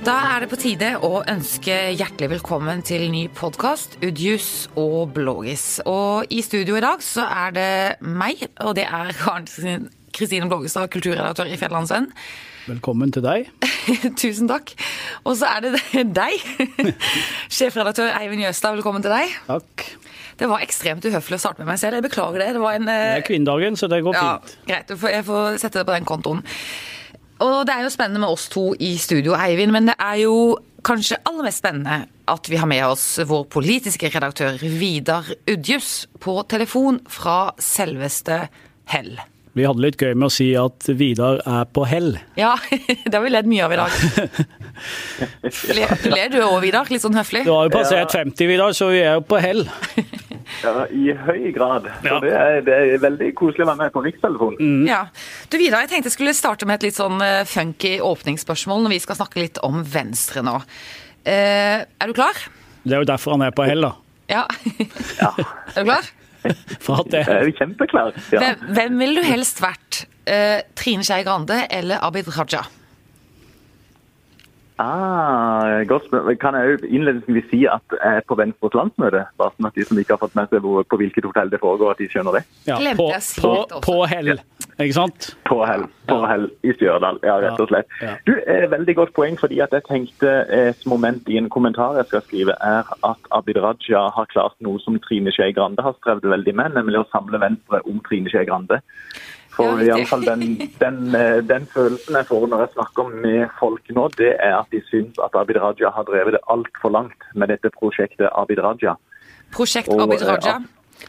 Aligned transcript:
Da 0.00 0.14
er 0.32 0.40
det 0.40 0.46
på 0.48 0.56
tide 0.56 0.94
å 1.04 1.18
ønske 1.28 1.74
hjertelig 1.92 2.30
velkommen 2.38 2.80
til 2.88 3.02
ny 3.12 3.26
podkast, 3.36 3.98
Udjus 4.00 4.70
og 4.80 5.10
Blågis. 5.12 5.82
Og 5.84 6.30
i 6.32 6.38
studio 6.40 6.78
i 6.78 6.80
dag 6.80 7.02
så 7.04 7.26
er 7.28 7.52
det 7.52 7.72
meg, 8.00 8.46
og 8.64 8.78
det 8.78 8.86
er 8.88 9.10
Kristine 10.16 10.48
Blågestad, 10.48 10.88
kulturredaktør 10.94 11.50
i 11.52 11.58
Fjellandsvenn. 11.60 12.08
Velkommen 12.70 13.12
til 13.12 13.26
deg. 13.26 13.50
Tusen 14.22 14.48
takk. 14.48 14.72
Og 15.28 15.36
så 15.36 15.50
er 15.52 15.66
det 15.66 15.82
deg, 16.22 16.48
sjefredaktør 17.58 18.14
Eivind 18.22 18.46
Jøstad. 18.46 18.78
Velkommen 18.78 19.04
til 19.04 19.12
deg. 19.12 19.34
Takk. 19.50 19.84
Det 20.40 20.48
var 20.48 20.64
ekstremt 20.64 21.04
uhøflig 21.04 21.36
å 21.36 21.42
starte 21.42 21.60
med 21.60 21.74
meg 21.74 21.82
selv. 21.82 21.98
Jeg 21.98 22.06
beklager 22.08 22.40
det. 22.40 22.54
Det 22.56 22.64
var 22.64 22.78
en 22.78 22.88
Det 22.88 22.96
er 23.18 23.26
kvinnedagen, 23.28 23.76
så 23.76 23.90
det 23.92 24.00
går 24.08 24.16
ja, 24.16 24.24
fint. 24.40 24.56
Greit, 24.64 24.96
jeg 25.12 25.28
får 25.28 25.60
sette 25.60 25.82
det 25.82 25.84
på 25.90 25.98
den 25.98 26.08
kontoen. 26.08 26.40
Og 27.40 27.64
det 27.66 27.72
er 27.72 27.86
jo 27.86 27.92
spennende 27.92 28.20
med 28.20 28.28
oss 28.28 28.48
to 28.52 28.70
i 28.76 28.94
studio, 29.00 29.32
Eivind, 29.38 29.72
men 29.72 29.88
det 29.88 29.96
er 29.96 30.20
jo 30.26 30.34
kanskje 30.84 31.20
aller 31.28 31.46
mest 31.46 31.62
spennende 31.62 32.02
at 32.30 32.50
vi 32.50 32.60
har 32.60 32.68
med 32.68 32.84
oss 32.86 33.18
vår 33.26 33.48
politiske 33.50 34.10
redaktør 34.12 34.60
Vidar 34.60 35.32
Udjus 35.50 36.06
på 36.20 36.40
telefon 36.48 37.00
fra 37.10 37.50
selveste 37.60 38.44
Hell. 38.92 39.16
Vi 39.58 39.64
hadde 39.66 39.82
litt 39.82 39.96
gøy 39.98 40.12
med 40.14 40.28
å 40.28 40.32
si 40.32 40.52
at 40.58 40.86
Vidar 40.94 41.40
er 41.42 41.64
på 41.74 41.82
hell. 41.90 42.12
Ja, 42.38 42.52
det 43.08 43.10
har 43.16 43.24
vi 43.24 43.32
ledd 43.32 43.48
mye 43.50 43.64
av 43.66 43.72
i 43.74 43.78
dag. 43.80 43.90
Du 45.42 46.10
ler 46.14 46.30
du 46.30 46.38
òg, 46.44 46.60
Vidar? 46.62 46.86
Litt 46.92 47.02
sånn 47.02 47.16
høflig? 47.18 47.42
Du 47.48 47.50
har 47.52 47.66
jo 47.66 47.72
passert 47.74 48.14
50, 48.14 48.46
Vidar, 48.50 48.74
så 48.78 48.90
vi 48.92 49.00
er 49.02 49.18
jo 49.18 49.24
på 49.30 49.40
hell. 49.42 49.66
Ja, 50.64 50.82
I 50.90 51.12
høy 51.14 51.52
grad. 51.54 51.84
Så 52.02 52.08
Ja. 52.10 52.16
det, 52.24 52.30
er, 52.34 52.56
det 52.66 52.74
er 52.74 52.98
veldig 53.04 53.28
koselig 53.38 53.62
å 53.62 53.68
være 53.68 53.78
med 53.84 53.92
på 53.94 54.00
Rikstelefonen. 54.02 54.80
Ja. 54.88 55.04
Du 55.46 55.54
Vidar, 55.60 55.84
jeg 55.84 55.92
tenkte 55.92 56.10
jeg 56.10 56.16
skulle 56.16 56.32
starte 56.34 56.66
med 56.66 56.80
et 56.80 56.88
litt 56.88 56.96
sånn 56.98 57.22
eh, 57.22 57.44
funky 57.46 57.92
åpningsspørsmål 58.02 58.82
når 58.82 58.94
vi 58.96 58.98
skal 59.04 59.18
snakke 59.20 59.38
litt 59.44 59.60
om 59.64 59.78
Venstre 59.86 60.42
nå. 60.44 60.56
Eh, 61.22 61.86
er 61.86 62.10
du 62.10 62.16
klar? 62.18 62.34
Det 62.82 62.96
er 62.98 63.04
jo 63.04 63.08
derfor 63.12 63.36
han 63.38 63.46
er 63.46 63.54
på 63.54 63.62
hell, 63.68 63.86
da. 63.86 63.92
Ja. 64.32 64.42
Ja, 65.22 65.30
er 65.38 65.78
du 65.78 65.86
klar? 65.92 66.10
For 66.84 67.02
at 67.02 67.10
det, 67.12 67.24
jeg 67.26 67.50
er 67.50 67.54
kjempeklar. 67.58 68.12
Ja. 68.32 68.42
Hvem, 68.42 68.74
hvem 68.76 69.00
ville 69.02 69.22
du 69.22 69.26
helst 69.28 69.62
vært? 69.62 70.04
Eh, 70.30 70.60
Trine 70.78 71.04
Skei 71.06 71.24
Grande 71.26 71.64
eller 71.70 72.02
Abid 72.06 72.30
Raja? 72.36 72.62
Ah, 74.80 75.82
godt 75.84 76.06
spørsmål. 76.08 76.36
Kan 76.40 76.56
jeg 76.56 76.70
jo 76.70 76.76
innledningsvis 76.88 77.48
si 77.50 77.58
at 77.68 77.84
jeg 77.92 78.20
er 78.20 78.22
på 78.28 78.36
Venstres 78.38 78.76
landsmøte? 78.78 79.26
Bare 79.36 79.52
sånn 79.52 79.68
at 79.68 79.74
de 79.76 79.84
som 79.84 79.98
ikke 80.00 80.14
har 80.16 80.20
fått 80.22 80.36
med 80.38 80.48
seg 80.48 80.64
på 80.64 80.98
hvilket 81.02 81.26
hotell 81.28 81.50
det 81.52 81.60
foregår, 81.60 81.92
at 81.92 82.00
de 82.00 82.08
skjønner 82.08 82.38
det. 82.38 82.42
ja, 82.70 82.78
på, 82.96 83.10
på, 83.44 83.52
på 83.84 83.96
hell, 84.08 84.30
ikke 84.80 84.96
sant? 84.96 85.28
På 85.44 85.58
hell, 85.68 85.84
på 86.08 86.16
Ja. 86.22 86.30
hell 86.32 86.46
i 86.64 86.72
Stjørdal, 86.78 87.20
ja, 87.26 87.34
rett 87.44 87.60
og 87.60 87.68
slett. 87.68 87.92
Ja. 88.00 88.14
Du, 88.24 88.32
eh, 88.40 88.64
Veldig 88.72 88.94
godt 88.96 89.12
poeng, 89.18 89.36
fordi 89.40 89.60
at 89.60 89.74
jeg 89.76 89.84
tenkte 89.90 90.32
et 90.48 90.86
moment 90.88 91.28
i 91.28 91.36
en 91.36 91.50
kommentar 91.52 91.98
jeg 92.00 92.08
skal 92.08 92.24
skrive, 92.24 92.56
er 92.64 92.88
at 93.04 93.28
Abid 93.36 93.60
Raja 93.60 94.06
har 94.16 94.30
klart 94.32 94.56
noe 94.64 94.80
som 94.80 94.96
Trine 95.04 95.32
Skei 95.34 95.52
Grande 95.52 95.84
har 95.84 95.92
strevd 96.00 96.24
veldig 96.24 96.54
med, 96.56 96.72
nemlig 96.78 97.02
å 97.02 97.08
samle 97.12 97.40
Venstre 97.42 97.82
om 97.84 98.00
Trine 98.08 98.32
Skei 98.32 98.46
Grande. 98.48 98.80
For 99.60 99.82
ja, 99.82 99.84
i 99.84 99.90
alle 99.94 100.08
fall 100.08 100.24
den, 100.26 100.42
den, 100.80 100.98
eh, 101.14 101.38
den 101.44 101.66
følelsen 101.74 102.16
jeg 102.18 102.28
får 102.30 102.46
når 102.48 102.64
jeg 102.64 102.72
snakker 102.74 103.12
med 103.26 103.54
folk 103.58 103.92
nå, 103.96 104.06
det 104.16 104.32
er 104.38 104.56
at 104.58 104.72
de 104.74 104.80
syns 104.88 105.20
at 105.24 105.36
Abid 105.38 105.60
Raja 105.60 105.92
har 105.96 106.08
drevet 106.08 106.36
det 106.36 106.42
altfor 106.54 106.94
langt 106.96 107.28
med 107.34 107.52
dette 107.52 107.72
prosjektet 107.76 108.30
Abid 108.32 108.62
Raja. 108.64 108.96
Prosjekt 109.54 109.92
Og, 109.92 110.04
Abid 110.06 110.24
eh, 110.24 110.32
Raja. 110.32 110.58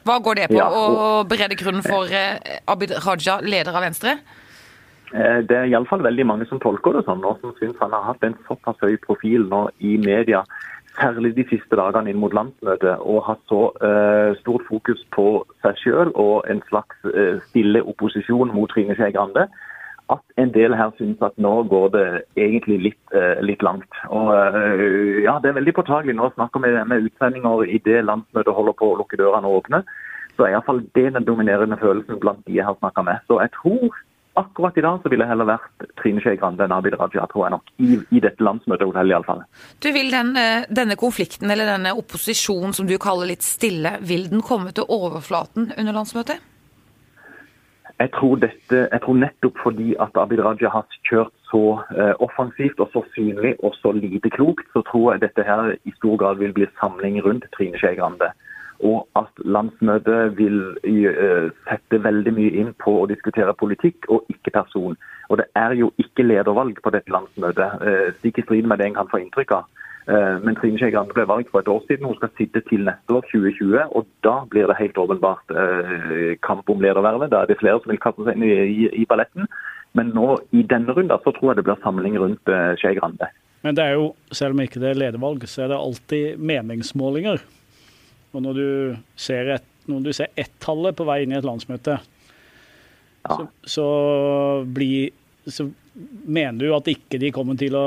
Hva 0.08 0.20
går 0.24 0.40
det 0.40 0.52
på? 0.52 0.60
Ja, 0.60 0.68
Å 0.68 1.24
berede 1.28 1.58
grunnen 1.60 1.86
for 1.86 2.12
eh, 2.12 2.60
Abid 2.72 2.96
Raja, 3.06 3.40
leder 3.44 3.76
av 3.76 3.88
Venstre? 3.88 4.20
Det 5.12 5.52
er 5.52 5.66
iallfall 5.68 6.06
veldig 6.06 6.24
mange 6.24 6.46
som 6.48 6.60
tolker 6.64 6.96
det 6.96 7.02
sånn, 7.04 7.24
og 7.28 7.42
som 7.42 7.52
syns 7.58 7.80
han 7.82 7.92
har 7.92 8.06
hatt 8.06 8.22
en 8.24 8.38
såpass 8.48 8.78
høy 8.80 8.94
profil 9.04 9.44
nå 9.52 9.66
i 9.84 9.98
media, 10.00 10.40
særlig 11.00 11.36
de 11.36 11.46
siste 11.50 11.78
dagene 11.80 12.12
inn 12.12 12.20
mot 12.22 12.34
landsmøtet, 12.36 13.00
og 13.00 13.24
ha 13.28 13.36
så 13.50 13.62
uh, 13.82 14.38
stort 14.42 14.64
fokus 14.70 15.04
på 15.16 15.28
seg 15.64 15.80
sjøl 15.80 16.14
og 16.20 16.48
en 16.52 16.62
slags 16.70 16.98
uh, 17.08 17.40
stille 17.50 17.84
opposisjon 17.84 18.54
mot 18.56 18.72
Trine 18.72 18.96
Skei 18.98 19.14
Grande, 19.16 19.48
at 20.12 20.36
en 20.44 20.52
del 20.52 20.76
her 20.76 20.92
syns 20.98 21.22
at 21.24 21.38
nå 21.40 21.54
går 21.72 21.90
det 21.96 22.06
egentlig 22.36 22.80
litt, 22.90 23.02
uh, 23.16 23.40
litt 23.40 23.64
langt. 23.64 24.00
Og 24.10 24.32
ja, 25.24 25.40
Det 25.40 25.52
er 25.52 25.60
veldig 25.60 25.78
påtagelig 25.80 26.18
nå 26.18 26.28
å 26.28 26.36
snakke 26.36 26.60
med, 26.60 26.96
utsendinger 27.08 27.66
i 27.66 27.80
det 27.86 28.04
landsmøtet 28.06 28.56
holder 28.56 28.78
på 28.78 28.92
å 28.92 29.02
lukke 29.02 29.20
dørene 29.22 29.48
og 29.48 29.64
åpne. 29.64 29.84
Så 30.36 30.48
er 30.48 30.56
iallfall 30.56 30.84
det 30.96 31.12
den 31.16 31.28
dominerende 31.28 31.78
følelsen 31.80 32.20
blant 32.20 32.44
de 32.48 32.60
jeg 32.60 32.66
har 32.68 32.76
snakka 32.80 33.04
med. 33.08 33.24
Så 33.28 33.40
jeg 33.40 33.52
tror 33.56 33.96
akkurat 34.40 34.78
i 34.78 34.84
dag 34.86 35.02
så 35.04 35.10
ville 35.12 35.26
jeg 35.26 35.32
heller 35.34 35.50
vært 35.50 35.88
Trine 36.00 36.22
Skei 36.24 36.38
Grande 36.40 36.66
enn 36.66 36.76
Abid 36.76 36.96
Raja, 37.00 37.26
tror 37.32 37.46
jeg 37.46 37.56
nok. 37.56 37.74
I, 37.84 37.98
i 38.16 38.22
dette 38.24 38.44
landsmøtehotellet 38.46 39.16
iallfall. 39.16 39.44
Du 39.84 39.90
vil 39.96 40.12
den, 40.14 40.36
eh, 40.40 40.68
Denne 40.70 40.96
konflikten, 40.96 41.52
eller 41.52 41.68
denne 41.68 41.96
opposisjonen 41.98 42.74
som 42.74 42.88
du 42.88 42.98
kaller 43.02 43.32
litt 43.32 43.44
stille, 43.44 43.98
vil 44.02 44.30
den 44.32 44.42
komme 44.46 44.72
til 44.72 44.88
overflaten 44.88 45.74
under 45.78 46.00
landsmøtet? 46.00 46.40
Jeg 48.02 48.10
tror, 48.16 48.40
dette, 48.42 48.78
jeg 48.92 49.02
tror 49.04 49.18
nettopp 49.22 49.60
fordi 49.62 49.92
at 50.02 50.16
Abid 50.18 50.40
Raja 50.42 50.72
har 50.74 50.88
kjørt 51.06 51.34
så 51.52 51.64
eh, 51.94 52.14
offensivt 52.24 52.80
og 52.82 52.90
så 52.94 53.04
synlig 53.14 53.54
og 53.60 53.76
så 53.78 53.92
lite 53.94 54.32
klokt, 54.34 54.66
så 54.74 54.82
tror 54.88 55.12
jeg 55.14 55.26
dette 55.28 55.46
her 55.46 55.76
i 55.76 55.94
stor 56.00 56.18
grad 56.18 56.40
vil 56.42 56.56
bli 56.56 56.70
samling 56.80 57.20
rundt 57.26 57.46
Trine 57.54 57.78
Skei 57.78 57.94
Grande. 58.00 58.32
Og 58.82 59.06
at 59.20 59.42
landsmøtet 59.46 60.38
vil 60.38 60.58
eh, 60.86 61.50
sette 61.68 62.00
veldig 62.02 62.34
mye 62.34 62.54
inn 62.64 62.72
på 62.82 62.96
å 63.02 63.10
diskutere 63.10 63.54
politikk 63.58 64.08
og 64.10 64.30
ikke 64.34 64.54
person. 64.56 64.98
Og 65.30 65.38
det 65.38 65.46
er 65.60 65.76
jo 65.78 65.92
ikke 66.02 66.26
ledervalg 66.26 66.82
på 66.82 66.94
dette 66.96 67.14
landsmøtet, 67.14 67.86
eh, 67.86 68.08
stikk 68.18 68.42
i 68.42 68.46
strid 68.48 68.70
med 68.70 68.82
det 68.82 68.90
en 68.90 68.98
kan 68.98 69.12
få 69.12 69.22
inntrykk 69.22 69.54
av. 69.60 69.68
Eh, 70.08 70.40
Men 70.42 70.58
Trine 70.58 70.82
Skei 70.82 70.90
Grande 70.96 71.14
ble 71.14 71.28
valgt 71.30 71.52
for 71.52 71.62
et 71.62 71.70
år 71.70 71.84
siden. 71.86 72.10
Hun 72.10 72.18
skal 72.18 72.34
sitte 72.40 72.64
til 72.72 72.88
neste 72.90 73.20
år, 73.20 73.28
2020. 73.30 73.86
Og 73.94 74.10
da 74.26 74.36
blir 74.50 74.66
det 74.66 74.80
helt 74.82 74.98
åpenbart 74.98 75.54
kamp 76.42 76.70
om 76.70 76.82
ledervervet. 76.82 77.30
Da 77.30 77.44
er 77.44 77.46
det 77.54 77.60
flere 77.62 77.84
som 77.84 77.94
vil 77.94 78.02
kaste 78.02 78.26
seg 78.26 78.42
inn 78.42 78.90
i, 78.98 79.06
balletten. 79.06 79.46
Men 79.94 80.10
nå 80.16 80.40
i 80.58 80.64
denne 80.64 80.90
runden 80.90 81.22
så 81.22 81.36
tror 81.36 81.52
jeg 81.52 81.62
det 81.62 81.70
blir 81.70 81.84
samling 81.84 82.18
rundt 82.18 82.50
Skei 82.82 82.96
Grande. 82.98 83.30
Men 83.62 83.76
det 83.78 83.84
er 83.86 83.94
jo, 83.94 84.16
selv 84.34 84.56
om 84.56 84.62
ikke 84.64 84.82
det 84.82 84.90
er 84.90 85.02
ledervalg, 85.06 85.46
så 85.46 85.68
er 85.68 85.68
det 85.70 85.78
alltid 85.78 86.40
meningsmålinger. 86.40 87.44
Og 88.32 88.44
når 88.46 88.58
du 88.58 88.68
ser 89.20 89.56
ett 89.58 89.68
når 89.90 90.04
du 90.06 90.12
ser 90.14 90.30
ett-tallet 90.40 90.96
på 90.96 91.06
vei 91.08 91.24
inn 91.24 91.34
i 91.34 91.40
et 91.40 91.48
landsmøte, 91.48 91.98
Ja. 93.22 93.36
så, 93.36 93.48
så, 93.70 93.86
bli, 94.66 95.10
så 95.46 95.68
mener 96.26 96.58
du 96.62 96.76
at 96.76 96.88
ikke, 96.90 97.20
de 97.22 97.32
kommer 97.34 97.58
til 97.58 97.76
å, 97.78 97.86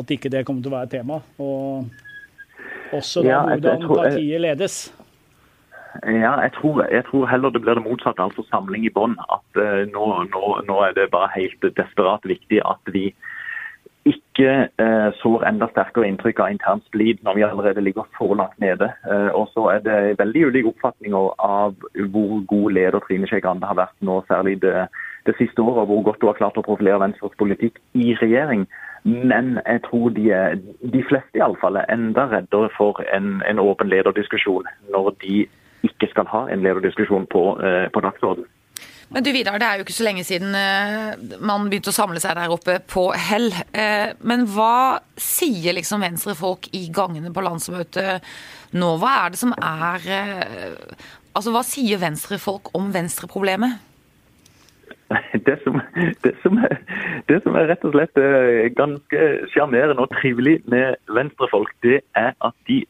at 0.00 0.10
ikke 0.10 0.30
det 0.32 0.44
kommer 0.46 0.62
til 0.62 0.72
å 0.72 0.76
være 0.76 0.88
et 0.88 0.94
tema. 0.96 1.20
Og 1.42 2.94
også 2.94 3.22
da 3.22 3.28
Ja, 3.28 3.40
hvordan 3.46 3.86
partiet 3.90 4.42
ledes. 4.42 4.78
Ja, 6.08 6.32
jeg 6.40 6.54
tror, 6.56 6.80
jeg 6.88 7.04
tror 7.10 7.26
heller 7.28 7.52
det 7.52 7.60
blir 7.62 7.76
det 7.76 7.84
motsatte, 7.84 8.24
altså 8.24 8.46
samling 8.48 8.86
i 8.88 8.92
bånn. 8.94 9.14
At 9.28 9.60
uh, 9.60 9.84
nå, 9.92 10.06
nå, 10.32 10.44
nå 10.66 10.78
er 10.86 10.96
det 10.96 11.10
bare 11.12 11.30
helt 11.34 11.66
desperat 11.76 12.24
viktig 12.24 12.62
at 12.64 12.94
vi 12.94 13.10
ikke 14.08 14.48
eh, 14.82 15.08
sår 15.20 15.44
enda 15.46 15.68
sterkere 15.70 16.08
inntrykk 16.10 16.40
av 16.42 16.50
intern 16.50 16.80
splid 16.88 17.20
når 17.22 17.36
vi 17.38 17.44
allerede 17.46 17.84
ligger 17.84 18.08
så 18.16 18.26
langt 18.34 18.58
nede. 18.62 18.88
Eh, 19.06 19.30
og 19.30 19.48
så 19.54 19.68
er 19.76 19.84
det 19.86 19.98
veldig 20.18 20.46
ulike 20.48 20.72
oppfatninger 20.72 21.28
av 21.38 21.76
hvor 22.14 22.40
god 22.50 22.78
leder 22.78 23.04
Trine 23.06 23.30
Skei 23.30 23.42
Grande 23.44 23.68
har 23.68 23.78
vært 23.78 23.94
nå, 24.02 24.18
særlig 24.30 24.56
det, 24.64 24.88
det 25.28 25.36
siste 25.38 25.62
året, 25.62 25.84
og 25.84 25.92
hvor 25.92 26.02
godt 26.10 26.24
hun 26.24 26.32
har 26.32 26.40
klart 26.40 26.58
å 26.58 26.66
profilere 26.66 27.02
Venstres 27.04 27.38
politikk 27.38 27.78
i 27.94 28.16
regjering. 28.18 28.66
Men 29.04 29.56
jeg 29.66 29.82
tror 29.86 30.10
de, 30.18 30.28
de 30.82 31.04
fleste 31.06 31.38
i 31.38 31.44
alle 31.44 31.58
fall 31.62 31.78
er 31.78 31.90
enda 31.90 32.26
reddere 32.30 32.70
for 32.76 33.02
en, 33.14 33.38
en 33.46 33.62
åpen 33.62 33.90
lederdiskusjon 33.90 34.66
når 34.94 35.14
de 35.22 35.44
ikke 35.86 36.10
skal 36.10 36.28
ha 36.30 36.44
en 36.50 36.62
lederdiskusjon 36.62 37.26
på, 37.30 37.44
eh, 37.62 37.86
på 37.94 38.02
dagsordenen. 38.02 38.50
Men 39.12 39.24
du 39.24 39.28
Vidar, 39.32 39.58
det 39.60 39.66
er 39.68 39.76
jo 39.78 39.84
ikke 39.84 39.94
så 39.94 40.06
lenge 40.06 40.24
siden 40.24 40.54
eh, 40.56 41.36
man 41.44 41.66
begynte 41.68 41.92
å 41.92 41.96
samle 41.96 42.20
seg 42.22 42.36
der 42.38 42.52
oppe 42.52 42.78
på 42.88 43.10
Hell. 43.12 43.50
Eh, 43.76 44.14
Men 44.24 44.46
hva 44.48 45.02
sier 45.20 45.76
liksom 45.76 46.04
venstrefolk 46.04 46.70
i 46.72 46.86
gangene 46.94 47.32
på 47.34 47.44
landsmøtet 47.44 48.24
nå? 48.72 48.94
Hva 49.02 49.16
er 49.26 49.34
det 49.34 49.42
som 49.42 49.56
er 49.58 50.12
eh, 50.16 51.02
Altså, 51.32 51.48
hva 51.54 51.62
sier 51.64 51.96
venstrefolk 51.96 52.74
om 52.76 52.90
venstreproblemet? 52.92 53.78
Det 55.46 55.54
som, 55.64 55.78
det, 56.24 56.32
som 56.42 56.58
er, 56.60 56.74
det 57.28 57.38
som 57.44 57.56
er 57.56 57.70
rett 57.70 57.86
og 57.88 57.94
slett 57.94 58.20
ganske 58.76 59.28
sjarmerende 59.52 60.04
og 60.04 60.12
trivelig 60.12 60.58
med 60.68 61.00
venstrefolk, 61.08 61.72
det 61.84 62.02
er 62.16 62.36
at 62.44 62.56
de, 62.68 62.82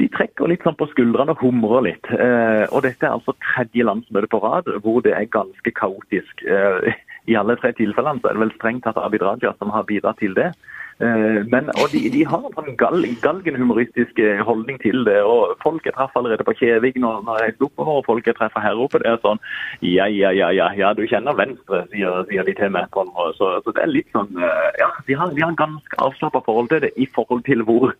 de 0.00 0.08
trekker 0.12 0.50
litt 0.50 0.64
sånn 0.64 0.76
på 0.78 0.88
skuldrene 0.90 1.34
og 1.34 1.42
humrer 1.44 1.84
litt. 1.88 2.10
Eh, 2.14 2.64
og 2.70 2.84
dette 2.86 3.06
er 3.06 3.16
altså 3.16 3.34
tredje 3.44 3.86
landsmøte 3.86 4.30
på 4.32 4.40
rad 4.42 4.70
hvor 4.84 5.02
det 5.04 5.14
er 5.16 5.30
ganske 5.32 5.74
kaotisk. 5.78 6.44
Eh, 6.46 6.92
I 7.30 7.38
alle 7.38 7.56
tre 7.60 7.72
tilfellene 7.78 8.22
så 8.22 8.30
er 8.30 8.38
det 8.38 8.44
vel 8.46 8.54
strengt 8.56 8.86
tatt 8.86 9.00
Abid 9.00 9.22
Raja 9.22 9.52
som 9.58 9.72
har 9.74 9.86
bidratt 9.88 10.18
til 10.22 10.34
det. 10.38 10.52
Eh, 11.00 11.40
men, 11.52 11.70
og 11.80 11.90
de, 11.92 12.02
de 12.12 12.22
har 12.28 12.44
en 12.44 12.54
sånn 12.56 12.76
gal, 12.80 13.06
galgenhumoristisk 13.24 14.20
holdning 14.46 14.78
til 14.82 15.04
det. 15.08 15.20
og 15.24 15.56
Folk 15.62 15.86
jeg 15.86 15.96
traff 15.96 16.14
allerede 16.18 16.46
på 16.46 16.54
Kjevik 16.58 16.98
når, 17.00 17.22
når 17.26 17.46
jeg 17.46 17.56
oppover, 17.60 18.00
og 18.00 18.06
folk 18.06 18.28
jeg 18.28 18.36
treffer 18.38 18.64
her 18.64 18.78
oppe, 18.78 19.00
det 19.02 19.10
er 19.10 19.20
sånn 19.24 19.40
Ja, 19.82 20.06
ja, 20.10 20.32
ja, 20.36 20.50
ja, 20.54 20.68
ja 20.78 20.92
du 20.96 21.04
kjenner 21.08 21.36
Venstre, 21.38 21.84
sier, 21.92 22.22
sier 22.28 22.46
de 22.46 22.56
til 22.58 22.72
meg. 22.74 22.90
på 22.92 23.04
en. 23.04 23.12
Så, 23.38 23.50
så, 23.64 23.74
det 23.74 23.84
er 23.84 23.92
litt 23.92 24.10
sånn 24.14 24.30
Ja, 24.36 24.90
de 25.06 25.16
har, 25.18 25.32
de 25.34 25.42
har 25.44 25.52
en 25.52 25.58
ganske 25.58 26.00
avslappa 26.02 26.42
forhold 26.46 26.70
til 26.72 26.84
det 26.84 26.92
i 27.00 27.08
forhold 27.08 27.44
til 27.48 27.64
hvor, 27.66 27.94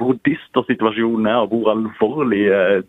hvor 0.00 0.16
dyster 0.26 0.66
situasjonen 0.68 1.28
er, 1.30 1.42
og 1.44 1.52
hvor 1.52 1.72
alvorlig 1.74 2.44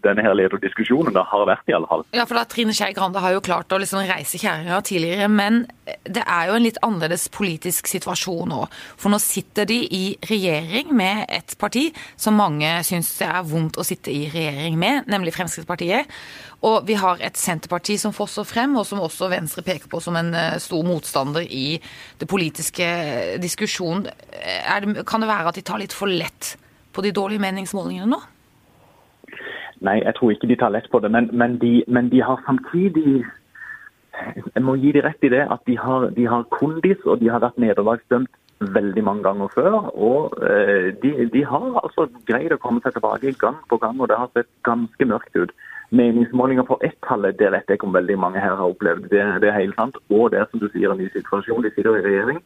denne 0.06 0.24
her 0.26 0.38
lederdiskusjonen 0.38 1.16
da 1.16 1.26
har 1.30 1.46
vært, 1.50 1.68
i 1.70 1.76
alle 1.76 1.90
fall. 1.90 2.06
Ja, 2.16 2.26
for 2.30 2.40
da 2.40 2.46
Trine 2.50 2.74
Skei 2.76 2.94
Grande 2.98 3.22
har 3.22 3.36
jo 3.36 3.44
klart 3.44 3.72
å 3.74 3.80
liksom 3.82 4.06
reise 4.10 4.40
kjerringa 4.42 4.80
tidligere, 4.86 5.30
men 5.32 5.64
det 6.06 6.24
er 6.24 6.50
jo 6.50 6.58
en 6.58 6.66
litt 6.66 6.80
annerledes 6.86 7.28
politisk 7.34 7.90
situasjon 7.90 8.50
nå. 8.52 8.66
For 9.00 9.12
nå 9.14 9.20
sitter 9.22 9.49
de 9.56 9.80
i 9.96 10.04
regjering 10.30 10.92
med 10.96 11.26
et 11.30 11.56
parti 11.60 11.90
som 12.20 12.38
mange 12.38 12.68
syns 12.88 13.12
det 13.20 13.28
er 13.28 13.48
vondt 13.48 13.80
å 13.80 13.86
sitte 13.88 14.12
i 14.14 14.28
regjering 14.32 14.78
med, 14.80 15.10
nemlig 15.10 15.34
Fremskrittspartiet. 15.36 16.10
Og 16.68 16.84
vi 16.88 16.98
har 17.00 17.22
et 17.24 17.38
Senterparti 17.40 17.96
som 18.00 18.16
fosser 18.16 18.48
frem, 18.48 18.76
og 18.76 18.86
som 18.88 19.00
også 19.00 19.30
Venstre 19.32 19.64
peker 19.64 19.88
på 19.92 20.02
som 20.04 20.18
en 20.20 20.34
eh, 20.36 20.58
stor 20.60 20.84
motstander 20.88 21.46
i 21.46 21.80
det 22.20 22.28
politiske 22.28 22.88
diskusjonen. 23.40 24.10
Det, 24.10 25.06
kan 25.08 25.24
det 25.24 25.32
være 25.32 25.54
at 25.54 25.60
de 25.60 25.64
tar 25.66 25.80
litt 25.80 25.96
for 25.96 26.12
lett 26.12 26.56
på 26.94 27.04
de 27.06 27.14
dårlige 27.16 27.44
meningsmålingene 27.44 28.10
nå? 28.12 28.20
Nei, 29.88 30.02
jeg 30.04 30.16
tror 30.18 30.34
ikke 30.34 30.50
de 30.52 30.58
tar 30.60 30.74
lett 30.76 30.90
på 30.92 31.00
det. 31.00 31.12
Men, 31.16 31.30
men, 31.32 31.56
de, 31.62 31.80
men 31.88 32.10
de, 32.12 32.20
har 32.22 32.42
samtidig 32.46 33.24
Jeg 34.56 34.64
må 34.66 34.76
gi 34.76 34.92
de 34.92 35.04
rett 35.06 35.24
i 35.24 35.32
det 35.32 35.46
at 35.48 35.62
de 35.70 35.78
har, 35.80 36.10
de 36.12 36.26
har 36.28 36.44
kondis, 36.52 37.00
og 37.06 37.22
de 37.22 37.30
har 37.32 37.40
vært 37.40 37.62
nederlagsdømt 37.62 38.34
veldig 38.60 39.04
mange 39.04 39.24
ganger 39.24 39.52
før. 39.54 39.76
Og 39.96 40.36
eh, 40.44 40.92
de, 41.02 41.12
de, 41.34 41.44
har 41.48 41.82
altså 41.84 42.08
greid 42.28 42.54
å 42.54 42.62
komme 42.62 42.84
seg 42.84 42.96
tilbake 42.96 43.34
gang 43.40 43.60
på 43.72 43.80
gang, 43.82 44.00
og 44.00 44.10
det 44.12 44.20
har 44.20 44.32
sett 44.36 44.50
ganske 44.68 45.10
mørkt 45.10 45.36
ut. 45.40 45.54
Meningsmålinger 45.96 46.68
på 46.68 46.78
ett-tallet 46.86 47.40
det 47.40 47.50
vet 47.56 47.72
jeg 47.72 47.84
om 47.84 47.96
veldig 47.96 48.18
mange 48.22 48.42
her 48.44 48.58
har 48.60 48.68
opplevd. 48.68 49.10
Det, 49.10 49.24
det 49.42 49.50
er 49.50 49.62
helt 49.62 49.80
sant. 49.80 49.98
Og 50.14 50.30
det 50.32 50.42
er 50.42 50.50
som 50.52 50.62
du 50.62 50.68
sier 50.74 50.92
en 50.92 51.02
ny 51.02 51.10
situasjon. 51.16 51.64
De 51.66 51.72
sitter 51.74 51.98
i 51.98 52.06
regjering. 52.06 52.44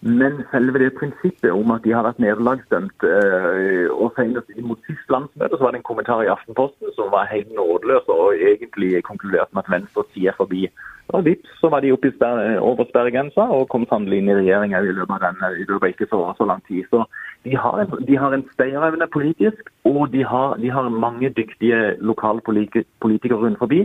Men 0.00 0.38
selve 0.48 0.80
det 0.80 0.94
prinsippet 0.96 1.50
om 1.52 1.70
at 1.74 1.82
de 1.84 1.92
har 1.92 2.06
vært 2.06 2.20
nederlagsdømt 2.24 3.04
eh, 3.04 3.88
og 3.92 4.14
senest 4.16 4.48
mot 4.64 4.80
sist 4.88 5.12
landsmøte 5.12 5.58
så 5.58 5.66
var 5.66 5.74
det 5.74 5.82
en 5.82 5.88
kommentar 5.90 6.22
i 6.24 6.30
Aftenposten 6.32 6.94
som 6.96 7.10
var 7.12 7.28
helt 7.28 7.52
nådeløs 7.52 8.08
og 8.08 8.32
egentlig 8.32 9.02
konkluderte 9.04 9.52
med 9.52 9.66
at 9.66 9.74
Venstre 9.74 10.06
sier 10.14 10.36
forbi. 10.38 10.70
Og 11.12 11.26
vips, 11.26 11.52
så 11.60 11.68
var 11.68 11.84
de 11.84 11.92
oppe 11.92 12.14
sperre, 12.14 12.56
over 12.64 12.88
sperregrensa 12.88 13.44
og 13.52 13.68
kom 13.68 13.84
sannelig 13.90 14.22
inn 14.22 14.30
i 14.30 14.38
regjering 14.38 14.72
i 14.78 14.80
løpet 14.88 15.16
av 15.18 15.24
denne, 15.26 15.52
i 15.58 15.66
løpet 15.66 15.84
av 15.84 15.92
ikke 15.92 16.08
så, 16.08 16.20
så 16.38 16.48
lang 16.48 16.62
tid. 16.70 16.86
Så 16.88 17.04
de 17.44 17.56
har 17.60 17.82
en, 17.82 17.96
de 18.08 18.16
en 18.16 18.46
stayerevne 18.54 19.08
politisk, 19.12 19.68
og 19.84 20.06
de 20.14 20.24
har, 20.24 20.56
de 20.62 20.70
har 20.72 20.88
mange 20.88 21.28
dyktige 21.36 21.98
lokale 22.00 22.40
politikere 22.40 23.42
rundt 23.42 23.60
forbi 23.60 23.84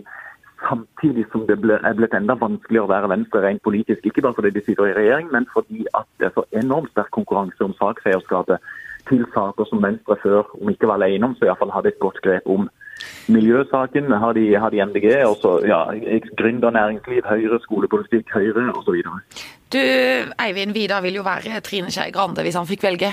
samtidig 0.68 1.26
som 1.32 1.46
det 1.50 1.58
ble, 1.62 1.78
er 1.84 1.98
blitt 1.98 2.16
enda 2.18 2.36
vanskeligere 2.40 2.88
å 2.88 2.94
være 2.94 3.12
Venstre 3.12 3.44
rent 3.46 3.64
politisk. 3.66 4.06
Ikke 4.06 4.24
bare 4.26 4.38
fordi 4.38 4.54
de 4.56 4.64
sitter 4.66 4.90
i 4.90 4.96
regjering, 4.98 5.30
men 5.34 5.48
fordi 5.54 5.86
at 5.98 6.08
det 6.20 6.30
er 6.30 6.36
så 6.38 6.46
enormt 6.62 6.92
sterk 6.94 7.12
konkurranse 7.16 7.62
om 7.66 7.76
sakseierskapet 7.80 8.74
til 9.10 9.26
saker 9.36 9.70
som 9.70 9.84
Venstre 9.84 10.18
før, 10.24 10.50
om 10.58 10.72
ikke 10.72 10.90
var 10.90 11.02
alene 11.02 11.30
om, 11.30 11.36
så 11.38 11.50
iallfall 11.50 11.74
hadde 11.76 11.94
et 11.94 12.02
godt 12.02 12.22
grep 12.26 12.50
om. 12.50 12.66
Miljøsaken 13.30 14.12
har 14.12 14.34
de, 14.38 14.46
har 14.56 14.74
de 14.74 14.82
MDG, 14.86 15.10
og 15.28 15.38
så 15.44 15.60
ja, 15.68 15.84
gründer 16.40 16.74
næringsliv, 16.74 17.22
Høyre, 17.28 17.60
skolepolitikk, 17.66 18.34
Høyre 18.34 18.70
osv. 18.74 19.02
Du, 19.74 19.82
Eivind 20.46 20.74
Vidar 20.74 21.04
vil 21.06 21.20
jo 21.20 21.26
være 21.26 21.62
Trine 21.66 21.92
Skei 21.94 22.14
Grande 22.16 22.46
hvis 22.46 22.58
han 22.58 22.70
fikk 22.70 22.86
velge. 22.86 23.12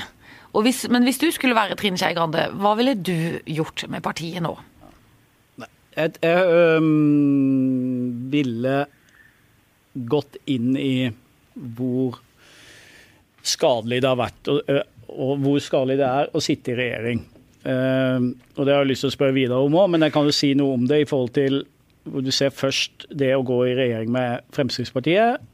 Hvis, 0.52 0.84
men 0.92 1.08
hvis 1.08 1.20
du 1.20 1.30
skulle 1.32 1.56
være 1.56 1.76
Trine 1.80 2.00
Skei 2.00 2.14
Grande, 2.16 2.50
hva 2.60 2.76
ville 2.78 2.94
du 2.94 3.40
gjort 3.48 3.88
med 3.88 4.04
partiet 4.04 4.44
nå? 4.44 4.54
Jeg, 5.92 6.14
jeg 6.22 6.52
øhm, 6.56 8.30
ville 8.32 8.76
gått 9.92 10.38
inn 10.48 10.72
i 10.80 11.10
hvor 11.52 12.16
skadelig 13.44 14.00
det 14.00 14.08
har 14.08 14.20
vært, 14.20 14.48
og, 14.48 14.70
og, 15.12 15.32
hvor 15.42 15.60
skadelig 15.60 15.98
det 16.00 16.08
er 16.08 16.32
å 16.32 16.42
sitte 16.42 16.72
i 16.72 16.78
regjering. 16.78 17.20
Uh, 17.62 18.32
og 18.56 18.64
Det 18.64 18.72
har 18.72 18.82
jeg 18.82 18.90
lyst 18.90 19.04
til 19.04 19.12
å 19.12 19.16
spørre 19.18 19.36
videre 19.36 19.60
om 19.62 19.76
òg, 19.78 19.92
men 19.92 20.06
jeg 20.06 20.14
kan 20.14 20.26
jo 20.26 20.34
si 20.34 20.52
noe 20.58 20.78
om 20.78 20.88
det 20.88 21.02
i 21.02 21.08
forhold 21.08 21.34
til 21.36 21.62
hvor 22.08 22.24
du 22.24 22.32
ser 22.34 22.50
først 22.50 23.06
det 23.14 23.30
å 23.36 23.44
gå 23.46 23.60
i 23.68 23.76
regjering 23.78 24.10
med 24.10 24.48
Fremskrittspartiet. 24.54 25.44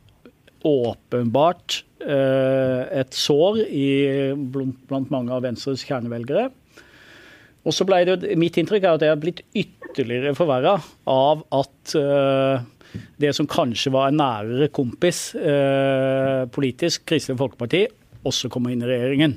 Åpenbart 0.64 1.82
uh, 2.06 2.87
et 2.94 3.12
sår 3.17 3.61
i, 3.67 3.91
blant 4.55 5.12
mange 5.12 5.34
av 5.34 5.44
Venstres 5.44 5.84
kjernevelgere. 5.88 6.49
Og 7.66 7.75
så 7.75 7.87
ble 7.88 8.02
det, 8.06 8.37
Mitt 8.38 8.58
inntrykk 8.60 8.84
er 8.84 8.96
at 8.96 9.02
det 9.02 9.10
har 9.12 9.20
blitt 9.20 9.43
ytterligere 9.56 10.34
forverra 10.38 10.76
av 11.10 11.43
at 11.58 11.94
uh, 11.99 12.62
det 13.20 13.34
som 13.37 13.49
kanskje 13.50 13.93
var 13.94 14.10
en 14.10 14.20
nærere 14.20 14.70
kompis 14.72 15.32
uh, 15.37 16.46
politisk, 16.55 17.05
Kristelig 17.08 17.40
Folkeparti, 17.40 17.84
også 18.28 18.50
kommer 18.52 18.72
inn 18.72 18.84
i 18.84 18.88
regjeringen. 18.88 19.37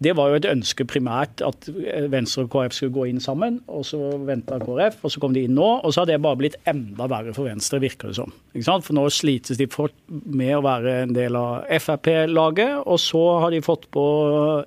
Det 0.00 0.14
var 0.16 0.30
jo 0.30 0.38
et 0.38 0.46
ønske 0.48 0.86
primært 0.88 1.42
at 1.44 1.66
Venstre 2.08 2.46
og 2.46 2.54
KrF 2.54 2.72
skulle 2.72 2.94
gå 2.94 3.02
inn 3.10 3.18
sammen. 3.20 3.58
og 3.68 3.84
Så 3.84 3.98
venta 4.24 4.56
KrF, 4.62 5.02
og 5.04 5.12
så 5.12 5.20
kom 5.20 5.34
de 5.36 5.42
inn 5.44 5.52
nå. 5.58 5.66
Og 5.84 5.92
så 5.92 6.00
har 6.00 6.08
det 6.08 6.22
bare 6.24 6.38
blitt 6.40 6.56
enda 6.70 7.04
verre 7.10 7.34
for 7.36 7.44
Venstre, 7.50 7.82
virker 7.82 8.08
det 8.08 8.16
som. 8.16 8.32
For 8.80 8.96
nå 8.96 9.04
slites 9.12 9.60
de 9.60 9.68
fort 9.68 9.92
med 10.08 10.54
å 10.56 10.62
være 10.64 10.94
en 11.02 11.12
del 11.16 11.36
av 11.36 11.68
Frp-laget. 11.84 12.78
Og 12.86 12.96
så 13.02 13.24
har 13.44 13.52
de 13.52 13.60
fått 13.66 13.90
på 13.92 14.06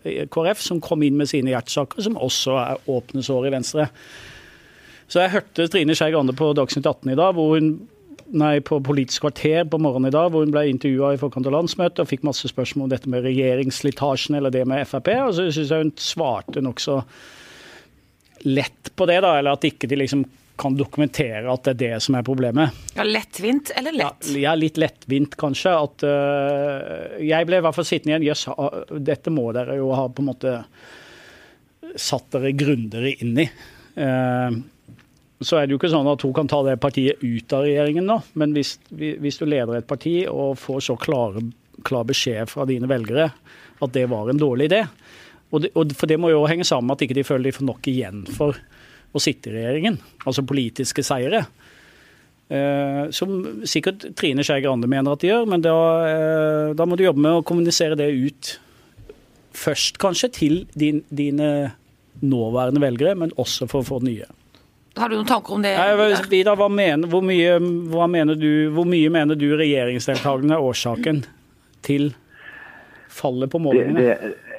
KrF, 0.06 0.62
som 0.62 0.84
kom 0.86 1.02
inn 1.02 1.18
med 1.18 1.32
sine 1.34 1.56
hjertesaker, 1.56 2.06
som 2.06 2.22
også 2.22 2.60
er 2.62 2.94
åpne 2.94 3.26
sår 3.26 3.50
i 3.50 3.56
Venstre. 3.58 3.90
Så 5.10 5.24
jeg 5.24 5.34
hørte 5.34 5.66
Trine 5.70 5.98
Skei 5.98 6.14
Grande 6.14 6.38
på 6.38 6.54
Dagsnytt 6.58 6.86
18 6.86 7.10
i 7.10 7.18
dag, 7.18 7.34
hvor 7.34 7.58
hun 7.58 7.74
nei, 8.32 8.58
på 8.66 8.80
Politisk 8.84 9.26
kvarter 9.26 9.66
på 9.70 9.80
morgenen 9.82 10.10
i 10.10 10.16
dag, 10.16 10.30
hvor 10.32 10.46
hun 10.46 10.54
ble 10.54 10.66
intervjua 10.72 11.14
i 11.14 11.20
forkant 11.22 11.48
av 11.50 11.56
landsmøtet 11.58 12.04
og 12.04 12.10
fikk 12.10 12.24
masse 12.28 12.50
spørsmål 12.50 12.88
om 12.88 12.94
dette 12.94 13.12
med 13.12 13.26
regjeringsslitasjen 13.28 14.38
eller 14.40 14.54
det 14.54 14.64
med 14.70 14.86
Frp. 14.90 15.12
Og 15.28 15.36
så 15.38 15.50
syns 15.50 15.74
jeg 15.74 15.88
hun 15.88 15.92
svarte 16.00 16.64
nokså 16.64 17.02
lett 18.44 18.92
på 18.96 19.08
det, 19.10 19.20
da, 19.24 19.38
eller 19.40 19.56
at 19.56 19.68
ikke 19.68 19.90
de 19.90 20.02
liksom 20.02 20.26
kan 20.60 20.76
dokumentere 20.78 21.50
at 21.50 21.64
det 21.66 21.72
er 21.74 21.80
det 21.80 22.02
som 22.06 22.18
er 22.18 22.26
problemet. 22.26 22.76
Ja, 22.94 23.06
Lettvint 23.08 23.72
eller 23.76 23.96
lett? 23.96 24.28
Ja, 24.34 24.50
ja 24.50 24.58
litt 24.58 24.78
lettvint 24.82 25.38
kanskje. 25.40 25.74
At 25.74 26.06
uh, 26.06 27.16
Jeg 27.24 27.50
ble 27.50 27.60
i 27.60 27.66
hvert 27.66 27.78
fall 27.78 27.88
sittende 27.88 28.16
igjen 28.16 28.28
Jøss, 28.30 28.46
dette 29.02 29.34
må 29.34 29.50
dere 29.56 29.80
jo 29.80 29.90
ha 29.98 30.06
på 30.10 30.24
en 30.24 30.30
måte 30.30 30.60
satt 32.00 32.30
dere 32.36 32.54
grundigere 32.58 33.16
inn 33.26 33.42
i. 33.44 33.48
Uh, 33.98 34.62
så 35.48 35.60
er 35.60 35.68
det 35.68 35.76
jo 35.76 35.80
ikke 35.82 35.92
sånn 35.94 36.10
at 36.12 36.24
hun 36.26 36.34
kan 36.36 36.50
ta 36.52 36.62
det 36.66 36.80
partiet 36.84 37.22
ut 37.24 37.56
av 37.56 37.66
regjeringen 37.66 38.08
nå. 38.10 38.20
Men 38.40 38.56
hvis, 38.56 38.76
hvis 38.92 39.40
du 39.40 39.46
leder 39.48 39.80
et 39.80 39.90
parti 39.90 40.22
og 40.30 40.58
får 40.62 40.88
så 40.90 40.98
klare, 41.00 41.44
klar 41.84 42.08
beskjed 42.08 42.52
fra 42.52 42.68
dine 42.70 42.90
velgere 42.92 43.32
at 43.84 43.96
det 43.96 44.06
var 44.12 44.30
en 44.30 44.40
dårlig 44.40 44.70
idé, 44.72 44.84
og, 45.54 45.62
det, 45.62 45.70
og 45.78 45.92
For 45.94 46.10
det 46.10 46.18
må 46.18 46.32
jo 46.32 46.48
henge 46.50 46.66
sammen 46.66 46.90
med 46.90 46.98
at 46.98 47.06
ikke 47.06 47.20
de 47.20 47.28
føler 47.28 47.52
de 47.52 47.58
får 47.60 47.68
nok 47.68 47.90
igjen 47.92 48.24
for 48.34 48.58
å 49.14 49.22
sitte 49.22 49.52
i 49.52 49.54
regjeringen. 49.54 50.00
Altså 50.26 50.46
politiske 50.50 51.06
seire. 51.06 51.44
Eh, 52.54 53.04
som 53.16 53.36
sikkert 53.70 54.10
Trine 54.20 54.44
Skei 54.46 54.64
Grande 54.66 54.90
mener 54.90 55.14
at 55.14 55.22
de 55.24 55.30
gjør, 55.30 55.46
men 55.50 55.64
da, 55.64 55.78
eh, 56.10 56.74
da, 56.78 56.86
må 56.86 56.98
du 56.98 57.06
jobbe 57.06 57.22
med 57.22 57.40
å 57.40 57.46
kommunisere 57.46 57.98
det 58.00 58.10
ut. 58.12 58.56
Først 59.54 60.02
kanskje 60.02 60.32
til 60.34 60.56
din, 60.74 61.04
dine 61.14 61.74
nåværende 62.22 62.82
velgere, 62.82 63.16
men 63.16 63.36
også 63.38 63.70
for 63.70 63.82
å 63.82 63.88
få 63.88 64.02
nye. 64.04 64.26
Har 64.98 65.10
du 65.10 65.18
noen 65.18 65.30
tanker 65.30 65.56
om 65.56 65.64
det? 65.64 65.74
Nei, 65.74 66.10
Vidar, 66.30 66.58
hva 66.60 66.70
mener, 66.70 67.10
hvor, 67.10 67.24
mye, 67.26 67.58
hva 67.90 68.06
mener 68.12 68.38
du, 68.38 68.70
hvor 68.76 68.86
mye 68.86 69.10
mener 69.14 69.38
du 69.40 69.48
regjeringsdeltakerne 69.58 70.54
er 70.54 70.66
årsaken 70.70 71.24
til 71.86 72.12
fallet 73.10 73.50
på 73.50 73.62
målingene? 73.64 74.04
Det, 74.04 74.18
det, 74.22 74.54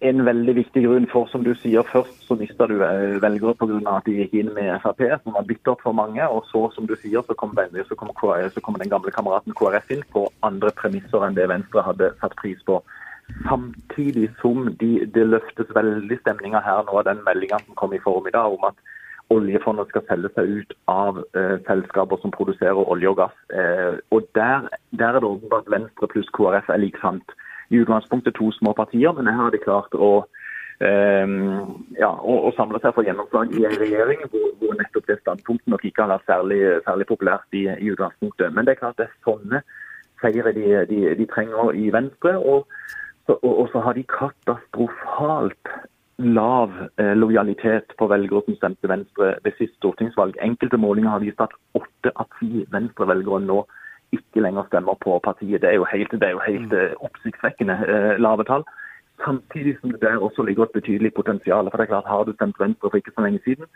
er 0.00 0.12
en 0.12 0.24
veldig 0.24 0.54
viktig 0.56 0.82
grunn 0.84 1.08
for, 1.08 1.28
som 1.32 1.44
du 1.44 1.54
sier, 1.60 1.84
først 1.88 2.26
så 2.28 2.36
mista 2.40 2.68
du 2.68 2.76
eh, 2.84 3.16
velgere 3.24 3.56
pga. 3.56 3.80
at 3.96 4.06
de 4.08 4.18
gikk 4.20 4.36
inn 4.42 4.52
med 4.56 4.70
Frp, 4.84 5.02
som 5.24 5.36
var 5.36 5.48
bittert 5.48 5.80
for 5.84 5.96
mange. 5.96 6.28
Og 6.28 6.44
så, 6.52 6.66
som 6.76 6.88
du 6.88 6.94
sier, 7.00 7.24
så 7.24 7.36
kom, 7.36 7.56
så 7.56 7.96
kom, 7.96 8.12
så 8.52 8.64
kom 8.64 8.80
den 8.80 8.92
gamle 8.92 9.12
kameraten 9.16 9.56
KrF 9.56 9.92
inn 9.96 10.04
på 10.12 10.28
andre 10.44 10.72
premisser 10.76 11.24
enn 11.24 11.36
det 11.36 11.48
Venstre 11.48 11.84
hadde 11.84 12.12
satt 12.20 12.36
pris 12.40 12.60
på. 12.68 12.82
Samtidig 13.48 14.28
som 14.40 14.72
de, 14.80 15.06
det 15.08 15.28
løftes 15.28 15.68
veldig 15.72 16.20
stemninger 16.20 16.64
her 16.64 16.84
nå 16.84 17.00
av 17.00 17.06
den 17.08 17.20
meldinga 17.24 17.60
som 17.64 17.76
kom 17.78 17.92
i 17.96 18.02
formiddag 18.02 18.56
om 18.56 18.72
at 18.72 18.80
oljefondet 19.30 19.90
skal 19.90 20.04
selge 20.08 20.30
seg 20.34 20.50
ut 20.58 20.74
av 20.90 21.20
eh, 21.38 21.56
selskaper 21.68 22.18
som 22.22 22.34
produserer 22.34 22.90
olje 22.94 23.10
og 23.12 23.20
gass. 23.20 23.36
Eh, 23.54 24.00
og 24.14 24.26
der, 24.38 24.66
der, 24.90 25.14
er 25.14 25.20
det 25.20 25.30
åpenbart 25.30 25.70
Venstre 25.70 26.10
pluss 26.10 26.30
KrF 26.36 26.70
er 26.70 26.82
lik 26.82 26.98
sant. 27.02 27.34
I 27.70 27.82
utgangspunktet 27.84 28.34
to 28.34 28.50
små 28.56 28.74
partier, 28.74 29.12
men 29.14 29.30
her 29.30 29.38
har 29.44 29.54
de 29.54 29.62
klart 29.62 29.94
å, 29.94 30.10
eh, 30.82 31.36
ja, 32.00 32.10
å, 32.10 32.38
å 32.50 32.54
samle 32.56 32.82
seg 32.82 32.96
for 32.96 33.06
gjennomslag 33.06 33.54
i 33.54 33.66
en 33.68 33.78
regjering 33.78 34.24
hvor, 34.26 34.48
hvor, 34.62 34.74
nettopp 34.80 35.06
det 35.06 35.20
standpunktet 35.20 35.70
nok 35.70 35.86
ikke 35.86 36.06
har 36.06 36.16
vært 36.16 36.32
særlig, 36.32 36.62
særlig 36.88 37.06
populært 37.12 37.60
i, 37.60 37.68
i, 37.76 37.92
utgangspunktet. 37.94 38.50
Men 38.56 38.66
det 38.66 38.74
er 38.74 38.82
klart 38.82 38.98
det 38.98 39.06
er 39.06 39.20
sånne 39.28 39.62
seire 40.20 40.52
de, 40.56 40.66
de, 40.90 41.04
de 41.16 41.28
trenger 41.30 41.70
i 41.78 41.86
Venstre. 41.94 42.34
og, 42.38 42.66
og, 43.30 43.68
så 43.70 43.78
har 43.84 43.94
de 43.94 44.02
katastrofalt 44.10 45.70
lav 46.20 46.70
eh, 46.96 47.16
lojalitet 47.16 47.92
på 47.98 48.06
velgere 48.06 48.42
som 48.46 48.56
stemte 48.56 48.88
Venstre 48.88 49.34
ved 49.44 49.52
sist 49.58 49.74
stortingsvalg. 49.76 50.36
Enkelte 50.42 50.76
målinger 50.76 51.10
har 51.10 51.22
vist 51.24 51.40
at 51.40 51.54
åtte 51.74 52.12
av 52.14 52.28
ti 52.38 52.64
Venstre-velgere 52.72 53.40
nå 53.46 53.62
ikke 54.16 54.42
lenger 54.42 54.66
stemmer 54.68 54.98
på 55.00 55.18
partiet. 55.24 55.62
Det 55.62 55.70
er 55.70 55.78
jo 55.78 55.86
helt, 55.92 56.12
det 56.12 56.28
er 56.28 56.36
jo 56.36 56.44
helt 56.46 56.74
eh, 56.76 56.98
oppsiktsvekkende 57.00 57.76
eh, 57.86 58.18
lave 58.18 58.44
tall. 58.44 58.66
Samtidig 59.24 59.76
som 59.80 59.92
det 59.92 60.02
der 60.02 60.20
også 60.20 60.42
ligger 60.42 60.68
et 60.68 60.76
betydelig 60.76 61.14
potensial. 61.14 61.70
For 61.70 61.76
det 61.76 61.86
er 61.88 61.94
klart, 61.94 62.12
Har 62.12 62.24
du 62.24 62.34
stemt 62.34 62.60
Venstre 62.60 62.90
for 62.90 62.96
ikke 62.96 63.14
så 63.16 63.24
lenge 63.24 63.40
siden, 63.44 63.66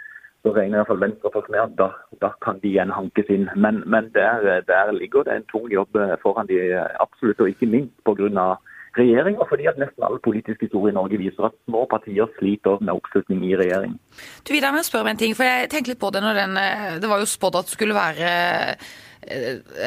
så 0.43 0.53
regner 0.53 0.77
i 0.77 0.81
hvert 0.81 0.93
fall 0.93 1.01
Venstre-folk 1.01 1.51
med 1.51 1.61
at 1.61 1.75
da, 1.79 1.89
da, 2.21 2.31
kan 2.45 2.61
de 2.61 2.69
igjen 2.69 2.93
hankes 2.93 3.29
inn. 3.29 3.49
Men, 3.57 3.83
men 3.87 4.11
der, 4.15 4.61
der, 4.69 4.93
ligger 4.93 5.23
det 5.23 5.37
en 5.37 5.51
tung 5.53 5.73
jobb 5.73 5.97
foran 6.23 6.49
de 6.49 6.61
absolutt, 7.01 7.41
og 7.41 7.49
ikke 7.49 7.67
minst 7.67 7.97
pga 8.05 8.57
regjering, 8.99 9.39
og 9.41 9.49
fordi 9.51 9.69
at 9.71 9.79
nesten 9.81 10.07
all 10.07 10.21
politisk 10.25 10.67
historie 10.67 10.93
i 10.93 10.97
Norge 10.97 11.21
viser 11.21 11.49
at 11.49 11.57
små 11.69 11.85
partier 11.91 12.31
sliter 12.39 12.83
med 12.83 12.95
oppslutning 12.95 13.45
i 13.49 13.57
regjering. 13.61 13.97
Du, 14.45 14.53
Vidar, 14.53 14.71
jeg 14.71 14.79
må 14.79 14.85
spørre 14.87 15.09
om 15.09 15.15
en 15.15 15.23
ting, 15.25 15.35
for 15.37 15.49
jeg 15.49 15.73
tenkte 15.73 15.95
litt 15.95 16.03
på 16.03 16.13
det 16.15 16.23
når 16.25 16.39
den 16.43 16.61
eh, 16.61 16.93
Det 17.03 17.11
var 17.11 17.23
jo 17.23 17.29
spådd 17.29 17.59
at 17.61 17.69
det 17.69 17.77
skulle 17.77 17.97
være 17.97 18.31
eh, 18.31 18.93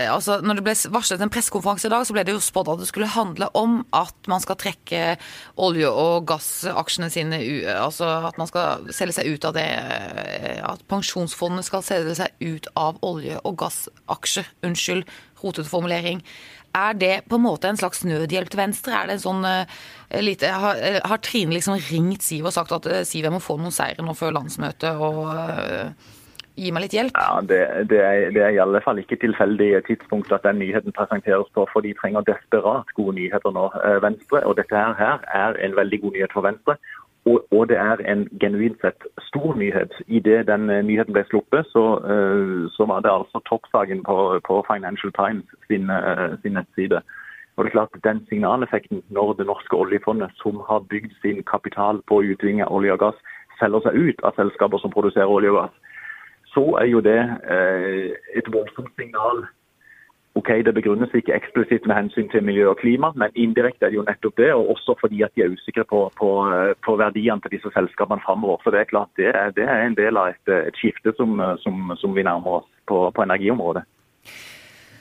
altså 0.10 0.40
når 0.42 0.60
det 0.60 0.64
ble 0.66 0.74
varslet 0.94 1.22
en 1.22 1.32
pressekonferanse 1.32 1.88
i 1.88 1.94
dag, 1.94 2.06
så 2.08 2.16
ble 2.16 2.24
det 2.26 2.34
jo 2.34 2.42
spådd 2.44 2.72
at 2.74 2.82
det 2.82 2.90
skulle 2.90 3.10
handle 3.14 3.50
om 3.58 3.80
at 3.96 4.30
man 4.32 4.42
skal 4.44 4.58
trekke 4.60 5.18
olje- 5.62 5.92
og 5.92 6.28
gassaksjene 6.30 7.10
sine 7.14 7.42
Altså 7.78 8.10
at 8.28 8.38
man 8.42 8.50
skal 8.50 8.90
selge 8.96 9.20
seg 9.20 9.30
ut 9.30 9.48
av 9.48 9.56
det 9.58 9.68
eh, 9.68 10.60
At 10.66 10.84
pensjonsfondene 10.90 11.66
skal 11.66 11.86
selge 11.86 12.18
seg 12.18 12.34
ut 12.42 12.70
av 12.76 13.02
olje- 13.06 13.42
og 13.44 13.58
gassaksjer. 13.62 14.50
Unnskyld, 14.66 15.06
rotete 15.44 15.70
formulering. 15.70 16.24
Er 16.78 16.98
det 16.98 17.14
på 17.30 17.38
en 17.38 17.46
måte 17.46 17.70
en 17.70 17.80
slags 17.80 18.04
nødhjelp 18.08 18.52
til 18.52 18.62
Venstre? 18.62 18.94
Er 18.94 19.10
det 19.10 19.18
en 19.18 19.24
sånn 19.24 19.48
uh, 19.48 19.80
lite, 20.24 20.52
har, 20.52 20.82
eh, 20.84 21.00
har, 21.04 21.24
Trine 21.24 21.56
liksom 21.56 21.80
ringt 21.90 22.26
Siv 22.26 22.50
og 22.50 22.56
sagt 22.56 22.76
at 22.76 22.88
uh, 22.90 23.02
Siv, 23.08 23.26
jeg 23.26 23.34
må 23.34 23.42
få 23.44 23.58
noen 23.60 23.76
seire 23.76 24.06
nå 24.06 24.16
før 24.18 24.36
landsmøtet, 24.38 25.00
og 25.02 25.24
uh, 25.32 26.14
gi 26.58 26.74
meg 26.74 26.86
litt 26.86 26.98
hjelp? 26.98 27.18
Ja, 27.18 27.42
det, 27.42 27.62
det, 27.92 28.02
er, 28.04 28.28
det, 28.36 28.44
er, 28.44 28.54
i 28.56 28.62
alle 28.62 28.82
fall 28.86 29.02
ikke 29.02 29.20
tilfeldig 29.22 29.72
tidspunkt 29.88 30.34
at 30.36 30.46
den 30.46 30.62
nyheten 30.62 30.96
presenteres 30.96 31.50
på, 31.56 31.66
for 31.72 31.86
de 31.86 31.96
trenger 31.98 32.26
desperat 32.28 32.94
gode 32.98 33.18
nyheter 33.20 33.54
nå, 33.54 33.68
Venstre. 34.04 34.44
Og 34.46 34.58
dette 34.60 34.86
her 35.02 35.26
er 35.34 35.60
en 35.64 35.78
veldig 35.78 36.02
god 36.06 36.18
nyhet 36.18 36.34
for 36.36 36.48
Venstre. 36.50 36.78
Og, 37.28 37.38
og, 37.52 37.70
det 37.70 37.78
er 37.78 37.98
en 38.12 38.24
genuint 38.42 38.78
sett 38.82 39.08
stor 39.30 39.56
nyhet. 39.62 39.94
Idet 40.08 40.48
den 40.48 40.70
eh, 40.70 40.84
nyheten 40.86 41.16
ble 41.16 41.24
sluppet, 41.28 41.68
så, 41.74 41.86
uh, 42.12 42.68
så 42.76 42.86
var 42.92 43.04
det 43.04 43.12
altså 43.12 43.42
toppsaken 43.50 44.04
på, 44.08 44.18
på 44.48 44.56
Financial 44.72 45.12
Times 45.20 45.48
sin, 45.68 45.90
uh, 45.90 46.38
sin, 46.42 46.56
nettside. 46.60 47.02
Og 47.56 47.66
det 47.66 47.70
er 47.70 47.78
klart 47.78 48.04
Den 48.04 48.22
signaleffekten 48.30 49.04
når 49.10 49.34
det 49.34 49.50
norske 49.50 49.76
oljefondet, 49.76 50.32
som 50.44 50.62
har 50.70 50.88
bygd 50.94 51.12
sin 51.22 51.44
kapital 51.44 52.00
på 52.08 52.22
å 52.22 52.28
utvinge 52.32 52.70
olje 52.78 52.96
og 52.96 53.04
gass, 53.06 53.20
selger 53.60 53.84
seg 53.84 53.98
ut 53.98 54.24
av 54.24 54.38
selskaper 54.38 54.80
som 54.80 54.94
produserer 54.94 55.36
olje 55.38 55.52
og 55.52 55.60
gass, 55.64 55.76
så 56.54 56.66
er 56.82 56.88
jo 56.94 57.02
det 57.02 57.20
et 58.40 58.52
voldsomt 58.54 58.94
signal 58.96 59.44
Ok, 60.38 60.50
Det 60.66 60.74
begrunnes 60.74 61.14
ikke 61.18 61.34
eksplisitt 61.34 61.88
med 61.90 61.96
hensyn 61.98 62.28
til 62.30 62.44
miljø 62.46 62.68
og 62.70 62.78
klima, 62.78 63.10
men 63.16 63.34
indirekte 63.34 63.88
er 63.88 63.90
det 63.90 63.98
jo 63.98 64.06
nettopp 64.06 64.36
det. 64.38 64.52
Og 64.54 64.70
også 64.76 64.94
fordi 65.02 65.24
at 65.26 65.34
de 65.36 65.42
er 65.42 65.54
usikre 65.56 65.86
på, 65.90 66.02
på, 66.20 66.30
på 66.86 66.96
verdiene 67.02 67.42
til 67.42 67.56
disse 67.56 67.72
selskapene 67.74 68.22
framover. 68.26 68.62
Så 68.64 68.74
det 68.74 68.84
er 68.84 68.92
klart 68.92 69.10
det 69.18 69.32
er, 69.32 69.50
det 69.58 69.66
er 69.66 69.86
en 69.86 69.98
del 69.98 70.20
av 70.22 70.36
et, 70.36 70.52
et 70.70 70.78
skifte 70.78 71.14
som, 71.18 71.42
som, 71.64 71.96
som, 71.98 72.14
vi 72.14 72.26
nærmer 72.28 72.60
oss 72.60 72.68
på, 72.86 73.00
på 73.16 73.26
energiområdet. 73.26 73.82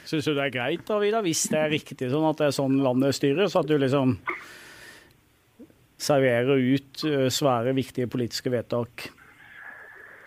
Syns 0.07 0.25
du 0.25 0.33
det 0.33 0.47
er 0.47 0.55
greit 0.55 0.87
da, 0.89 1.01
Vidar, 1.03 1.27
hvis 1.27 1.45
det 1.53 1.61
er 1.61 1.75
riktig 1.75 2.09
sånn 2.13 2.29
at 2.31 2.41
det 2.41 2.49
er 2.49 2.57
sånn 2.57 2.81
landet 2.81 3.19
styres, 3.19 3.59
at 3.59 3.69
du 3.69 3.77
liksom 3.83 4.17
serverer 6.01 6.63
ut 6.63 7.05
svære, 7.33 7.77
viktige 7.77 8.09
politiske 8.09 8.53
vedtak 8.53 9.09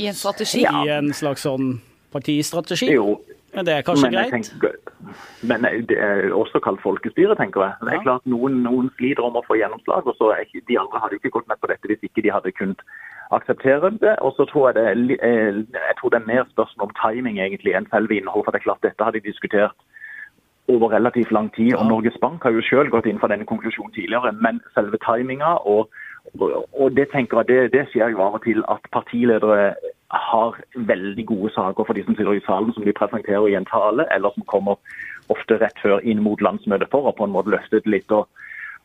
I 0.01 0.09
en 0.11 0.17
strategi? 0.17 0.65
I 0.67 0.93
en 0.99 1.13
slags 1.15 1.47
sånn 1.47 1.77
partistrategi? 2.13 2.91
Jo, 2.93 3.15
men 3.55 3.65
det 3.65 3.73
er 3.73 3.85
kanskje 3.85 4.11
greit? 4.13 4.33
Tenker, 4.33 4.75
men 5.49 5.67
det 5.89 5.97
er 5.97 6.33
også 6.35 6.61
kalt 6.63 6.81
folkestyre, 6.83 7.35
tenker 7.39 7.65
jeg. 7.65 7.73
Det 7.81 7.93
er 7.95 8.03
klart 8.05 8.25
Noen, 8.29 8.61
noen 8.65 8.89
sliter 8.97 9.25
om 9.25 9.37
å 9.39 9.45
få 9.47 9.57
gjennomslag, 9.59 10.07
og 10.07 10.17
så 10.19 10.31
ikke, 10.43 10.65
de 10.69 10.79
andre 10.81 11.01
hadde 11.03 11.19
ikke 11.19 11.33
gått 11.37 11.47
med 11.51 11.61
på 11.61 11.71
dette 11.71 11.89
hvis 11.89 12.03
ikke 12.05 12.25
de 12.25 12.33
hadde 12.35 12.55
kunnet 12.57 12.83
akseptere 13.35 13.91
det. 14.01 14.15
Og 14.25 14.33
så 14.37 14.45
tror 14.49 14.69
jeg 14.69 14.75
det, 14.79 15.19
eh, 15.21 15.61
jeg 15.75 15.95
tror 15.99 16.13
det 16.13 16.21
er 16.21 16.31
mer 16.33 16.45
spørsmål 16.51 16.89
om 16.89 16.97
timing 17.03 17.39
egentlig 17.39 17.75
enn 17.77 17.89
selve 17.93 18.17
innholdet. 18.17 18.45
For 18.45 18.51
det 18.51 18.61
er 18.61 18.67
klart 18.67 18.85
dette 18.85 19.03
har 19.03 19.15
de 19.15 19.25
diskutert 19.25 19.77
over 20.69 20.91
relativt 20.93 21.31
lang 21.31 21.49
tid. 21.55 21.73
og 21.75 21.85
Norges 21.85 22.17
Bank 22.21 22.43
har 22.43 22.51
jo 22.51 22.61
selv 22.61 22.89
gått 22.89 23.05
inn 23.05 23.19
for 23.19 23.27
denne 23.27 23.45
konklusjonen 23.45 23.93
tidligere. 23.93 24.33
Men 24.45 24.61
selve 24.75 24.97
timinga 25.05 25.57
og, 25.65 25.89
og 26.81 26.87
det 26.97 27.09
tenker 27.13 27.41
jeg, 27.41 27.47
det, 27.47 27.73
det 27.73 27.87
skjer 27.89 28.13
jo 28.13 28.21
av 28.21 28.37
og 28.37 28.43
til 28.43 28.61
at 28.69 28.83
partiledere 28.93 29.73
har 30.09 30.57
veldig 30.75 31.25
gode 31.29 31.53
saker 31.53 31.85
for 31.85 31.93
de 31.93 32.03
som 32.05 32.15
sitter 32.17 32.37
i 32.37 32.45
salen, 32.45 32.73
som 32.73 32.85
de 32.85 32.95
presenterer 32.97 33.47
i 33.49 33.57
en 33.59 33.67
tale, 33.69 34.07
eller 34.15 34.33
som 34.35 34.47
kommer 34.49 34.79
ofte 35.29 35.59
rett 35.61 35.77
før 35.83 36.01
inn 36.01 36.23
mot 36.25 36.41
landsmøtet 36.41 36.89
for 36.89 37.05
å 37.05 37.13
på 37.15 37.27
en 37.27 37.35
måte 37.35 37.53
løfte 37.53 37.81
det 37.83 37.97
litt. 37.97 38.11
og 38.11 38.27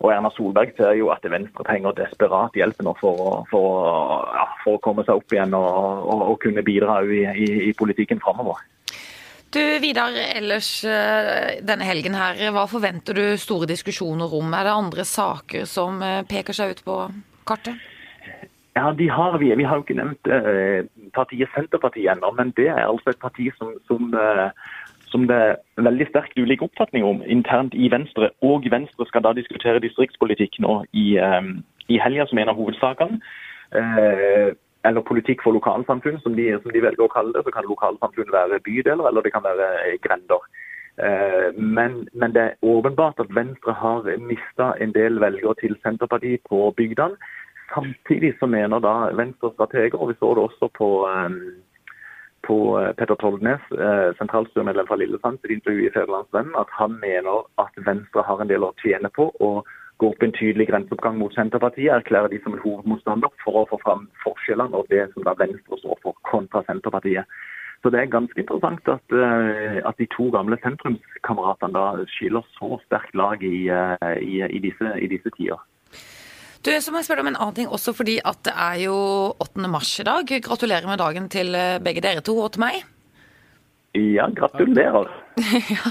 og 0.02 0.10
Erna 0.10 0.30
Solberg 0.34 0.74
ser 0.76 0.96
jo 0.98 1.10
at 1.14 1.24
Venstre 1.30 1.64
trenger 1.64 1.94
desperat 1.96 2.56
hjelp 2.58 2.80
nå 2.82 2.96
for, 2.98 3.44
for, 3.50 4.26
ja, 4.34 4.46
for 4.64 4.76
å 4.76 4.82
komme 4.82 5.04
seg 5.06 5.20
opp 5.20 5.32
igjen 5.32 5.54
og, 5.56 5.68
og, 6.10 6.24
og 6.32 6.40
kunne 6.42 6.64
bidra 6.66 6.98
i, 7.06 7.22
i, 7.30 7.48
i 7.70 7.72
politikken 7.78 8.20
framover. 8.20 8.58
Du 9.54 9.62
Vidar, 9.78 10.10
ellers 10.34 10.68
eh, 10.82 11.60
denne 11.62 11.86
helgen 11.86 12.16
her, 12.18 12.40
hva 12.50 12.66
forventer 12.66 13.14
du 13.14 13.24
store 13.38 13.70
diskusjoner 13.70 14.34
om? 14.34 14.50
Er 14.50 14.66
det 14.66 14.74
andre 14.74 15.04
saker 15.06 15.68
som 15.70 16.02
eh, 16.02 16.24
peker 16.26 16.56
seg 16.56 16.74
ut 16.74 16.82
på 16.84 16.96
kartet? 17.46 17.78
Ja, 18.74 18.88
de 18.98 19.06
har 19.06 19.38
vi. 19.38 19.52
Vi 19.54 19.66
har 19.68 19.78
jo 19.78 19.84
ikke 19.86 20.00
nevnt 20.00 20.26
eh, 20.26 20.82
partiet 21.14 21.50
Senterpartiet 21.54 22.10
ennå, 22.12 22.30
men 22.38 22.52
det 22.56 22.68
er 22.68 22.86
altså 22.86 23.10
et 23.10 23.20
parti 23.22 23.50
som, 23.58 23.72
som, 23.88 24.14
eh, 24.14 24.50
som, 25.10 25.26
det 25.30 25.36
er 25.36 25.86
veldig 25.88 26.08
sterkt 26.10 26.38
ulike 26.38 26.66
oppfatning 26.66 27.04
om 27.04 27.22
internt 27.26 27.74
i 27.74 27.90
Venstre. 27.90 28.30
Og 28.42 28.66
Venstre 28.70 29.06
skal 29.06 29.24
da 29.24 29.34
diskutere 29.36 29.82
distriktspolitikk 29.84 30.60
nå 30.64 30.82
i, 30.92 31.06
eh, 31.18 31.48
i 31.88 32.00
helga 32.02 32.26
som 32.26 32.38
en 32.38 32.52
av 32.52 32.58
hovedsakene. 32.60 33.20
Eh, 33.74 34.50
eller 34.84 35.00
politikk 35.00 35.42
for 35.42 35.56
lokalsamfunn, 35.56 36.20
som 36.20 36.34
de, 36.36 36.50
som 36.62 36.72
de, 36.72 36.82
velger 36.84 37.06
å 37.06 37.12
kalle 37.12 37.32
det. 37.32 37.44
Så 37.44 37.54
kan 37.54 37.64
lokalsamfunn 37.64 38.32
være 38.32 38.60
bydeler, 38.66 39.08
eller 39.08 39.22
det 39.24 39.32
kan 39.32 39.46
være 39.46 39.96
grender. 40.04 40.44
Men, 41.58 42.04
men, 42.12 42.34
det 42.36 42.42
er 42.42 42.58
åpenbart 42.62 43.18
at 43.18 43.32
Venstre 43.34 43.72
har 43.74 44.04
mista 44.22 44.76
en 44.78 44.92
del 44.94 45.18
velgere 45.18 45.56
til 45.58 45.74
Senterpartiet 45.82 46.44
på 46.46 46.68
bygdene. 46.76 47.16
Samtidig 47.74 48.36
så 48.38 48.46
mener 48.46 48.78
da 48.78 48.94
Venstre-strateger, 49.18 49.98
og 49.98 50.08
vi 50.08 50.18
så 50.18 50.34
det 50.34 50.42
også 50.46 50.68
på, 50.78 50.88
ehm, 51.10 51.38
på 52.46 52.56
eh, 52.78 52.92
Petter 52.98 53.18
Tollnes, 53.18 53.64
eh, 53.86 54.10
sentralstyremedlem 54.18 54.86
fra 54.86 54.98
Lillesand, 55.00 55.38
i 55.44 55.52
intervju 55.52 55.86
i 55.86 55.94
Federlandsvennen, 55.96 56.54
at 56.58 56.70
han 56.80 56.92
mener 57.06 57.42
at 57.58 57.74
Venstre 57.88 58.22
har 58.28 58.42
en 58.42 58.52
del 58.52 58.66
å 58.66 58.74
tjene 58.84 59.10
på 59.18 59.30
å 59.40 59.50
gå 59.98 60.10
opp 60.10 60.22
en 60.22 60.36
tydelig 60.38 60.68
grenseoppgang 60.70 61.18
mot 61.18 61.34
Senterpartiet, 61.34 61.90
erklære 61.96 62.30
de 62.30 62.40
som 62.44 62.54
en 62.54 62.62
hovedmotstander 62.62 63.34
for 63.42 63.62
å 63.62 63.66
få 63.72 63.80
fram 63.82 64.06
forskjellene 64.22 64.78
og 64.78 64.86
det 64.90 65.08
som 65.12 65.26
da 65.26 65.34
Venstre 65.38 65.78
står 65.82 65.98
for, 66.02 66.14
kontra 66.30 66.62
Senterpartiet. 66.68 67.26
Så 67.82 67.90
det 67.90 68.00
er 68.00 68.14
ganske 68.14 68.40
interessant 68.40 68.86
at, 68.88 69.06
eh, 69.12 69.82
at 69.82 69.98
de 69.98 70.06
to 70.14 70.30
gamle 70.30 70.58
sentrumskameratene 70.62 71.74
da 71.74 72.06
skiller 72.16 72.46
så 72.54 72.78
sterkt 72.86 73.14
lag 73.14 73.42
i, 73.42 73.66
i, 73.66 74.34
i, 74.46 74.58
disse, 74.62 74.98
i 75.00 75.10
disse 75.10 75.30
tider. 75.36 75.58
Du, 76.64 76.72
så 76.80 76.92
må 76.92 77.00
jeg 77.02 77.10
spørre 77.10 77.20
om 77.20 77.28
en 77.28 77.36
annen 77.36 77.56
ting 77.58 77.68
også, 77.68 77.92
fordi 77.92 78.16
at 78.24 78.40
det 78.46 78.54
er 78.56 78.78
jo 78.86 78.96
8. 79.42 79.68
mars 79.68 79.90
i 80.00 80.06
dag. 80.08 80.30
Gratulerer 80.46 80.88
med 80.88 81.00
dagen 81.02 81.26
til 81.32 81.52
eh, 81.58 81.76
begge 81.84 82.00
dere 82.04 82.24
to, 82.24 82.38
og 82.40 82.54
til 82.54 82.64
meg. 82.64 82.78
Ja, 83.94 84.30
gratulerer. 84.32 85.10
ja, 85.74 85.90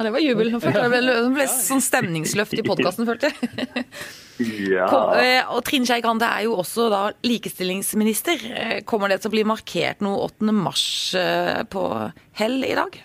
det 0.00 0.14
var 0.14 0.24
jubel. 0.24 0.54
Det 0.54 0.72
ble, 0.72 1.02
det 1.04 1.18
ble 1.36 1.46
sånn 1.52 1.84
stemningsløft 1.84 2.56
i 2.56 2.64
podkasten, 2.64 3.06
følte 3.06 3.28
jeg. 3.28 3.84
ja. 4.72 4.88
Eh, 5.20 5.52
og 5.52 5.60
Trine 5.68 5.86
Skei 5.86 6.00
Grande 6.02 6.32
er 6.32 6.48
jo 6.48 6.56
også 6.64 6.88
da 6.94 7.02
likestillingsminister. 7.28 8.48
Eh, 8.48 8.74
kommer 8.88 9.12
det 9.12 9.20
til 9.20 9.28
å 9.28 9.36
bli 9.36 9.44
markert 9.46 10.00
noe 10.02 10.24
8. 10.30 10.56
mars 10.56 10.88
på 11.68 11.86
Hell 12.40 12.62
i 12.64 12.74
dag? 12.80 12.96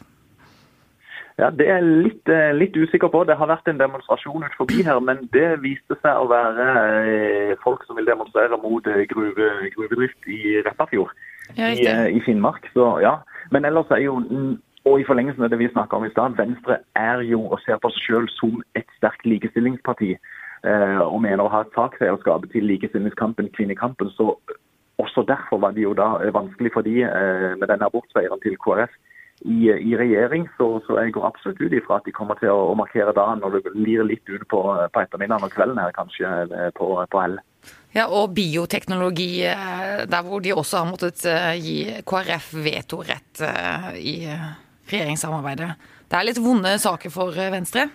Ja, 1.38 1.50
Det 1.50 1.66
er 1.68 1.80
jeg 1.82 1.84
litt, 2.06 2.30
eh, 2.30 2.54
litt, 2.54 2.76
usikker 2.78 3.10
på. 3.10 3.24
Det 3.26 3.38
har 3.38 3.50
vært 3.50 3.68
en 3.68 3.80
demonstrasjon 3.80 4.46
ut 4.46 4.58
forbi 4.58 4.84
her, 4.86 5.00
men 5.00 5.30
det 5.34 5.62
viste 5.64 5.98
seg 6.02 6.20
å 6.22 6.30
være 6.30 6.66
eh, 7.10 7.54
folk 7.64 7.86
som 7.88 7.98
vil 7.98 8.06
demonstrere 8.06 8.60
mot 8.62 8.86
eh, 8.88 9.06
gruve, 9.10 9.48
gruvedrift 9.74 10.30
i 10.30 10.62
Repparfjord 10.62 11.10
ja, 11.58 11.72
i, 11.74 11.88
i, 12.18 12.22
Finnmark. 12.22 12.70
Så 12.74 13.00
ja, 13.02 13.18
Men 13.52 13.66
ellers 13.66 13.90
er 13.90 14.04
jo, 14.06 14.20
og 14.86 15.00
i 15.00 15.08
forlengelsen 15.08 15.44
av 15.44 15.50
det 15.50 15.60
vi 15.60 15.72
snakka 15.72 15.98
om 15.98 16.06
i 16.06 16.12
stad, 16.14 16.38
Venstre 16.38 16.78
er 16.96 17.24
jo 17.26 17.42
og 17.50 17.60
ser 17.66 17.82
på 17.82 17.90
seg 17.96 18.06
selv 18.06 18.30
som 18.38 18.62
et 18.78 18.88
sterkt 18.98 19.26
likestillingsparti. 19.26 20.16
Og 20.64 21.18
mener 21.20 21.44
å 21.44 21.52
ha 21.52 21.64
et 21.66 21.74
sakseierskap 21.76 22.46
til 22.54 22.64
likestillingskampen, 22.64 23.50
kvinnekampen. 23.52 24.14
Så 24.16 24.38
også 25.02 25.26
derfor 25.28 25.60
var 25.60 25.74
det 25.76 25.84
jo 25.84 25.92
da 25.98 26.14
vanskelig 26.32 26.72
for 26.72 26.88
de 26.88 27.04
med 27.60 27.68
denne 27.68 27.90
abortseieren 27.90 28.40
til 28.46 28.56
KrF 28.64 28.94
i, 29.44 29.70
i 29.72 29.96
regjering, 30.00 30.48
så, 30.58 30.68
så, 30.88 30.98
jeg 31.02 31.14
går 31.16 31.26
absolutt 31.28 31.62
ut 31.62 31.74
ifra 31.76 31.98
at 32.00 32.06
de 32.08 32.14
kommer 32.16 32.40
til 32.40 32.52
å, 32.54 32.76
markere 32.80 33.14
dagen 33.16 33.42
når 33.44 33.58
det 33.58 33.74
lir 33.76 34.06
litt 34.08 34.24
ute 34.30 34.46
på, 34.50 34.62
på 34.64 35.02
ettermiddagen 35.04 35.48
og 35.48 35.56
kvelden 35.56 35.82
her, 35.82 35.96
kanskje 35.96 36.30
eh, 36.48 36.70
på, 36.78 36.88
på 37.12 37.24
L. 37.26 37.36
Ja, 37.94 38.08
og 38.08 38.34
bioteknologi, 38.38 39.44
eh, 39.48 40.06
der 40.10 40.28
hvor 40.28 40.44
de 40.44 40.56
også 40.56 40.80
har 40.84 40.90
måttet 40.90 41.26
eh, 41.30 41.50
gi 41.60 41.78
KrF 42.08 42.54
vetorett 42.64 43.44
i 44.00 44.16
regjeringssamarbeidet. 44.92 45.74
Det 46.08 46.20
er 46.20 46.30
litt 46.30 46.42
vonde 46.44 46.78
saker 46.80 47.12
for 47.12 47.36
Venstre? 47.36 47.90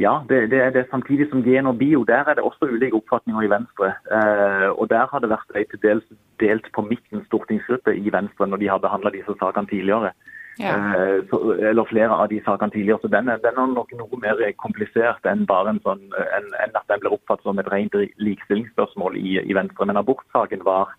Ja, 0.00 0.22
det, 0.28 0.50
det, 0.50 0.60
er 0.60 0.70
det. 0.70 0.86
Samtidig 0.90 1.28
som 1.30 1.42
gen 1.42 1.66
og 1.66 1.78
bio, 1.78 2.02
der 2.02 2.26
er 2.26 2.34
det 2.34 2.42
også 2.42 2.66
ulike 2.66 2.96
oppfatninger 2.98 3.42
i 3.42 3.50
Venstre. 3.50 3.92
Eh, 4.16 4.68
og 4.80 4.90
Der 4.90 5.06
har 5.10 5.18
det 5.22 5.30
vært 5.30 5.54
ei 5.54 5.64
til 5.70 5.82
dels 5.82 6.06
delt 6.42 6.66
på 6.74 6.82
midten 6.82 7.22
stortingsgruppe 7.26 7.94
i 7.94 8.10
Venstre 8.12 8.46
når 8.46 8.56
de 8.62 8.70
har 8.72 8.82
behandla 8.82 9.14
disse 9.14 9.36
sakene 9.38 9.70
tidligere. 9.70 10.10
Ja. 10.58 10.74
Eh, 10.74 11.20
så, 11.30 11.38
eller 11.70 11.86
flere 11.86 12.10
av 12.10 12.28
de 12.28 12.40
sakene 12.42 12.74
tidligere. 12.74 12.98
Så 13.02 13.08
den 13.08 13.28
er, 13.28 13.38
den 13.46 13.54
er, 13.54 13.70
nok 13.70 13.94
noe 13.94 14.18
mer 14.18 14.42
komplisert 14.58 15.30
enn 15.30 15.46
bare 15.46 15.76
en 15.76 15.82
sånn, 15.86 16.02
en, 16.10 16.50
en 16.64 16.74
at 16.74 16.90
den 16.90 17.02
blir 17.04 17.14
oppfattet 17.14 17.46
som 17.46 17.62
et 17.62 17.70
rent 17.70 17.94
likestillingsspørsmål 18.18 19.18
i, 19.22 19.38
i 19.46 19.54
Venstre. 19.54 19.86
Men 19.86 20.02
abortsaken 20.02 20.66
var 20.66 20.90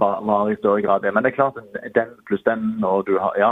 var, 0.00 0.22
var, 0.24 0.48
i 0.48 0.56
større 0.56 0.80
grad 0.80 1.02
det. 1.04 1.10
Men 1.12 1.24
det 1.24 1.32
er 1.32 1.36
klart, 1.36 1.58
den 1.94 2.12
pluss 2.26 2.44
den 2.46 2.84
og 2.88 3.06
du 3.06 3.18
har, 3.20 3.34
ja, 3.36 3.50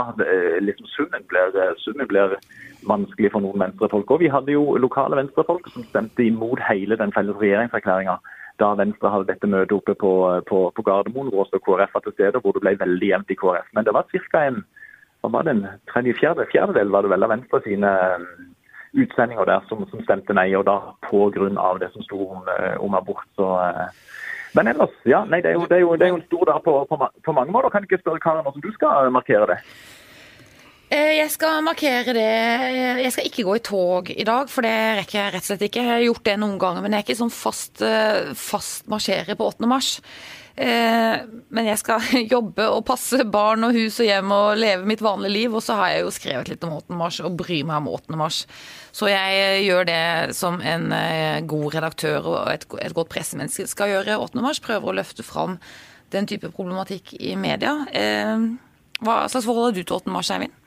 liksom 0.61 0.87
summen 0.89 1.27
blir, 1.29 1.53
summen 1.77 2.09
blir 2.09 2.33
vanskelig 2.89 3.29
for 3.35 3.45
noen 3.45 3.61
venstrefolk. 3.61 4.11
Og 4.11 4.23
vi 4.23 4.31
hadde 4.33 4.55
jo 4.55 4.79
lokale 4.81 5.19
venstrefolk 5.19 5.69
som 5.69 5.85
stemte 5.85 6.25
imot 6.25 6.63
hele 6.71 6.97
den 6.97 7.13
felles 7.13 7.37
regjeringserklæringa 7.37 8.17
da 8.61 8.71
Venstre 8.77 9.09
hadde 9.09 9.29
dette 9.31 9.49
møtet 9.49 9.73
oppe 9.77 9.95
på, 9.97 10.13
på, 10.49 10.61
på 10.75 10.85
Gardermoen, 10.85 11.31
hvor 11.31 11.45
også 11.45 11.61
KrF 11.65 11.95
var 11.95 12.05
til 12.05 12.15
stede, 12.15 12.41
hvor 12.41 12.55
det 12.55 12.63
ble 12.63 12.77
veldig 12.79 13.11
jevnt 13.11 13.33
i 13.33 13.37
KrF. 13.41 13.69
Men 13.75 13.87
det 13.87 13.95
var 13.97 14.09
ca. 14.11 14.45
en 14.45 14.63
hva 15.21 15.29
var 15.35 15.45
det, 15.45 15.53
en 15.53 15.67
tredje, 15.91 16.15
fjerde, 16.17 16.47
fjerdedel 16.49 16.89
var 16.93 17.05
det 17.05 17.11
vel 17.11 17.25
av 17.25 17.29
Venstre 17.29 17.59
sine 17.61 17.89
um, 18.17 18.23
utsendinger 19.03 19.45
der 19.45 19.67
som, 19.69 19.83
som 19.91 20.01
stemte 20.01 20.33
nei, 20.33 20.47
og 20.57 20.65
da 20.65 20.79
pga. 21.05 21.49
det 21.81 21.91
som 21.93 22.05
sto 22.07 22.23
om, 22.37 22.49
om 22.81 22.97
abort. 22.97 23.27
så 23.37 23.51
men 24.57 24.67
ellers, 24.67 24.93
ja. 25.07 25.23
Nei, 25.29 25.39
det 25.43 25.53
er 25.53 25.57
jo, 25.59 25.65
det 25.69 25.79
er 25.79 25.83
jo, 25.85 25.95
det 25.95 26.07
er 26.07 26.13
jo 26.13 26.19
en 26.19 26.27
stor 26.27 26.45
dag 26.49 26.61
på, 26.65 26.75
på, 26.89 26.99
på, 27.25 27.35
mange 27.37 27.53
måter. 27.55 27.71
Kan 27.73 27.87
ikke 27.87 28.01
spørre 28.01 28.21
Karen 28.23 28.45
hvordan 28.45 28.63
du 28.63 28.71
skal 28.75 29.11
markere 29.13 29.47
det? 29.53 29.59
Eh, 30.91 31.13
jeg 31.21 31.31
skal 31.31 31.61
markere 31.63 32.11
det 32.17 32.31
Jeg 32.99 33.11
skal 33.15 33.27
ikke 33.29 33.45
gå 33.47 33.55
i 33.55 33.63
tog 33.63 34.11
i 34.11 34.27
dag, 34.27 34.49
for 34.51 34.67
det 34.67 34.75
rekker 34.99 35.19
jeg 35.19 35.33
rett 35.35 35.45
og 35.45 35.49
slett 35.53 35.65
ikke. 35.69 35.85
Jeg 35.85 35.93
har 35.93 36.05
gjort 36.07 36.27
det 36.27 36.37
noen 36.41 36.59
ganger, 36.59 36.83
men 36.83 36.95
jeg 36.95 37.03
er 37.03 37.07
ikke 37.07 37.21
sånn 37.21 37.33
fast, 37.35 37.83
eh, 37.85 38.33
fast 38.35 38.91
marsjerer 38.91 39.39
på 39.39 39.47
8. 39.53 39.71
mars. 39.71 39.93
Eh, 40.55 41.21
men 41.49 41.67
jeg 41.69 41.79
skal 41.79 42.03
jobbe 42.33 42.65
og 42.73 42.83
passe 42.87 43.23
barn 43.31 43.63
og 43.67 43.75
hus 43.75 43.99
og 44.03 44.07
hjem 44.07 44.33
og 44.35 44.59
leve 44.59 44.87
mitt 44.89 45.03
vanlige 45.03 45.33
liv. 45.33 45.55
Og 45.55 45.63
så 45.63 45.77
har 45.79 45.93
jeg 45.93 46.05
jo 46.05 46.13
skrevet 46.15 46.51
litt 46.51 46.65
om 46.67 46.75
8. 46.77 46.97
mars 46.99 47.19
og 47.23 47.37
bryr 47.39 47.67
meg 47.67 47.81
om 47.81 47.91
8. 47.93 48.17
mars. 48.19 48.43
Så 48.95 49.09
jeg 49.11 49.63
gjør 49.65 49.87
det 49.87 50.03
som 50.37 50.59
en 50.59 50.89
eh, 50.95 51.39
god 51.47 51.77
redaktør 51.77 52.33
og 52.33 52.51
et, 52.51 52.67
godt 52.69 53.11
pressemenneske 53.13 53.69
skal 53.71 53.95
gjøre 53.95 54.19
8. 54.19 54.43
mars. 54.43 54.61
Prøver 54.63 54.91
å 54.91 54.97
løfte 55.01 55.25
fram 55.25 55.59
den 56.11 56.27
type 56.27 56.51
problematikk 56.51 57.15
i 57.19 57.37
media. 57.39 57.77
Eh, 57.95 58.49
hva 59.01 59.21
slags 59.31 59.47
forhold 59.47 59.71
har 59.71 59.77
du 59.77 59.83
til 59.83 60.01
8. 60.01 60.11
mars, 60.13 60.33
Eivind? 60.33 60.57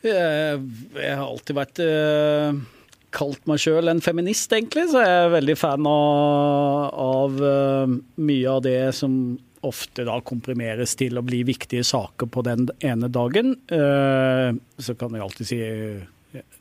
Jeg 0.00 1.12
har 1.12 1.26
alltid 1.26 1.58
vært 1.58 1.80
kalt 3.14 3.46
meg 3.50 3.60
sjøl 3.62 3.90
en 3.90 4.02
feminist, 4.04 4.52
egentlig, 4.54 4.86
så 4.90 5.02
jeg 5.02 5.22
er 5.24 5.32
veldig 5.34 5.56
fan 5.58 5.86
av, 5.88 6.90
av 6.94 7.40
uh, 7.42 7.94
mye 8.22 8.50
av 8.50 8.62
det 8.66 8.78
som 8.96 9.14
ofte 9.66 10.06
da 10.08 10.16
komprimeres 10.24 10.94
til 10.96 11.18
å 11.20 11.24
bli 11.26 11.42
viktige 11.48 11.84
saker 11.84 12.30
på 12.32 12.44
den 12.46 12.68
ene 12.86 13.10
dagen. 13.12 13.56
Uh, 13.72 14.54
så 14.80 14.96
kan 14.98 15.12
vi 15.14 15.24
alltid 15.24 15.50
si 15.50 15.60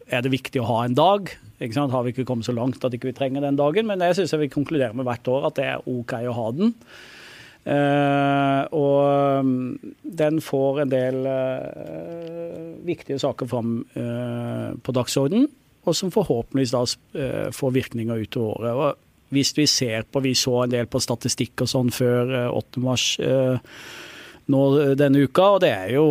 er 0.10 0.26
det 0.26 0.34
viktig 0.34 0.64
å 0.64 0.66
ha 0.66 0.82
en 0.88 0.98
dag? 0.98 1.30
Har 1.60 2.04
vi 2.06 2.16
ikke 2.16 2.26
kommet 2.26 2.48
så 2.48 2.56
langt 2.56 2.82
at 2.82 2.96
ikke 2.96 3.10
vi 3.10 3.14
ikke 3.14 3.20
trenger 3.22 3.46
den 3.46 3.60
dagen? 3.60 3.86
Men 3.86 4.02
jeg 4.02 4.18
syns 4.18 4.34
jeg 4.34 4.42
vil 4.42 4.54
konkludere 4.56 4.98
med 4.98 5.06
hvert 5.06 5.30
år 5.30 5.50
at 5.52 5.60
det 5.60 5.68
er 5.70 5.88
OK 5.92 6.16
å 6.18 6.34
ha 6.34 6.50
den. 6.58 6.74
Uh, 7.70 8.64
og 8.74 9.86
den 10.18 10.42
får 10.42 10.82
en 10.82 10.92
del 10.96 11.22
viktige 12.88 13.20
saker 13.22 13.50
fram 13.52 13.82
på 14.82 14.96
dagsordenen 14.96 15.50
og 15.90 15.98
som 15.98 16.12
forhåpentligvis 16.14 16.74
da 16.74 16.84
eh, 17.20 17.48
får 17.56 17.76
virkninger 17.76 18.26
utover 18.26 18.54
året. 18.60 18.76
Og 18.76 19.34
hvis 19.36 19.54
vi 19.58 19.68
ser 19.70 20.08
på, 20.10 20.22
vi 20.26 20.36
så 20.38 20.64
en 20.64 20.74
del 20.74 20.90
på 20.90 21.02
statistikk 21.04 21.66
og 21.66 21.70
sånn 21.70 21.92
før 21.94 22.34
8. 22.50 22.80
Eh, 22.80 22.84
mars 22.86 23.08
eh, 23.24 23.76
nå 24.50 24.64
denne 24.98 25.26
uka, 25.28 25.52
og 25.56 25.62
det 25.62 25.70
er 25.76 25.94
jo 25.94 26.08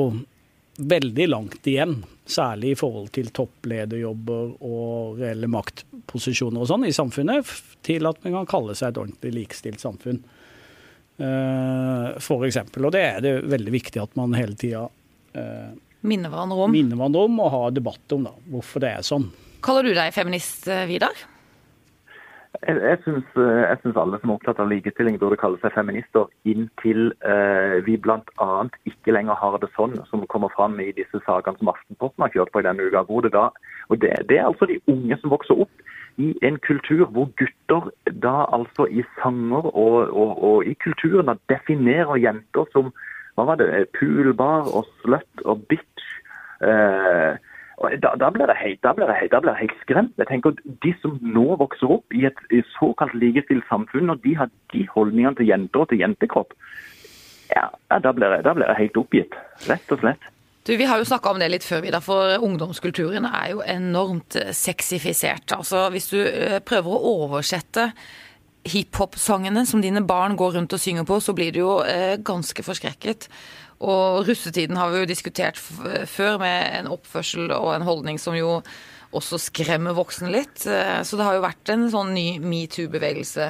veldig 0.78 1.26
langt 1.32 1.66
igjen. 1.66 1.96
Særlig 2.28 2.74
i 2.74 2.78
forhold 2.78 3.08
til 3.16 3.32
topplederjobber 3.34 4.52
og 4.68 5.18
reelle 5.18 5.48
maktposisjoner 5.50 6.62
og 6.62 6.68
sånn 6.70 6.86
i 6.86 6.94
samfunnet, 6.94 7.50
til 7.86 8.06
at 8.06 8.20
man 8.22 8.36
kan 8.36 8.50
kalle 8.52 8.76
seg 8.78 8.92
et 8.92 9.00
ordentlig 9.00 9.32
likestilt 9.40 9.82
samfunn. 9.82 10.20
For 11.18 12.44
eksempel. 12.46 12.84
Og 12.86 12.92
det 12.94 13.00
er 13.02 13.24
det 13.24 13.32
veldig 13.50 13.72
viktig 13.74 13.98
at 14.04 14.12
man 14.14 14.36
hele 14.38 14.54
tida 14.60 14.84
Minner 16.00 16.30
hverandre 16.30 16.64
om. 16.64 16.74
Om 17.24 17.40
og 17.42 17.50
har 17.54 17.70
debatt 17.74 18.14
om 18.14 18.26
da, 18.28 18.34
hvorfor 18.52 18.82
det 18.84 18.92
er 19.00 19.06
sånn. 19.06 19.26
Kaller 19.64 19.88
du 19.88 19.94
deg 19.96 20.14
feminist, 20.14 20.68
eh, 20.70 20.86
Vidar? 20.90 21.16
Jeg, 22.66 22.78
jeg 22.80 22.98
syns 23.04 23.36
eh, 23.36 23.96
alle 24.00 24.18
som 24.20 24.30
er 24.30 24.34
opptatt 24.34 24.60
av 24.62 24.70
likestilling, 24.70 25.18
burde 25.20 25.38
kalle 25.38 25.58
seg 25.62 25.74
feminister 25.74 26.30
inntil 26.48 27.12
eh, 27.26 27.78
vi 27.86 27.98
bl.a. 28.00 28.48
ikke 28.88 29.14
lenger 29.14 29.38
har 29.38 29.58
det 29.62 29.70
sånn 29.76 29.98
som 30.08 30.24
kommer 30.32 30.52
fram 30.54 30.78
i 30.82 30.88
disse 30.96 31.20
sakene 31.26 31.60
som 31.60 31.70
Aftenposten 31.74 32.24
har 32.24 32.32
kjørt 32.34 32.54
på 32.54 32.62
i 32.62 32.66
denne 32.66 32.88
uka. 32.88 33.04
Hvor 33.08 33.26
det, 33.26 33.34
da, 33.36 33.48
og 33.88 34.00
det, 34.02 34.14
det, 34.30 34.40
er 34.40 34.48
altså 34.48 34.70
de 34.70 34.80
unge 34.90 35.20
som 35.20 35.34
vokser 35.34 35.60
opp 35.66 35.84
i 36.18 36.32
en 36.42 36.58
kultur 36.66 37.04
hvor 37.14 37.28
gutter 37.38 37.90
da 38.24 38.48
altså 38.54 38.88
i 38.90 39.04
sanger 39.20 39.68
og, 39.70 40.08
og, 40.10 40.32
og 40.42 40.66
i 40.66 40.74
kulturen 40.82 41.30
definerer 41.52 42.18
jenter 42.18 42.66
som 42.74 42.90
hva 43.38 43.44
var 43.52 43.60
det, 43.60 43.84
pulbar 43.94 44.66
og 44.74 44.88
slut 44.98 45.44
og 45.46 45.60
bitch. 45.70 46.08
Eh, 46.58 47.38
da, 47.78 48.14
da, 48.18 48.30
helt, 48.58 48.82
da, 48.82 48.92
blir 48.92 49.06
blir 49.06 49.46
det 49.46 49.60
helt 49.60 49.80
skremt. 49.82 50.14
Jeg 50.18 50.26
tenker 50.26 50.50
at 50.50 50.62
De 50.82 50.94
som 51.02 51.18
nå 51.22 51.56
vokser 51.60 51.90
opp 51.98 52.14
i 52.14 52.24
et 52.26 52.40
såkalt 52.78 53.14
likestilt 53.14 53.64
samfunn, 53.68 54.10
og 54.10 54.22
de 54.24 54.34
har 54.36 54.50
de 54.72 54.86
holdningene 54.94 55.36
til 55.38 55.46
jenter 55.46 55.84
og 55.84 55.88
til 55.88 56.02
jentekropp, 56.02 56.54
ja, 57.54 57.68
da 58.02 58.12
blir, 58.12 58.34
jeg, 58.34 58.44
jeg 58.44 58.80
helt 58.82 58.98
oppgitt. 59.00 59.38
Rett 59.68 59.94
og 59.94 60.02
slett. 60.02 60.26
Du, 60.68 60.76
Vi 60.76 60.84
har 60.84 60.98
jo 61.00 61.06
snakka 61.08 61.30
om 61.32 61.38
det 61.40 61.48
litt 61.48 61.64
før, 61.64 61.80
Vidar, 61.80 62.04
for 62.04 62.34
ungdomskulturen 62.44 63.24
er 63.24 63.52
jo 63.54 63.62
enormt 63.64 64.36
sexifisert. 64.52 65.54
Altså, 65.56 65.86
Hvis 65.94 66.10
du 66.12 66.18
eh, 66.20 66.58
prøver 66.60 66.92
å 66.92 67.14
oversette 67.24 67.92
hiphop-sangene 68.68 69.64
som 69.64 69.80
dine 69.80 70.02
barn 70.04 70.36
går 70.36 70.58
rundt 70.58 70.74
og 70.76 70.82
synger 70.82 71.06
på, 71.08 71.20
så 71.24 71.32
blir 71.32 71.54
du 71.54 71.62
jo 71.62 71.78
eh, 71.86 72.18
ganske 72.20 72.64
forskrekket. 72.66 73.30
Og 73.78 74.26
russetiden 74.26 74.78
har 74.78 74.90
vi 74.90 75.02
jo 75.02 75.08
diskutert 75.08 75.58
før 75.58 76.38
med 76.42 76.78
en 76.80 76.88
oppførsel 76.90 77.52
og 77.54 77.72
en 77.76 77.86
holdning 77.86 78.18
som 78.18 78.34
jo 78.34 78.58
også 79.16 79.40
skremmer 79.40 79.96
voksne 79.96 80.30
litt. 80.32 80.64
Eh, 80.66 81.00
så 81.06 81.18
det 81.18 81.26
har 81.26 81.38
jo 81.38 81.44
vært 81.46 81.72
en 81.72 81.88
sånn 81.92 82.12
ny 82.16 82.26
metoo-bevegelse, 82.42 83.48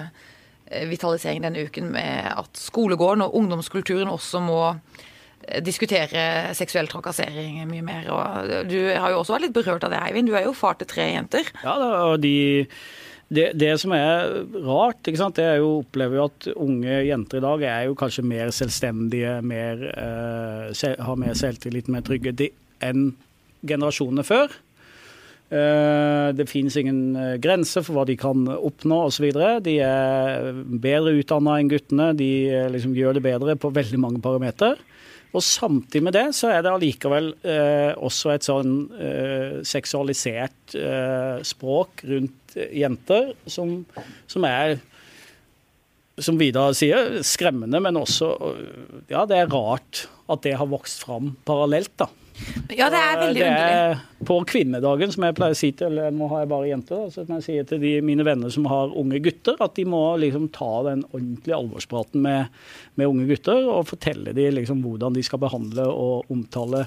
eh, 0.68 0.86
vitalisering 0.90 1.42
denne 1.42 1.66
uken, 1.66 1.90
med 1.94 2.28
at 2.34 2.60
skolegården 2.60 3.26
og 3.26 3.34
ungdomskulturen 3.40 4.12
også 4.12 4.42
må 4.44 4.60
eh, 4.68 5.60
diskutere 5.64 6.54
seksuell 6.58 6.90
trakassering 6.90 7.64
mye 7.70 7.84
mer. 7.84 8.08
Og 8.14 8.70
du 8.70 8.78
har 8.94 9.10
jo 9.14 9.24
også 9.24 9.36
vært 9.36 9.48
litt 9.48 9.58
berørt 9.58 9.88
av 9.88 9.94
det, 9.94 10.02
Eivind. 10.04 10.30
Du 10.30 10.38
er 10.38 10.46
jo 10.46 10.56
far 10.56 10.78
til 10.78 10.90
tre 10.90 11.10
jenter. 11.10 11.50
Ja, 11.64 11.76
og 12.12 12.20
de 12.22 12.36
det, 13.28 13.50
det, 13.60 13.74
som 13.80 13.92
er 13.92 14.30
rart, 14.64 15.02
det 15.04 15.44
er 15.44 15.58
jo 15.60 15.82
opplever 15.82 16.16
jo 16.16 16.28
at 16.30 16.46
unge 16.54 17.00
jenter 17.04 17.40
i 17.40 17.44
dag 17.44 17.64
er 17.68 17.82
jo 17.88 17.98
kanskje 17.98 18.24
mer 18.24 18.52
selvstendige, 18.56 19.34
mer, 19.44 19.82
eh, 19.92 20.86
har 21.04 21.20
mer 21.20 21.36
selvtillit, 21.36 21.90
mer 21.92 22.06
trygge 22.06 22.32
enn 22.80 23.10
generasjonene 23.68 24.24
før. 24.24 24.54
Eh, 25.48 26.28
det 26.36 26.44
finnes 26.50 26.74
ingen 26.76 27.16
eh, 27.16 27.36
grenser 27.40 27.84
for 27.84 27.96
hva 27.96 28.04
de 28.08 28.18
kan 28.20 28.44
oppnå 28.52 28.98
osv. 29.06 29.30
De 29.64 29.78
er 29.80 30.50
bedre 30.80 31.14
utdanna 31.16 31.56
enn 31.56 31.70
guttene, 31.72 32.10
de 32.18 32.30
eh, 32.52 32.68
liksom 32.72 32.96
gjør 32.96 33.16
det 33.16 33.24
bedre 33.24 33.56
på 33.60 33.72
veldig 33.72 34.00
mange 34.02 34.20
parametere. 34.24 34.76
Og 35.36 35.44
samtidig 35.44 36.04
med 36.06 36.16
det 36.16 36.26
så 36.36 36.52
er 36.54 36.62
det 36.64 36.72
allikevel 36.72 37.32
eh, 37.44 37.92
også 38.00 38.32
et 38.32 38.46
sånn 38.46 38.76
eh, 38.96 39.58
seksualisert 39.66 40.76
eh, 40.78 41.40
språk 41.44 42.04
rundt 42.08 42.56
jenter 42.72 43.34
som, 43.44 43.82
som, 44.30 44.46
er 44.48 44.78
som 46.24 46.38
Vidar 46.40 46.74
sier, 46.76 47.18
skremmende, 47.26 47.80
men 47.82 47.98
også 48.00 48.32
Ja, 49.10 49.24
det 49.28 49.42
er 49.42 49.52
rart 49.52 50.06
at 50.28 50.42
det 50.44 50.56
har 50.60 50.68
vokst 50.68 51.04
fram 51.06 51.34
parallelt, 51.48 51.94
da. 52.00 52.08
Ja, 52.70 52.86
det 52.92 52.98
er 53.00 53.16
veldig 53.18 53.40
det 53.40 53.46
underlig. 53.48 53.78
er 53.78 54.26
På 54.28 54.36
kvinnedagen, 54.46 55.12
som 55.14 55.24
jeg 55.26 55.36
pleier 55.38 55.56
å 55.56 55.58
si 55.58 55.70
til 55.74 55.88
eller 55.88 56.12
Nå 56.14 56.28
har 56.30 56.44
jeg 56.44 56.50
bare 56.52 56.68
jenter, 56.70 57.00
da, 57.00 57.12
så 57.12 57.24
jeg 57.24 57.44
sier 57.46 57.68
til 57.68 57.80
de, 57.82 57.92
mine 58.04 58.26
venner 58.26 58.52
som 58.54 58.68
har 58.70 58.94
unge 58.98 59.20
gutter, 59.24 59.56
at 59.64 59.74
de 59.78 59.86
må 59.88 60.02
liksom 60.22 60.48
ta 60.54 60.70
den 60.86 61.02
ordentlige 61.08 61.58
alvorspraten 61.58 62.22
med, 62.24 62.60
med 63.00 63.10
unge 63.10 63.26
gutter 63.32 63.66
og 63.72 63.88
fortelle 63.90 64.34
dem 64.36 64.54
liksom 64.58 64.84
hvordan 64.84 65.16
de 65.16 65.24
skal 65.26 65.42
behandle 65.42 65.88
og 65.90 66.30
omtale 66.34 66.84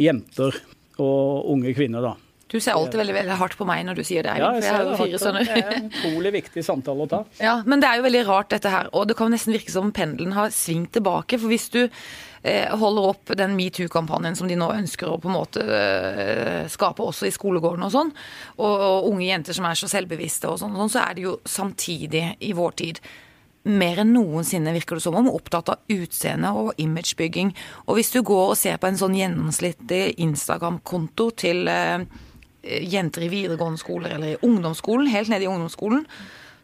jenter 0.00 0.60
og 1.00 1.48
unge 1.54 1.72
kvinner. 1.76 2.10
da. 2.10 2.29
Du 2.50 2.58
ser 2.58 2.74
alltid 2.74 2.98
veldig, 2.98 3.14
veldig 3.14 3.36
hardt 3.38 3.54
på 3.58 3.66
meg 3.68 3.84
når 3.86 4.00
du 4.00 4.02
sier 4.06 4.26
det, 4.26 4.32
Ja, 4.40 4.48
jeg 4.56 4.64
for 4.64 4.66
jeg 4.66 4.74
har 4.74 4.82
jo 4.82 4.90
det. 4.90 4.98
fire 5.04 5.20
sønner. 5.22 5.44
Det 5.46 5.60
er 5.60 5.76
en 5.76 5.90
utrolig 5.92 6.32
viktig 6.34 6.64
samtale 6.66 7.06
å 7.06 7.10
ta. 7.12 7.20
Ja, 7.46 7.54
men 7.66 7.82
det 7.82 7.86
er 7.90 8.00
jo 8.00 8.06
veldig 8.08 8.24
rart 8.26 8.50
dette 8.50 8.72
her, 8.72 8.90
og 8.92 9.06
det 9.06 9.16
kan 9.20 9.30
nesten 9.30 9.54
virke 9.54 9.70
som 9.70 9.92
pendelen 9.94 10.34
har 10.34 10.50
svingt 10.54 10.90
tilbake. 10.96 11.38
For 11.38 11.52
hvis 11.52 11.68
du 11.70 11.80
eh, 11.86 12.66
holder 12.82 13.08
opp 13.12 13.32
den 13.38 13.54
metoo-kampanjen 13.54 14.34
som 14.38 14.50
de 14.50 14.58
nå 14.58 14.66
ønsker 14.74 15.12
å 15.12 15.18
på 15.22 15.30
en 15.30 15.36
måte 15.38 15.62
eh, 15.62 16.66
skape 16.72 17.06
også 17.06 17.28
i 17.30 17.34
skolegården 17.38 17.86
og 17.86 17.94
sånn, 17.94 18.10
og, 18.58 18.74
og 18.74 19.10
unge 19.12 19.28
jenter 19.30 19.54
som 19.56 19.70
er 19.70 19.78
så 19.78 19.90
selvbevisste 19.92 20.50
og 20.50 20.58
sånn, 20.64 20.74
og 20.74 20.82
sånn, 20.84 20.94
så 20.98 21.04
er 21.06 21.18
det 21.20 21.26
jo 21.28 21.38
samtidig 21.46 22.24
i 22.50 22.54
vår 22.58 22.78
tid 22.82 23.02
mer 23.70 23.98
enn 24.00 24.14
noensinne 24.16 24.72
virker 24.72 24.96
det 24.96 25.04
som 25.04 25.18
om 25.20 25.26
opptatt 25.28 25.68
av 25.68 25.82
utseende 25.92 26.48
og 26.56 26.78
imagebygging. 26.80 27.50
Og 27.86 27.98
hvis 27.98 28.08
du 28.14 28.22
går 28.24 28.54
og 28.54 28.56
ser 28.56 28.78
på 28.80 28.88
en 28.88 28.96
sånn 28.96 29.18
gjennomsnittlig 29.18 30.14
Instagram-konto 30.24 31.26
til 31.44 31.68
eh, 31.68 32.00
jenter 32.62 33.24
i 33.24 33.30
videregående 33.32 33.80
skoler 33.80 34.16
eller 34.16 34.34
i 34.34 34.38
ungdomsskolen, 34.46 35.08
helt 35.12 35.32
nede 35.32 35.46
i 35.46 35.50
ungdomsskolen, 35.50 36.04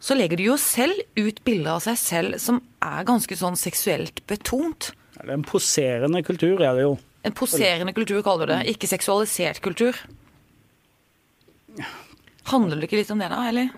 så 0.00 0.16
legger 0.16 0.37
de 0.37 0.50
jo 0.50 0.59
selv 0.61 0.98
ut 1.16 1.40
bilder 1.44 1.76
av 1.76 1.82
seg 1.87 1.96
selv 2.00 2.40
som 2.42 2.61
er 2.85 3.06
ganske 3.09 3.38
sånn 3.38 3.56
seksuelt 3.59 4.20
betont. 4.28 4.92
Det 5.16 5.24
er 5.24 5.35
en 5.38 5.46
poserende 5.46 6.20
kultur, 6.26 6.61
er 6.61 6.76
det 6.76 6.85
jo. 6.85 6.94
En 7.26 7.35
poserende 7.35 7.94
kultur, 7.96 8.20
kaller 8.22 8.46
du 8.46 8.52
det. 8.52 8.61
Ikke 8.76 8.90
seksualisert 8.90 9.62
kultur. 9.64 9.96
Handler 12.52 12.78
det 12.78 12.87
ikke 12.87 13.00
litt 13.00 13.11
om 13.11 13.22
det, 13.24 13.32
da? 13.32 13.40
eller? 13.48 13.72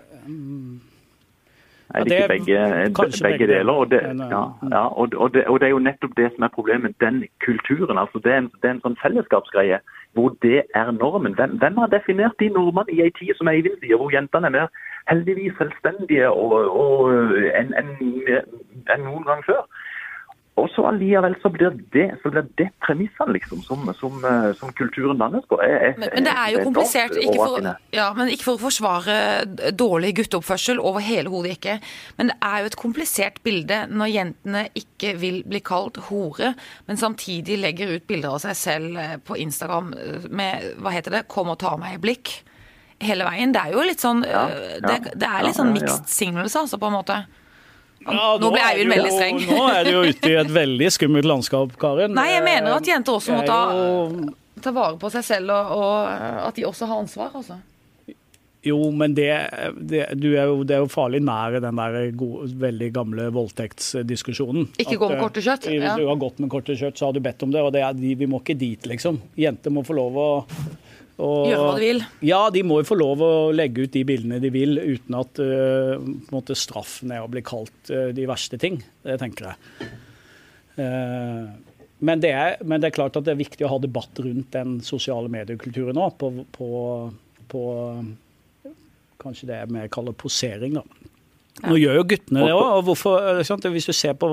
Er 1.95 2.03
det 2.03 2.11
Ja, 2.13 2.27
begge, 2.27 2.57
begge 2.95 3.23
begge 3.23 3.47
deler? 3.47 3.73
Og 3.73 3.91
det, 3.91 4.01
ja, 4.03 4.43
ja, 4.75 4.83
og, 4.99 5.09
og, 5.15 5.33
det, 5.33 5.45
og 5.47 5.59
det 5.59 5.65
er 5.65 5.69
jo 5.69 5.79
nettopp 5.79 6.17
det 6.17 6.31
som 6.35 6.43
er 6.43 6.47
problemet. 6.47 6.95
Den 7.01 7.23
kulturen. 7.45 7.97
altså 7.97 8.19
Det 8.23 8.31
er 8.33 8.37
en, 8.37 8.51
det 8.61 8.67
er 8.69 8.75
en 8.75 8.85
sånn 8.85 9.01
fellesskapsgreie 9.01 9.79
hvor 10.13 10.29
det 10.41 10.63
er 10.75 10.91
normen. 10.91 11.33
Hvem, 11.33 11.57
hvem 11.61 11.77
har 11.77 11.87
definert 11.87 12.39
de 12.39 12.49
normene 12.49 12.93
i 12.93 13.01
ei 13.01 13.11
tid 13.19 13.33
som 13.37 13.47
Eivind 13.47 13.77
sier, 13.81 13.97
hvor 13.97 14.09
jentene 14.13 14.49
er 14.49 14.55
mer 14.57 14.67
heldigvis 15.09 15.53
selvstendige 15.57 16.29
og, 16.29 16.53
og, 16.81 17.11
enn 17.59 17.73
en, 17.81 17.91
enn 18.93 19.05
noen 19.05 19.25
gang 19.29 19.45
før? 19.45 19.61
Og 20.59 20.67
så 20.75 20.83
allikevel 20.89 21.35
så 21.41 21.49
blir 21.53 21.71
det, 21.93 22.05
så 22.23 22.29
blir 22.33 22.45
det 22.59 22.67
premissene 22.83 23.33
liksom, 23.37 23.61
som, 23.63 23.85
som, 23.99 24.17
eh, 24.25 24.49
som 24.59 24.73
kulturen 24.75 25.17
landes 25.21 25.45
på. 25.49 25.59
er- 25.63 25.79
er- 25.89 25.95
Men, 25.97 26.09
men 26.15 26.23
det 26.27 26.33
er 26.35 26.49
jo 26.55 26.63
komplisert. 26.67 27.15
Ikke 27.15 27.35
for, 27.39 27.69
ja, 27.95 28.07
men 28.17 28.27
ikke 28.33 28.43
for 28.49 28.57
å 28.59 28.63
forsvare 28.67 29.15
dårlig 29.79 30.15
gutteoppførsel 30.19 30.79
over 30.79 30.99
hele 31.05 31.29
hodet, 31.29 31.57
ikke. 31.57 31.79
Men 32.17 32.27
det 32.33 32.37
er 32.41 32.59
jo 32.59 32.65
et 32.71 32.75
komplisert 32.75 33.41
bilde 33.43 33.79
når 33.89 34.13
jentene 34.13 34.65
ikke 34.75 35.15
vil 35.21 35.41
bli 35.47 35.59
kalt 35.61 35.97
hore, 36.09 36.53
men 36.87 36.97
samtidig 36.97 37.59
legger 37.61 37.95
ut 37.95 38.07
bilder 38.07 38.29
av 38.35 38.39
seg 38.43 38.55
selv 38.55 38.97
eh, 38.97 39.17
på 39.23 39.37
Instagram 39.39 39.93
eh, 39.97 40.29
med 40.29 40.75
hva 40.81 40.91
heter 40.91 41.11
det, 41.11 41.27
'kom 41.27 41.49
og 41.49 41.59
ta 41.59 41.75
meg 41.77 41.95
i 41.95 42.01
blikk' 42.07 42.41
hele 43.01 43.23
veien. 43.23 43.53
Det 43.53 43.61
er 43.63 43.71
jo 43.71 43.81
litt 43.87 44.01
sånn 44.03 44.25
Ja, 44.27 44.47
ja, 44.49 44.79
det, 44.83 45.13
det 45.15 45.23
er 45.29 45.43
litt 45.45 45.55
sånn 45.55 45.71
mixed 45.73 46.07
signals, 46.09 46.55
altså, 46.55 46.77
på 46.77 46.87
en 46.87 46.93
måte. 46.99 47.25
Ja, 48.05 48.37
Nå 48.41 48.49
ble 48.53 48.61
Eivind 48.63 48.89
jo- 48.89 48.95
veldig 48.95 49.11
streng. 49.15 49.39
Nå 49.49 49.63
er 49.73 49.83
du 49.83 49.91
jo 49.97 50.03
ute 50.07 50.29
i 50.31 50.37
et 50.39 50.51
veldig 50.55 50.91
skummelt 50.95 51.27
landskap, 51.27 51.73
Karin. 51.81 52.13
Nei, 52.15 52.29
jeg 52.35 52.43
mener 52.45 52.77
at 52.77 52.87
jenter 52.87 53.17
også 53.19 53.35
må 53.35 53.43
ta, 53.45 53.57
jo- 53.75 54.61
ta 54.63 54.71
vare 54.75 54.95
på 55.01 55.11
seg 55.13 55.23
selv, 55.27 55.51
og, 55.51 55.73
og 55.77 56.07
eh, 56.13 56.39
at 56.47 56.55
de 56.55 56.65
også 56.69 56.87
har 56.89 57.03
ansvar, 57.03 57.35
altså. 57.41 57.59
Jo, 58.67 58.75
men 58.91 59.13
det, 59.15 59.29
det, 59.87 60.01
du 60.19 60.33
er 60.35 60.49
jo, 60.49 60.63
det 60.67 60.75
er 60.75 60.81
jo 60.83 60.89
farlig 60.91 61.21
nær 61.23 61.59
den 61.63 61.77
der 61.79 62.09
gode, 62.19 62.49
veldig 62.59 62.89
gamle 62.91 63.29
voldtektsdiskusjonen. 63.31 64.65
Ikke 64.83 64.97
gå 64.99 65.07
med 65.07 65.15
eh, 65.15 65.21
korte 65.23 65.43
skjørt, 65.45 65.67
Hvis 65.69 65.85
ja. 65.85 65.93
du 65.95 66.07
har 66.09 66.19
gått 66.19 66.41
med 66.43 66.51
korte 66.51 66.75
skjørt, 66.75 66.97
så 66.99 67.07
har 67.07 67.15
du 67.15 67.21
bedt 67.23 67.45
om 67.47 67.53
det. 67.55 67.61
Og 67.63 67.71
det 67.75 67.83
er, 67.87 67.93
vi 67.95 68.27
må 68.27 68.41
ikke 68.43 68.57
dit, 68.59 68.83
liksom. 68.91 69.21
Jenter 69.39 69.71
må 69.71 69.85
få 69.87 69.95
lov 69.95 70.19
å 70.19 70.27
å- 71.19 71.47
Gjøre 71.49 71.63
hva 71.65 71.77
de 71.77 71.85
vil. 71.85 72.03
Ja, 72.25 72.41
de 72.53 72.63
må 72.63 72.79
jo 72.81 72.87
få 72.89 72.97
lov 72.99 73.23
å 73.25 73.31
legge 73.55 73.85
ut 73.85 73.95
de 73.95 74.03
bildene 74.07 74.39
de 74.43 74.51
vil, 74.53 74.79
uten 74.79 75.17
at 75.19 75.41
uh, 75.43 76.53
straffen 76.55 77.11
er 77.15 77.25
å 77.25 77.31
bli 77.31 77.43
kalt 77.45 77.91
uh, 77.91 78.09
de 78.15 78.27
verste 78.29 78.59
ting. 78.61 78.79
Det 79.03 79.17
tenker 79.21 79.51
jeg. 79.51 79.89
Uh, 80.79 81.49
men, 81.99 82.23
det 82.23 82.31
er, 82.31 82.55
men 82.63 82.79
det 82.79 82.89
er 82.89 82.95
klart 82.95 83.19
at 83.19 83.27
det 83.27 83.35
er 83.35 83.41
viktig 83.43 83.67
å 83.67 83.73
ha 83.73 83.81
debatt 83.83 84.21
rundt 84.23 84.53
den 84.55 84.79
sosiale 84.85 85.31
mediekulturen 85.31 85.97
nå, 85.99 86.07
på, 86.19 86.31
på, 86.55 86.71
på 87.51 87.63
Kanskje 89.19 89.49
det 89.49 89.57
vi 89.67 89.81
kaller 89.91 90.15
posering, 90.15 90.77
da. 90.79 91.08
Nå 91.65 91.75
gjør 91.79 91.97
jo 91.99 92.03
guttene 92.13 92.45
det 92.45 92.53
òg. 92.55 92.67
Og 92.79 93.73
hvis 93.73 93.89
du 93.89 93.93
ser 93.95 94.13
på 94.19 94.29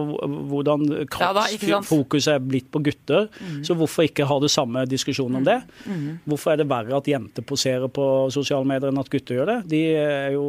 hvordan 0.51 0.85
kroppsfokuset 1.13 2.35
er 2.37 2.45
blitt 2.45 2.69
på 2.73 2.83
gutter, 2.87 3.29
så 3.67 3.77
hvorfor 3.79 4.07
ikke 4.09 4.27
ha 4.29 4.39
det 4.43 4.51
samme 4.55 4.85
diskusjonen 4.91 5.41
om 5.41 5.47
det? 5.47 5.59
Mm. 5.87 6.19
Hvorfor 6.29 6.55
er 6.55 6.63
det 6.63 6.69
verre 6.71 6.97
at 7.01 7.09
jenter 7.11 7.43
poserer 7.47 7.89
på 7.93 8.07
sosiale 8.35 8.67
medier 8.69 8.93
enn 8.93 9.01
at 9.03 9.11
gutter 9.13 9.41
gjør 9.41 9.51
det? 9.55 9.59
De 9.73 9.83
er 9.97 10.31
jo, 10.37 10.47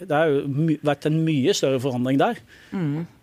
det 0.00 0.10
har 0.12 0.28
jo 0.32 0.76
vært 0.86 1.08
en 1.10 1.22
mye 1.24 1.54
større 1.56 1.80
forandring 1.82 2.20
der. 2.20 2.40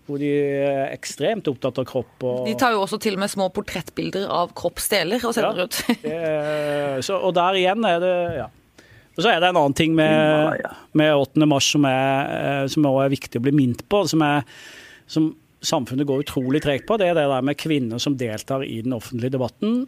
Hvor 0.08 0.22
de 0.22 0.28
er 0.32 0.94
ekstremt 0.96 1.50
opptatt 1.52 1.82
av 1.82 1.86
kropp. 1.90 2.14
Og, 2.24 2.38
Mm. 2.38 2.46
De 2.48 2.54
tar 2.60 2.72
jo 2.72 2.80
også 2.86 2.98
til 3.04 3.18
og 3.18 3.20
med 3.20 3.30
små 3.30 3.50
portrettbilder 3.52 4.30
av 4.32 4.54
kroppsdeler 4.56 5.20
og 5.28 5.34
sender 5.36 5.58
Ja. 5.58 5.66
ut. 5.68 7.04
Så, 7.08 7.18
og 7.20 7.34
der 7.36 7.58
igjen 7.60 7.84
er 7.86 8.00
det 8.00 8.14
ja. 8.38 8.48
Og 9.18 9.26
så 9.26 9.32
er 9.32 9.42
det 9.42 9.50
en 9.50 9.58
annen 9.58 9.76
ting 9.78 9.96
med, 9.98 10.64
med 10.98 11.12
8. 11.18 11.46
mars 11.50 11.72
som 11.74 11.86
er, 11.90 12.34
eh, 12.38 12.66
som 12.70 12.86
også 12.86 13.06
er 13.08 13.14
viktig 13.16 13.40
å 13.40 13.46
bli 13.48 13.54
minnet 13.58 13.82
på, 13.90 14.04
som, 14.10 14.22
er, 14.22 14.46
som 15.10 15.32
samfunnet 15.66 16.06
går 16.10 16.22
utrolig 16.28 16.62
tregt 16.62 16.86
på. 16.90 17.00
Det 17.02 17.10
er 17.10 17.18
det 17.18 17.26
der 17.32 17.46
med 17.46 17.58
kvinner 17.58 18.02
som 18.02 18.18
deltar 18.20 18.66
i 18.66 18.78
den 18.86 18.94
offentlige 18.94 19.34
debatten. 19.34 19.88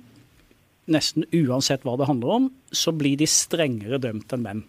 Nesten 0.90 1.28
uansett 1.30 1.86
hva 1.86 1.94
det 2.02 2.10
handler 2.10 2.40
om, 2.40 2.48
så 2.74 2.94
blir 2.98 3.20
de 3.22 3.30
strengere 3.30 4.02
dømt 4.02 4.34
enn 4.34 4.48
menn. 4.48 4.64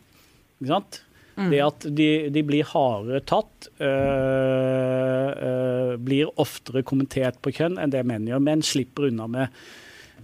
Ikke 0.60 0.74
sant? 0.74 1.00
Det 1.48 1.60
at 1.64 1.86
de, 1.96 2.08
de 2.28 2.42
blir 2.44 2.66
hardere 2.68 3.22
tatt, 3.24 3.70
øh, 3.80 5.28
øh, 5.30 5.92
blir 6.04 6.28
oftere 6.42 6.82
kommentert 6.84 7.38
på 7.40 7.54
kjønn 7.56 7.78
enn 7.80 7.94
det 7.94 8.02
menn 8.04 8.28
gjør. 8.28 8.42
Menn 8.44 8.64
slipper 8.66 9.08
unna 9.08 9.28
med, 9.30 9.62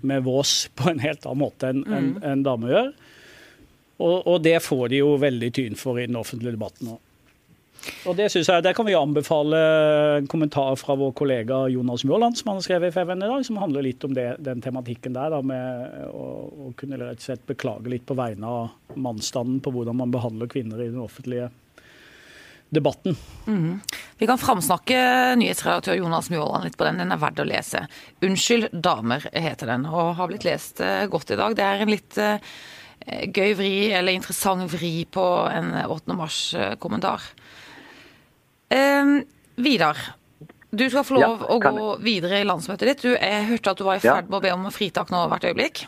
med 0.05 0.27
vås 0.27 0.67
på 0.77 0.91
en 0.93 1.01
helt 1.01 1.25
annen 1.25 1.41
måte 1.41 1.73
enn 1.73 1.87
en, 1.89 2.11
en 2.21 2.45
dame 2.45 2.69
gjør. 2.75 2.93
Og, 3.97 4.27
og 4.27 4.41
det 4.45 4.59
får 4.65 4.89
de 4.93 5.03
jo 5.03 5.17
veldig 5.21 5.53
tyn 5.57 5.77
for 5.79 6.01
i 6.01 6.07
den 6.09 6.19
offentlige 6.21 6.57
debatten 6.57 6.93
nå. 6.93 6.99
Og 8.09 8.17
det 8.19 8.31
synes 8.33 8.49
jeg, 8.49 8.63
Der 8.65 8.75
kan 8.75 8.87
vi 8.87 8.95
anbefale 8.99 9.59
en 10.19 10.27
kommentar 10.27 10.75
fra 10.81 10.97
vår 10.99 11.13
kollega 11.13 11.67
Jonas 11.71 12.05
Mjåland, 12.05 12.39
som 12.39 12.51
han 12.51 12.59
har 12.59 12.65
skrevet 12.67 12.89
i 12.89 12.95
FVN 12.95 13.23
i 13.23 13.29
dag, 13.31 13.45
som 13.47 13.61
handler 13.63 13.87
litt 13.87 14.05
om 14.05 14.15
det, 14.17 14.27
den 14.43 14.63
tematikken 14.65 15.15
der, 15.15 15.31
da, 15.31 15.43
med 15.43 16.09
å, 16.11 16.25
å 16.67 16.73
kunne 16.79 16.99
rett 16.99 17.21
og 17.21 17.29
slett 17.29 17.47
beklage 17.47 17.93
litt 17.93 18.07
på 18.09 18.17
vegne 18.19 18.49
av 18.49 18.99
mannsstanden 18.99 19.61
på 19.63 19.75
hvordan 19.75 20.01
man 20.03 20.15
behandler 20.15 20.51
kvinner 20.51 20.83
i 20.83 20.91
den 20.91 21.03
offentlige 21.05 21.51
debatten. 22.75 23.15
Vi 24.19 24.27
kan 24.27 24.41
framsnakke 24.41 24.99
nyhetsredaktør 25.39 26.01
Jonas 26.01 26.31
Mjåland 26.33 26.67
litt 26.67 26.79
på 26.79 26.89
den. 26.89 26.99
Den 26.99 27.15
er 27.15 27.21
verdt 27.23 27.43
å 27.43 27.47
lese. 27.47 27.85
'Unnskyld, 28.21 28.73
damer' 28.73 29.29
heter 29.31 29.71
den, 29.71 29.87
og 29.87 30.17
har 30.19 30.31
blitt 30.33 30.49
lest 30.49 30.81
eh, 30.81 31.07
godt 31.07 31.31
i 31.31 31.39
dag. 31.39 31.55
Det 31.55 31.63
er 31.63 31.85
en 31.85 31.93
litt 31.93 32.19
eh, 32.19 32.43
gøy 33.07 33.55
vri, 33.59 33.73
eller 33.95 34.13
interessant 34.17 34.67
vri 34.73 35.05
på 35.11 35.25
en 35.53 35.73
8. 35.87 36.15
mars-kommentar. 36.19 37.23
Eh, 38.71 39.19
Vidar, 39.57 39.97
du 40.71 40.85
skal 40.91 41.05
få 41.07 41.15
lov 41.15 41.41
Ja, 41.41 41.47
å 41.49 41.59
gå 41.63 41.71
gå 41.73 41.91
videre 42.05 42.41
i 42.43 42.45
landsmøtet 42.45 42.89
ditt. 42.91 43.03
Du, 43.07 43.13
jeg 43.15 43.47
hørte 43.49 43.71
at 43.71 43.79
du 43.79 43.85
var 43.87 43.97
i 43.97 44.05
ferd 44.05 44.29
med 44.29 44.39
å 44.41 44.43
be 44.43 44.53
om 44.53 44.67
fritak 44.75 45.13
nå 45.15 45.23
hvert 45.31 45.47
øyeblikk. 45.49 45.87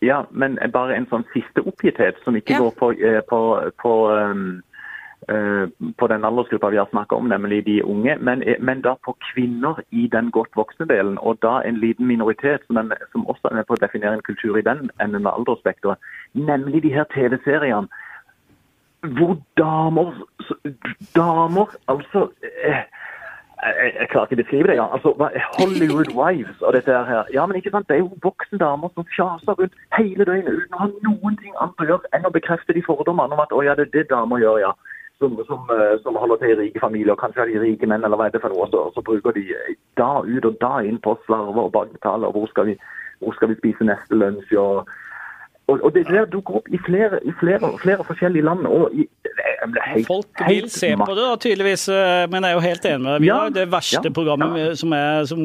Ja, 0.00 0.22
men 0.30 0.56
bare 0.72 0.96
en 0.96 1.06
sånn 1.10 1.26
siste 1.34 1.60
oppgitthet 1.66 2.16
som 2.24 2.36
ikke 2.36 2.54
Ja. 2.54 2.58
går 2.58 2.70
på, 2.78 2.92
eh, 2.96 3.20
på, 3.28 3.70
på, 3.82 3.92
um, 4.08 4.62
eh, 4.62 4.69
på 5.98 6.06
den 6.06 6.24
aldersgruppa 6.24 6.70
vi 6.70 6.76
har 6.76 6.88
snakka 6.90 7.14
om, 7.14 7.28
nemlig 7.28 7.66
de 7.66 7.82
unge, 7.84 8.16
men, 8.20 8.42
eh, 8.42 8.56
men 8.60 8.80
da 8.80 8.94
på 9.04 9.16
kvinner 9.32 9.80
i 9.90 10.08
den 10.12 10.30
godt 10.30 10.56
voksne 10.56 10.86
delen. 10.86 11.18
Og 11.18 11.38
da 11.42 11.60
en 11.60 11.76
liten 11.76 12.06
minoritet 12.06 12.60
som, 12.66 12.76
den, 12.76 12.92
som 13.12 13.26
også 13.26 13.50
er 13.50 13.54
med 13.54 13.66
på 13.66 13.76
å 13.76 13.82
definere 13.82 14.14
en 14.14 14.22
kultur 14.22 14.56
i 14.56 14.64
den 14.64 14.90
enden 15.00 15.26
av 15.26 15.36
aldersspekteret, 15.38 15.98
nemlig 16.32 16.82
de 16.82 16.94
her 16.94 17.04
TV-seriene. 17.14 17.88
Hvor 19.00 19.36
damer 19.56 20.12
Damer, 21.16 21.66
altså 21.88 22.28
eh, 22.42 22.82
jeg, 23.62 23.92
jeg 24.00 24.08
klarer 24.10 24.26
ikke 24.26 24.36
å 24.36 24.42
beskrive 24.42 24.68
det. 24.68 24.76
ja. 24.76 24.86
Altså, 24.92 25.12
Hollywood 25.58 26.12
Wives 26.20 26.60
og 26.60 26.72
dette 26.76 26.92
her. 26.92 27.24
Ja, 27.32 27.46
men 27.46 27.56
ikke 27.56 27.72
sant? 27.74 27.88
Det 27.88 27.96
er 27.96 28.02
jo 28.04 28.12
voksne 28.22 28.58
damer 28.58 28.92
som 28.94 29.06
fjaser 29.16 29.58
rundt 29.60 29.76
hele 29.98 30.24
døgnet 30.24 30.52
uten 30.52 30.76
å 30.76 30.82
ha 30.84 30.88
noen 31.08 31.36
ting 31.42 31.52
annet 31.60 31.84
å 31.84 31.88
gjøre 31.92 32.12
enn 32.16 32.28
å 32.28 32.32
bekrefte 32.34 32.76
de 32.76 32.84
fordommene 32.86 33.36
om 33.36 33.44
at 33.44 33.52
å 33.52 33.62
ja, 33.64 33.76
det 33.78 33.88
er 33.88 33.94
det 33.98 34.08
damer 34.12 34.42
gjør, 34.42 34.62
ja. 34.64 34.72
Som, 35.20 35.36
som, 35.46 35.66
eh, 35.74 35.96
som 36.02 36.16
holder 36.16 36.40
til 36.40 36.54
i 36.54 36.58
rike 36.62 36.80
familier, 36.80 37.14
kanskje 37.20 37.42
er 37.44 37.52
de 37.52 37.60
rike 37.66 37.86
menn, 37.90 38.04
eller 38.06 38.16
hva 38.16 38.26
er 38.30 38.34
det 38.34 38.40
for 38.42 38.52
noe, 38.54 38.66
så, 38.72 38.86
så 38.96 39.04
bruker 39.04 39.36
de 39.36 39.44
da 40.00 40.10
ut 40.24 40.48
og 40.48 40.56
da 40.64 40.78
inn 40.88 40.98
på 41.04 41.14
slarver 41.26 41.66
og 41.68 41.72
bakbetaler, 41.76 42.32
hvor 42.32 42.48
skal 42.52 42.70
vi, 42.72 42.76
hvor 43.20 43.36
skal 43.36 43.52
vi 43.52 43.58
spise 43.60 43.84
neste 43.88 44.16
lunsj, 44.16 44.54
og, 44.56 44.88
og, 45.68 45.76
og 45.84 45.92
det 45.94 46.06
der 46.08 46.24
dukker 46.32 46.60
opp 46.62 46.70
i 46.72 46.80
flere, 46.86 47.20
i 47.28 47.34
flere, 47.40 47.68
flere 47.82 48.04
forskjellige 48.08 48.46
land. 48.48 48.64
og 48.66 48.94
i, 48.96 49.04
helt, 49.84 50.06
Folk 50.08 50.40
vil 50.48 50.70
se 50.72 50.94
på 50.96 51.10
det, 51.14 51.26
da, 51.28 51.36
tydeligvis, 51.44 51.84
eh, 51.92 52.24
men 52.32 52.42
jeg 52.48 52.50
er 52.50 52.56
jo 52.56 52.64
helt 52.64 52.88
enig 52.94 53.04
med 53.04 53.12
deg. 53.12 53.20
Vi 53.26 53.30
Ja, 53.30 53.36
har 53.44 53.52
det 53.60 53.68
verste 53.76 54.00
ja, 54.08 54.14
programmet 54.16 54.48
ja. 54.48 54.54
med- 54.70 54.80
som, 54.80 54.92
er, 54.96 55.24
som 55.28 55.44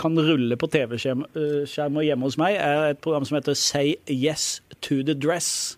kan 0.00 0.16
rulle 0.16 0.56
på 0.56 0.68
TV-skjermer 0.72 2.06
hjemme 2.06 2.28
hos 2.28 2.38
meg, 2.40 2.56
er 2.56 2.94
et 2.94 3.00
program 3.04 3.26
som 3.28 3.36
heter 3.36 3.56
Say 3.58 3.94
Yes 4.08 4.62
to 4.80 5.02
the 5.04 5.14
Dress. 5.14 5.76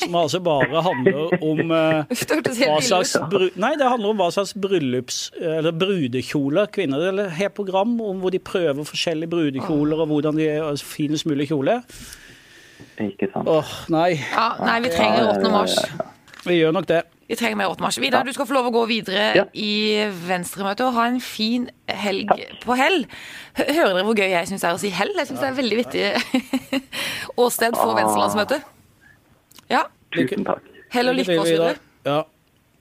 Som 0.00 0.16
altså 0.16 0.40
bare 0.40 0.80
handler 0.84 1.34
om 1.44 1.74
eh, 1.76 2.22
hva 2.64 2.78
slags 2.80 3.12
Nei, 3.60 3.74
det 3.76 3.88
handler 3.90 4.14
om 4.14 4.22
hva 4.22 4.30
slags 4.32 4.54
bryllups... 4.56 5.20
Eller 5.40 5.74
brudekjoler 5.76 6.70
kvinner 6.72 7.02
Eller 7.10 7.28
har 7.36 7.52
program 7.54 7.92
om 8.00 8.22
hvor 8.22 8.32
de 8.32 8.40
prøver 8.40 8.86
forskjellige 8.86 9.30
brudekjoler, 9.30 10.00
og 10.00 10.10
hvordan 10.14 10.40
de 10.40 10.48
er 10.54 10.84
finest 10.84 11.28
mulig 11.28 11.50
kjole. 11.50 11.80
Ikke 13.00 13.28
sant. 13.32 13.48
Åh, 13.48 13.76
nei. 13.92 14.14
Ja, 14.16 14.50
nei, 14.64 14.80
vi 14.86 14.92
trenger 14.94 15.34
8. 15.36 15.52
mars. 15.52 15.76
Vi 16.46 16.60
gjør 16.60 16.76
nok 16.76 16.88
det. 16.88 17.04
Vi 17.30 17.36
trenger 17.38 17.60
mer 17.60 17.70
8. 17.70 17.84
mars. 17.84 17.98
Vidar, 18.02 18.24
du 18.26 18.32
skal 18.34 18.48
få 18.48 18.56
lov 18.56 18.66
å 18.66 18.72
gå 18.74 18.80
videre 18.90 19.26
Ja. 19.38 19.44
i 19.54 20.02
Venstremøtet 20.26 20.82
og 20.88 20.96
ha 20.96 21.04
en 21.06 21.20
fin 21.22 21.68
helg 21.86 22.26
på 22.64 22.74
hell. 22.74 23.04
Hører 23.54 23.94
dere 23.94 24.02
hvor 24.08 24.18
gøy 24.18 24.32
jeg 24.32 24.48
syns 24.50 24.64
det 24.64 24.70
er 24.70 24.74
å 24.74 24.80
si 24.82 24.90
hell? 24.90 25.12
Jeg 25.14 25.28
syns 25.28 25.38
det 25.38 25.46
er 25.46 25.52
et 25.54 25.60
veldig 25.60 25.78
vittig 25.78 26.02
åsted 27.44 27.78
for 27.78 27.94
Venstrelandsmøtet. 27.94 28.66
Ja. 29.70 29.84
Tusen 30.16 30.42
takk. 30.48 30.66
Hell 30.90 31.12
og 31.12 31.20
lykke 31.20 31.38
oss 31.38 31.52
videre. 31.52 31.78
Ja. 32.08 32.18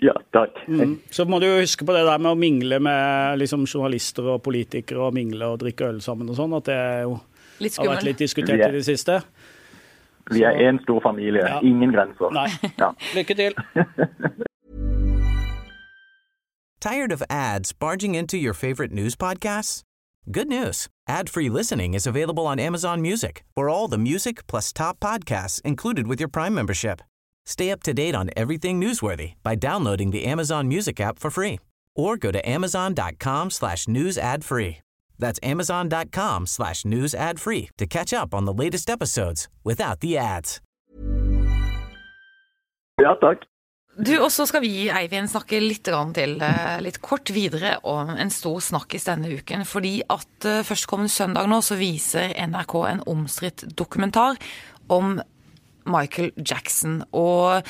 Ja, 0.02 0.14
takk. 0.34 0.56
Mm. 0.72 0.96
Så 1.12 1.26
må 1.28 1.42
du 1.44 1.46
jo 1.46 1.60
huske 1.60 1.86
på 1.86 1.94
det 1.94 2.06
der 2.08 2.22
med 2.24 2.32
å 2.32 2.40
mingle 2.40 2.80
med 2.82 3.42
liksom, 3.42 3.68
journalister 3.68 4.32
og 4.34 4.42
politikere, 4.46 5.10
og 5.10 5.14
mingle 5.14 5.52
og 5.54 5.60
drikke 5.62 5.92
øl 5.92 6.00
sammen 6.02 6.32
og 6.32 6.40
sånn, 6.40 6.56
at 6.56 6.70
det 6.72 6.78
er 6.80 7.02
jo, 7.04 7.18
har 7.60 7.90
vært 7.92 8.08
litt 8.08 8.22
diskutert 8.24 8.64
i 8.64 8.78
det 8.80 8.86
siste. 8.88 9.20
Vi 10.32 10.42
er 10.44 10.52
én 10.70 10.80
stor 10.84 11.02
familie. 11.02 11.42
Ja. 11.48 11.60
Ingen 11.60 11.92
grenser. 11.92 12.30
Nei. 12.32 12.50
Ja. 12.78 12.92
Lykke 13.18 13.34
til. 13.34 13.54
Tired 16.82 17.12
of 17.12 17.22
ads 17.30 17.74
barging 17.74 18.16
into 18.16 18.38
your 18.38 18.54
favorite 18.54 18.94
news 18.94 19.16
podcasts? 19.16 19.82
Good 20.32 20.48
news. 20.48 20.88
Ad-free 21.10 21.50
listening 21.50 21.94
is 21.94 22.08
available 22.08 22.48
on 22.48 22.60
Amazon 22.60 23.02
Music 23.02 23.44
for 23.56 23.68
all 23.68 23.90
the 23.90 23.98
music 23.98 24.48
plus 24.48 24.72
top 24.72 25.00
podcasts 25.00 25.62
included 25.66 26.08
with 26.08 26.20
your 26.22 26.30
Prime 26.30 26.54
membership. 26.54 27.02
Stay 27.46 27.72
up 27.72 27.84
to 27.84 27.94
date 27.94 28.16
on 28.16 28.30
everything 28.38 28.80
newsworthy 28.80 29.34
by 29.44 29.56
downloading 29.56 30.12
the 30.12 30.26
Amazon 30.26 30.68
Music 30.68 31.02
app 31.02 31.20
for 31.20 31.32
free 31.32 31.60
or 31.96 32.16
go 32.16 32.32
to 32.32 32.48
amazon.com 32.48 33.50
slash 33.50 33.88
news 33.88 34.18
ad 34.18 34.46
free. 34.46 34.78
That's 35.20 35.40
amazon.com 35.44 36.48
slash 36.48 36.86
news 36.86 37.14
ad 37.14 37.40
free 37.40 37.70
to 37.78 37.86
catch 37.86 38.14
up 38.14 38.34
on 38.34 38.46
the 38.46 38.54
latest 38.54 38.90
episodes 38.90 39.48
without 39.64 40.00
the 40.00 40.18
ads. 40.18 40.62
ja, 43.02 43.16
takk. 43.22 43.46
Du, 44.00 44.14
Og 44.24 44.32
så 44.32 44.46
skal 44.48 44.62
vi, 44.64 44.88
Eivind, 44.88 45.28
snakke 45.28 45.60
litt 45.60 45.84
til, 45.84 46.42
eh, 46.42 46.80
litt 46.80 47.02
kort 47.02 47.30
videre 47.36 47.80
om 47.84 48.10
en 48.16 48.30
stor 48.30 48.60
snakkis 48.60 49.10
denne 49.10 49.28
uken. 49.28 49.66
Fordi 49.66 50.02
at 50.08 50.46
eh, 50.46 50.64
førstkommende 50.64 51.12
søndag 51.12 51.50
nå 51.50 51.60
så 51.62 51.76
viser 51.76 52.32
NRK 52.48 52.76
en 52.88 53.04
omstridt 53.06 53.66
dokumentar 53.76 54.38
om 54.90 55.20
Michael 55.86 56.32
Jackson. 56.38 57.04
Og 57.12 57.64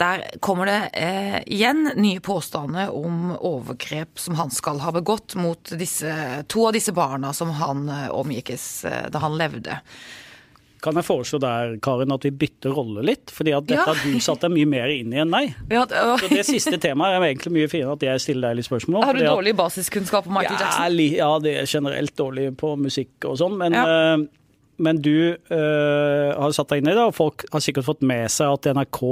der 0.00 0.22
kommer 0.40 0.66
det 0.70 0.78
eh, 0.96 1.36
igjen 1.46 1.90
nye 2.00 2.20
påstander 2.24 2.88
om 2.96 3.34
overgrep 3.36 4.18
som 4.18 4.34
han 4.40 4.50
skal 4.54 4.80
ha 4.80 4.92
begått 4.96 5.36
mot 5.36 5.74
disse, 5.76 6.14
to 6.48 6.66
av 6.70 6.72
disse 6.76 6.94
barna 6.96 7.34
som 7.36 7.52
han 7.60 7.84
eh, 7.92 8.08
omgikkes 8.10 8.66
eh, 8.88 9.06
da 9.12 9.20
han 9.26 9.36
levde. 9.40 9.76
Kan 10.80 10.96
jeg 10.96 11.04
foreslå 11.04 11.36
der, 11.44 11.74
Karin, 11.84 12.08
at 12.14 12.24
vi 12.24 12.30
bytter 12.32 12.72
rolle 12.72 13.02
litt? 13.04 13.28
Fordi 13.36 13.52
at 13.52 13.66
dette 13.68 13.82
Ja. 13.82 13.90
har 13.92 13.98
du 14.00 14.14
satt 14.24 14.40
deg 14.46 14.54
mye 14.54 14.64
mer 14.72 14.88
inn 14.88 15.12
i 15.12 15.18
enn 15.20 15.28
meg. 15.28 15.52
Ja, 15.74 15.82
Så 15.84 16.30
det 16.32 16.46
siste 16.48 16.78
temaet 16.80 17.18
er 17.18 17.26
egentlig 17.28 17.52
mye 17.58 17.68
finere 17.68 17.98
at 17.98 18.06
jeg 18.08 18.22
stiller 18.24 18.48
deg 18.48 18.62
litt 18.62 18.70
spørsmål. 18.70 19.04
har 19.04 19.12
du 19.20 19.20
dårlig 19.26 19.52
at- 19.52 19.60
basiskunnskap 19.60 20.24
om 20.30 20.38
Michael 20.38 20.56
Ja, 20.56 20.64
Jackson? 20.64 20.96
Ja, 21.20 21.30
det 21.44 21.52
er 21.60 21.68
generelt 21.68 22.16
dårlig 22.16 22.46
på 22.56 22.72
musikk 22.80 23.28
og 23.28 23.36
sånn, 23.42 23.58
men, 23.60 23.76
Ja. 23.76 24.16
Men 24.80 25.00
du 25.04 25.14
eh, 25.36 26.30
har 26.34 26.54
satt 26.56 26.72
deg 26.72 26.82
inn 26.82 26.92
i 26.92 26.96
det, 26.96 27.04
og 27.10 27.16
folk 27.16 27.44
har 27.52 27.64
sikkert 27.64 27.88
fått 27.88 28.06
med 28.06 28.30
seg 28.32 28.56
at 28.56 28.72
NRK 28.76 29.02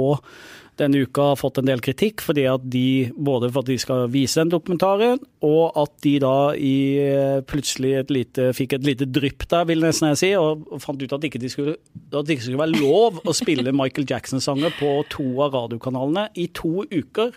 denne 0.79 1.01
uka 1.03 1.31
har 1.31 1.39
fått 1.39 1.59
en 1.59 1.67
del 1.67 1.81
kritikk, 1.83 2.23
fordi 2.23 2.45
at 2.47 2.63
de, 2.71 3.11
både 3.15 3.49
for 3.51 3.63
at 3.63 3.69
de 3.69 3.75
skal 3.81 4.05
vise 4.11 4.39
den 4.39 4.51
dokumentaren, 4.53 5.19
og 5.45 5.75
at 5.79 5.91
de 6.05 6.13
da 6.23 6.35
i, 6.55 6.75
eh, 7.03 7.39
plutselig 7.47 7.93
et 7.99 8.13
lite, 8.15 8.49
fikk 8.55 8.77
et 8.77 8.87
lite 8.87 9.07
drypp 9.09 9.47
der, 9.51 9.67
vil 9.67 9.83
nesten 9.83 10.13
jeg 10.13 10.21
si, 10.21 10.31
og 10.39 10.67
fant 10.83 11.01
ut 11.01 11.15
at 11.17 11.27
ikke 11.27 11.41
de 11.41 11.51
skulle, 11.51 11.75
at 12.13 12.23
det 12.23 12.37
ikke 12.37 12.47
skulle 12.47 12.63
være 12.63 12.79
lov 12.79 13.19
å 13.27 13.35
spille 13.35 13.75
Michael 13.75 14.07
Jackson-sanger 14.09 14.75
på 14.79 14.93
to 15.11 15.27
av 15.43 15.57
radiokanalene 15.57 16.29
i 16.39 16.47
to 16.55 16.85
uker. 16.87 17.35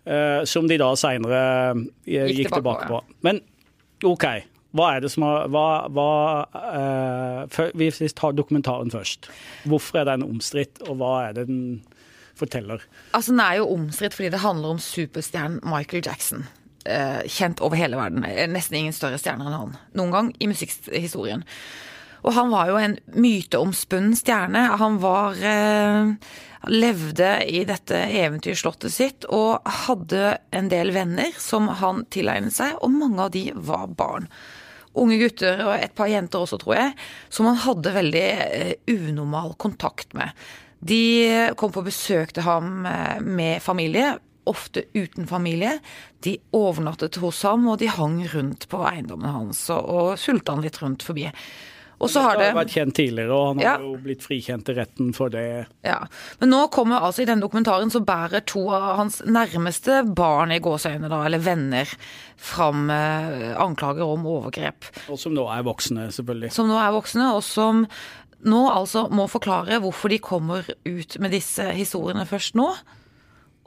Uh, 0.00 0.40
som 0.48 0.64
de 0.64 0.78
da 0.80 0.94
seinere 0.96 1.40
gikk, 2.08 2.30
Gikk 2.32 2.54
tilbake 2.54 2.56
tilbake 2.56 2.86
på, 2.88 3.00
Ja. 3.04 3.18
Men 3.20 3.42
OK, 4.08 4.24
hva 4.76 4.92
er 4.94 5.02
det 5.02 5.10
som 5.10 5.24
har 5.26 5.48
hva, 5.50 5.66
hva, 5.90 6.10
eh, 6.54 7.40
for, 7.50 7.72
Vi 7.74 7.90
tar 8.14 8.36
dokumentaren 8.38 8.92
først. 8.92 9.26
Hvorfor 9.66 10.02
er 10.02 10.10
den 10.12 10.26
omstridt, 10.26 10.78
og 10.86 11.00
hva 11.00 11.14
er 11.28 11.34
det 11.40 11.46
den 11.48 11.82
forteller? 12.38 12.84
Altså, 13.12 13.32
Den 13.32 13.40
er 13.40 13.58
jo 13.58 13.68
omstridt 13.74 14.14
fordi 14.14 14.30
det 14.30 14.44
handler 14.44 14.76
om 14.76 14.78
superstjernen 14.78 15.60
Michael 15.66 16.06
Jackson. 16.06 16.46
Eh, 16.86 17.22
kjent 17.26 17.60
over 17.60 17.76
hele 17.76 17.98
verden. 17.98 18.24
Eh, 18.24 18.46
Nesten 18.48 18.78
ingen 18.78 18.96
større 18.96 19.18
stjerner 19.20 19.50
enn 19.50 19.58
han 19.58 19.78
noen 19.94 20.14
gang 20.14 20.30
i 20.40 20.48
musikkhistorien. 20.48 21.44
Og 22.22 22.34
han 22.36 22.50
var 22.52 22.68
jo 22.68 22.76
en 22.76 22.98
myteomspunnen 23.16 24.16
stjerne. 24.16 24.66
Han 24.80 24.98
var 25.00 25.36
eh, 25.40 26.14
levde 26.68 27.30
i 27.48 27.64
dette 27.68 27.96
eventyrslottet 28.20 28.92
sitt 28.92 29.28
og 29.32 29.64
hadde 29.86 30.36
en 30.56 30.68
del 30.72 30.92
venner 30.92 31.32
som 31.40 31.68
han 31.80 32.04
tilegnet 32.12 32.56
seg, 32.56 32.76
og 32.80 32.92
mange 32.92 33.24
av 33.24 33.32
de 33.36 33.46
var 33.56 33.88
barn. 33.96 34.28
Unge 34.98 35.20
gutter 35.20 35.60
og 35.68 35.74
et 35.76 35.94
par 35.94 36.10
jenter 36.10 36.42
også, 36.42 36.58
tror 36.58 36.74
jeg, 36.74 36.94
som 37.30 37.46
han 37.46 37.60
hadde 37.62 37.94
veldig 37.94 38.26
eh, 38.46 38.72
unormal 38.90 39.54
kontakt 39.60 40.16
med. 40.18 40.34
De 40.80 41.52
kom 41.60 41.70
på 41.74 41.84
besøk 41.86 42.32
til 42.34 42.46
ham 42.46 42.86
eh, 42.88 43.20
med 43.22 43.62
familie, 43.62 44.16
ofte 44.50 44.86
uten 44.96 45.28
familie. 45.30 45.76
De 46.24 46.38
overnattet 46.56 47.20
hos 47.22 47.42
ham, 47.46 47.68
og 47.70 47.78
de 47.82 47.90
hang 47.92 48.22
rundt 48.32 48.66
på 48.70 48.80
eiendommen 48.88 49.30
hans 49.30 49.66
og, 49.70 49.84
og 49.84 50.08
fulgte 50.20 50.56
han 50.56 50.64
litt 50.64 50.80
rundt 50.82 51.06
forbi. 51.06 51.28
Og 52.00 52.08
så 52.08 52.22
har 52.24 52.38
Det 52.38 52.40
det 52.40 52.52
har 52.54 52.58
vært 52.62 52.72
kjent 52.72 52.94
tidligere, 52.96 53.36
og 53.36 53.46
han 53.50 53.58
har 53.60 53.82
jo 53.84 53.90
blitt 54.00 54.22
frikjent 54.24 54.70
i 54.72 54.76
retten 54.78 55.10
for 55.16 55.32
det. 55.32 55.66
Ja, 55.84 55.98
Men 56.40 56.52
nå 56.54 56.62
kommer 56.72 57.04
altså 57.04 57.22
i 57.22 57.28
denne 57.28 57.44
dokumentaren 57.44 57.92
så 57.92 58.00
bærer 58.00 58.44
to 58.48 58.62
av 58.72 58.96
hans 59.02 59.20
nærmeste 59.26 60.00
barn 60.16 60.54
i 60.54 60.60
gåseøyne, 60.64 61.10
da, 61.12 61.20
eller 61.28 61.42
venner, 61.44 61.92
fram 62.40 62.88
eh, 62.90 63.52
anklager 63.60 64.08
om 64.08 64.24
overgrep. 64.24 64.88
Og 65.12 65.20
som 65.20 65.36
nå 65.36 65.44
er 65.52 65.66
voksne, 65.66 66.08
selvfølgelig. 66.16 66.54
Som 66.56 66.70
nå 66.72 66.78
er 66.80 66.96
voksne, 66.96 67.34
og 67.36 67.44
som 67.44 67.84
nå 68.48 68.62
altså 68.72 69.04
må 69.12 69.26
forklare 69.28 69.82
hvorfor 69.84 70.08
de 70.08 70.18
kommer 70.24 70.64
ut 70.88 71.18
med 71.20 71.36
disse 71.36 71.66
historiene 71.76 72.24
først 72.28 72.56
nå. 72.56 72.70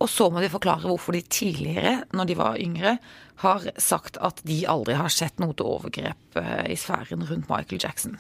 Og 0.04 0.12
så 0.12 0.28
må 0.30 0.44
de 0.44 0.52
forklare 0.52 0.90
hvorfor 0.90 1.16
de 1.16 1.24
tidligere, 1.24 2.02
når 2.12 2.28
de 2.28 2.40
var 2.40 2.60
yngre, 2.60 2.98
har 3.44 3.70
sagt 3.82 4.20
at 4.22 4.42
de 4.48 4.64
aldri 4.70 4.98
har 5.00 5.12
sett 5.12 5.40
noe 5.42 5.56
til 5.56 5.70
overgrep 5.78 6.38
eh, 6.40 6.68
i 6.76 6.78
sfæren 6.80 7.24
rundt 7.30 7.50
Michael 7.50 7.82
Jackson. 7.82 8.20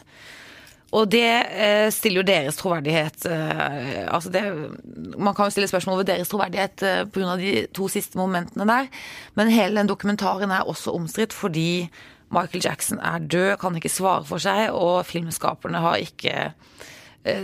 Og 0.93 1.09
det 1.09 1.25
eh, 1.25 1.89
stiller 1.93 2.21
jo 2.21 2.27
deres 2.27 2.57
troverdighet 2.59 3.25
eh, 3.25 4.03
altså 4.05 4.29
det, 4.33 4.43
Man 5.17 5.33
kan 5.33 5.47
jo 5.47 5.55
stille 5.55 5.69
spørsmål 5.69 6.03
ved 6.03 6.11
deres 6.11 6.29
troverdighet 6.29 6.83
eh, 6.85 6.99
pga. 7.09 7.37
de 7.39 7.53
to 7.73 7.87
siste 7.89 8.19
momentene 8.19 8.67
der, 8.69 8.89
men 9.33 9.53
hele 9.53 9.81
den 9.81 9.89
dokumentaren 9.89 10.53
er 10.53 10.69
også 10.69 10.93
omstridt 10.93 11.33
fordi 11.33 11.89
Michael 12.33 12.63
Jackson 12.65 12.99
er 12.99 13.25
død, 13.25 13.57
kan 13.61 13.75
ikke 13.77 13.89
svare 13.93 14.25
for 14.25 14.41
seg, 14.41 14.71
og 14.73 15.05
filmskaperne 15.05 15.81
har 15.81 16.01
ikke 16.01 16.53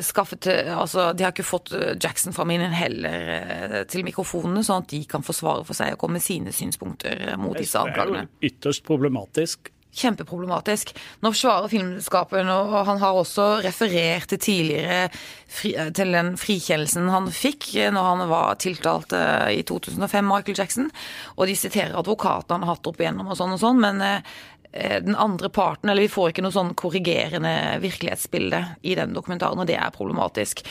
skaffet 0.04 0.48
eh, 0.52 0.72
Altså, 0.76 1.14
de 1.16 1.24
har 1.24 1.32
ikke 1.32 1.46
fått 1.48 1.72
eh, 1.72 1.96
Jackson-familien 1.96 2.74
heller 2.76 3.34
eh, 3.38 3.82
til 3.90 4.04
mikrofonene, 4.08 4.64
sånn 4.66 4.84
at 4.84 4.92
de 4.92 5.04
kan 5.08 5.24
forsvare 5.24 5.64
for 5.68 5.78
seg 5.78 5.96
og 5.96 6.02
komme 6.04 6.20
med 6.20 6.26
sine 6.26 6.52
synspunkter 6.56 7.30
eh, 7.32 7.38
mot 7.40 7.56
disse 7.58 7.80
Det 7.88 7.96
er 7.96 8.16
jo 8.16 8.50
ytterst 8.52 8.84
problematisk. 8.88 9.72
kjempeproblematisk. 10.00 10.92
Nå 11.26 11.32
svarer 11.34 11.72
filmskaperen, 11.72 12.50
og 12.54 12.76
han 12.86 13.00
har 13.02 13.18
også 13.18 13.48
referert 13.66 14.28
til 14.30 14.40
tidligere 14.40 15.10
fri, 15.50 15.74
til 15.98 16.14
den 16.14 16.36
frikjennelsen 16.38 17.10
han 17.10 17.32
fikk 17.34 17.72
når 17.96 18.10
han 18.12 18.22
var 18.30 18.60
tiltalt 18.62 19.16
eh, 19.18 19.58
i 19.58 19.64
2005, 19.66 20.30
Michael 20.30 20.60
Jackson. 20.62 20.92
Og 21.38 21.48
de 21.50 21.56
siterer 21.58 21.98
advokaten 21.98 22.60
han 22.60 22.68
har 22.68 22.76
hatt 22.78 22.92
opp 22.92 23.02
igjennom 23.02 23.32
og 23.32 23.40
sånn 23.40 23.56
og 23.58 23.64
sånn, 23.64 23.82
men 23.82 24.02
eh, 24.06 24.22
eh, 24.22 24.59
den 24.70 25.16
andre 25.18 25.50
parten, 25.50 25.90
eller 25.90 26.06
vi 26.06 26.12
får 26.14 26.30
ikke 26.30 26.44
noe 26.46 26.54
sånn 26.54 26.76
korrigerende 26.78 27.52
virkelighetsbilde 27.82 28.60
i 28.86 28.94
den 29.00 29.16
dokumentaren, 29.16 29.58
og 29.58 29.66
det 29.66 29.80
er 29.82 29.96
problematisk. 29.96 30.62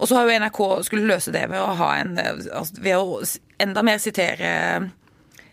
Og 0.00 0.08
så 0.08 0.16
har 0.16 0.26
jo 0.26 0.38
NRK 0.40 0.62
skulle 0.86 1.08
løse 1.08 1.32
det 1.34 1.44
ved 1.50 1.60
å 1.60 1.76
ha 1.80 1.90
en 2.00 2.16
eh, 2.20 2.32
altså, 2.56 2.80
Ved 2.80 2.96
å 2.96 3.20
enda 3.60 3.84
mer 3.84 4.00
sitere 4.00 4.50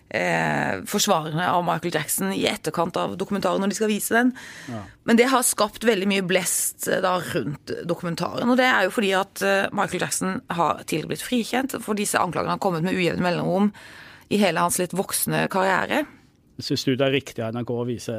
eh, 0.07 0.77
forsvarerne 0.87 1.49
av 1.51 1.65
Michael 1.67 1.97
Jackson 1.99 2.31
i 2.31 2.45
etterkant 2.47 2.95
av 2.99 3.17
dokumentaren 3.19 3.59
når 3.63 3.73
de 3.73 3.79
skal 3.79 3.91
vise 3.91 4.15
den. 4.15 4.31
Ja. 4.71 4.85
Men 5.09 5.19
det 5.19 5.27
har 5.33 5.43
skapt 5.43 5.83
veldig 5.87 6.07
mye 6.07 6.25
blest 6.27 6.87
eh, 6.87 7.03
da, 7.03 7.17
rundt 7.33 7.75
dokumentaren. 7.89 8.47
Og 8.47 8.59
det 8.59 8.69
er 8.71 8.87
jo 8.87 8.95
fordi 8.95 9.13
at 9.19 9.43
eh, 9.43 9.67
Michael 9.75 10.07
Jackson 10.07 10.39
har 10.47 10.83
tidligere 10.85 11.15
blitt 11.15 11.27
frikjent 11.27 11.79
for 11.83 11.99
disse 11.99 12.21
anklagene 12.21 12.55
har 12.55 12.63
kommet 12.63 12.87
med 12.87 12.95
ujevne 12.95 13.25
mellomrom 13.27 13.73
i 14.31 14.39
hele 14.39 14.63
hans 14.63 14.79
litt 14.79 14.95
voksne 14.95 15.45
karriere. 15.51 16.05
Syns 16.57 16.87
du 16.87 16.95
det 16.95 17.05
er 17.05 17.13
riktig 17.13 17.43
av 17.45 17.53
NRK 17.53 17.73
å 17.75 17.85
vise, 17.87 18.15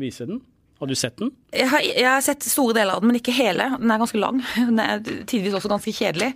vise 0.00 0.26
den? 0.26 0.40
Har 0.82 0.88
du 0.90 0.96
sett 0.98 1.14
den? 1.20 1.28
Jeg 1.54 1.68
har, 1.70 1.84
jeg 1.86 2.06
har, 2.08 2.22
sett 2.26 2.42
store 2.42 2.74
deler 2.74 2.96
av 2.96 3.04
den, 3.04 3.12
men 3.12 3.20
ikke 3.20 3.30
hele. 3.36 3.68
Den 3.78 3.90
er 3.94 4.00
ganske 4.02 4.18
lang. 4.18 4.40
Den 4.66 4.80
er 4.82 5.04
tidvis 5.30 5.54
også 5.54 5.70
ganske 5.70 5.92
kjedelig. 5.94 6.32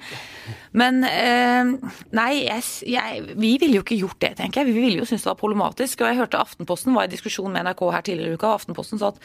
Men 0.71 1.03
eh, 1.09 1.73
nei, 2.15 2.29
jeg, 2.45 2.63
jeg, 2.93 3.25
vi 3.35 3.51
ville 3.59 3.81
jo 3.81 3.83
ikke 3.83 3.99
gjort 3.99 4.21
det, 4.23 4.31
tenker 4.39 4.63
jeg. 4.63 4.71
Vi 4.71 4.85
ville 4.85 5.01
jo 5.01 5.09
synes 5.11 5.27
det 5.27 5.33
var 5.33 5.41
problematisk. 5.41 6.05
Og 6.05 6.13
jeg 6.13 6.21
hørte 6.21 6.39
Aftenposten 6.39 6.95
var 6.95 7.09
i 7.09 7.15
diskusjon 7.17 7.51
med 7.51 7.67
NRK 7.67 7.83
her 7.97 8.07
tidligere 8.07 8.37
i 8.37 8.39
uka. 8.39 8.53
og 8.53 8.61
Aftenposten 8.61 9.03
sa 9.03 9.11
at 9.11 9.19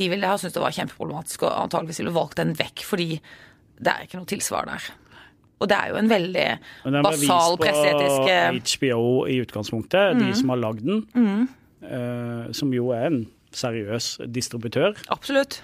de 0.00 0.10
ville 0.10 0.26
ha 0.26 0.42
syntes 0.42 0.58
det 0.58 0.66
var 0.66 0.74
kjempeproblematisk 0.74 1.46
og 1.46 1.54
antageligvis 1.68 2.02
ville 2.02 2.18
valgt 2.18 2.42
den 2.42 2.58
vekk, 2.58 2.82
fordi 2.90 3.08
det 3.78 3.94
er 3.94 4.08
ikke 4.08 4.18
noe 4.18 4.32
tilsvar 4.34 4.66
der. 4.72 4.90
Og 5.62 5.70
det 5.70 5.76
er 5.78 5.92
jo 5.92 6.00
en 6.00 6.10
veldig 6.10 6.48
basal 7.04 7.58
presseetisk 7.60 8.24
Den 8.26 8.56
ble 8.56 8.58
vist 8.58 8.80
på 8.80 8.88
HBO 8.88 9.04
i 9.30 9.38
utgangspunktet, 9.44 10.16
mm. 10.16 10.24
de 10.24 10.34
som 10.40 10.52
har 10.52 10.60
lagd 10.60 10.82
den. 10.86 11.04
Mm. 11.14 11.46
Uh, 11.84 12.52
som 12.56 12.72
jo 12.74 12.90
er 12.96 13.08
en 13.10 13.22
seriøs 13.54 14.16
distributør. 14.34 14.98
Absolutt. 15.14 15.60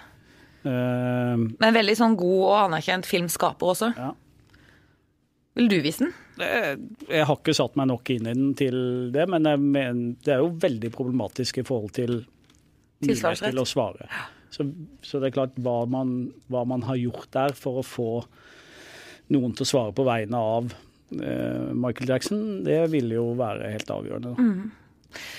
Uh, 0.63 1.37
Men 1.59 1.77
veldig 1.77 1.97
sånn 1.99 2.17
god 2.21 2.41
og 2.47 2.57
anerkjent 2.69 3.09
filmskaper 3.09 3.75
også. 3.75 3.93
Ja. 3.99 4.13
Vil 5.59 5.71
du 5.73 5.81
vise 5.83 6.07
den? 6.07 6.17
Jeg 6.41 7.27
har 7.29 7.37
ikke 7.37 7.53
satt 7.57 7.75
meg 7.77 7.91
nok 7.91 8.09
inn 8.15 8.29
i 8.29 8.33
den 8.33 8.53
til 8.57 8.77
det, 9.13 9.27
men 9.29 9.45
det 9.45 10.33
er 10.33 10.41
jo 10.41 10.55
veldig 10.63 10.89
problematisk 10.95 11.59
i 11.61 11.65
forhold 11.67 11.93
til 11.99 12.23
mulighet 13.03 13.43
til 13.51 13.61
å 13.61 13.67
svare. 13.69 14.09
Så, 14.51 14.67
så, 15.03 15.21
det 15.21 15.31
er 15.31 15.37
klart 15.37 15.59
hva 15.63 15.85
man, 15.91 16.31
hva 16.51 16.65
man, 16.67 16.83
har 16.89 16.99
gjort 16.99 17.29
der 17.35 17.55
for 17.57 17.81
å 17.81 17.87
få 17.87 18.11
noen 19.35 19.55
til 19.55 19.67
å 19.67 19.71
svare 19.71 19.95
på 19.97 20.07
vegne 20.07 20.39
av 20.39 20.71
uh, 20.73 21.71
Michael 21.75 22.13
Jackson, 22.15 22.45
det 22.67 22.83
vil 22.95 23.13
jo 23.15 23.31
være 23.39 23.73
helt 23.75 23.93
avgjørende. 23.95 24.35
Mm. 24.39 24.69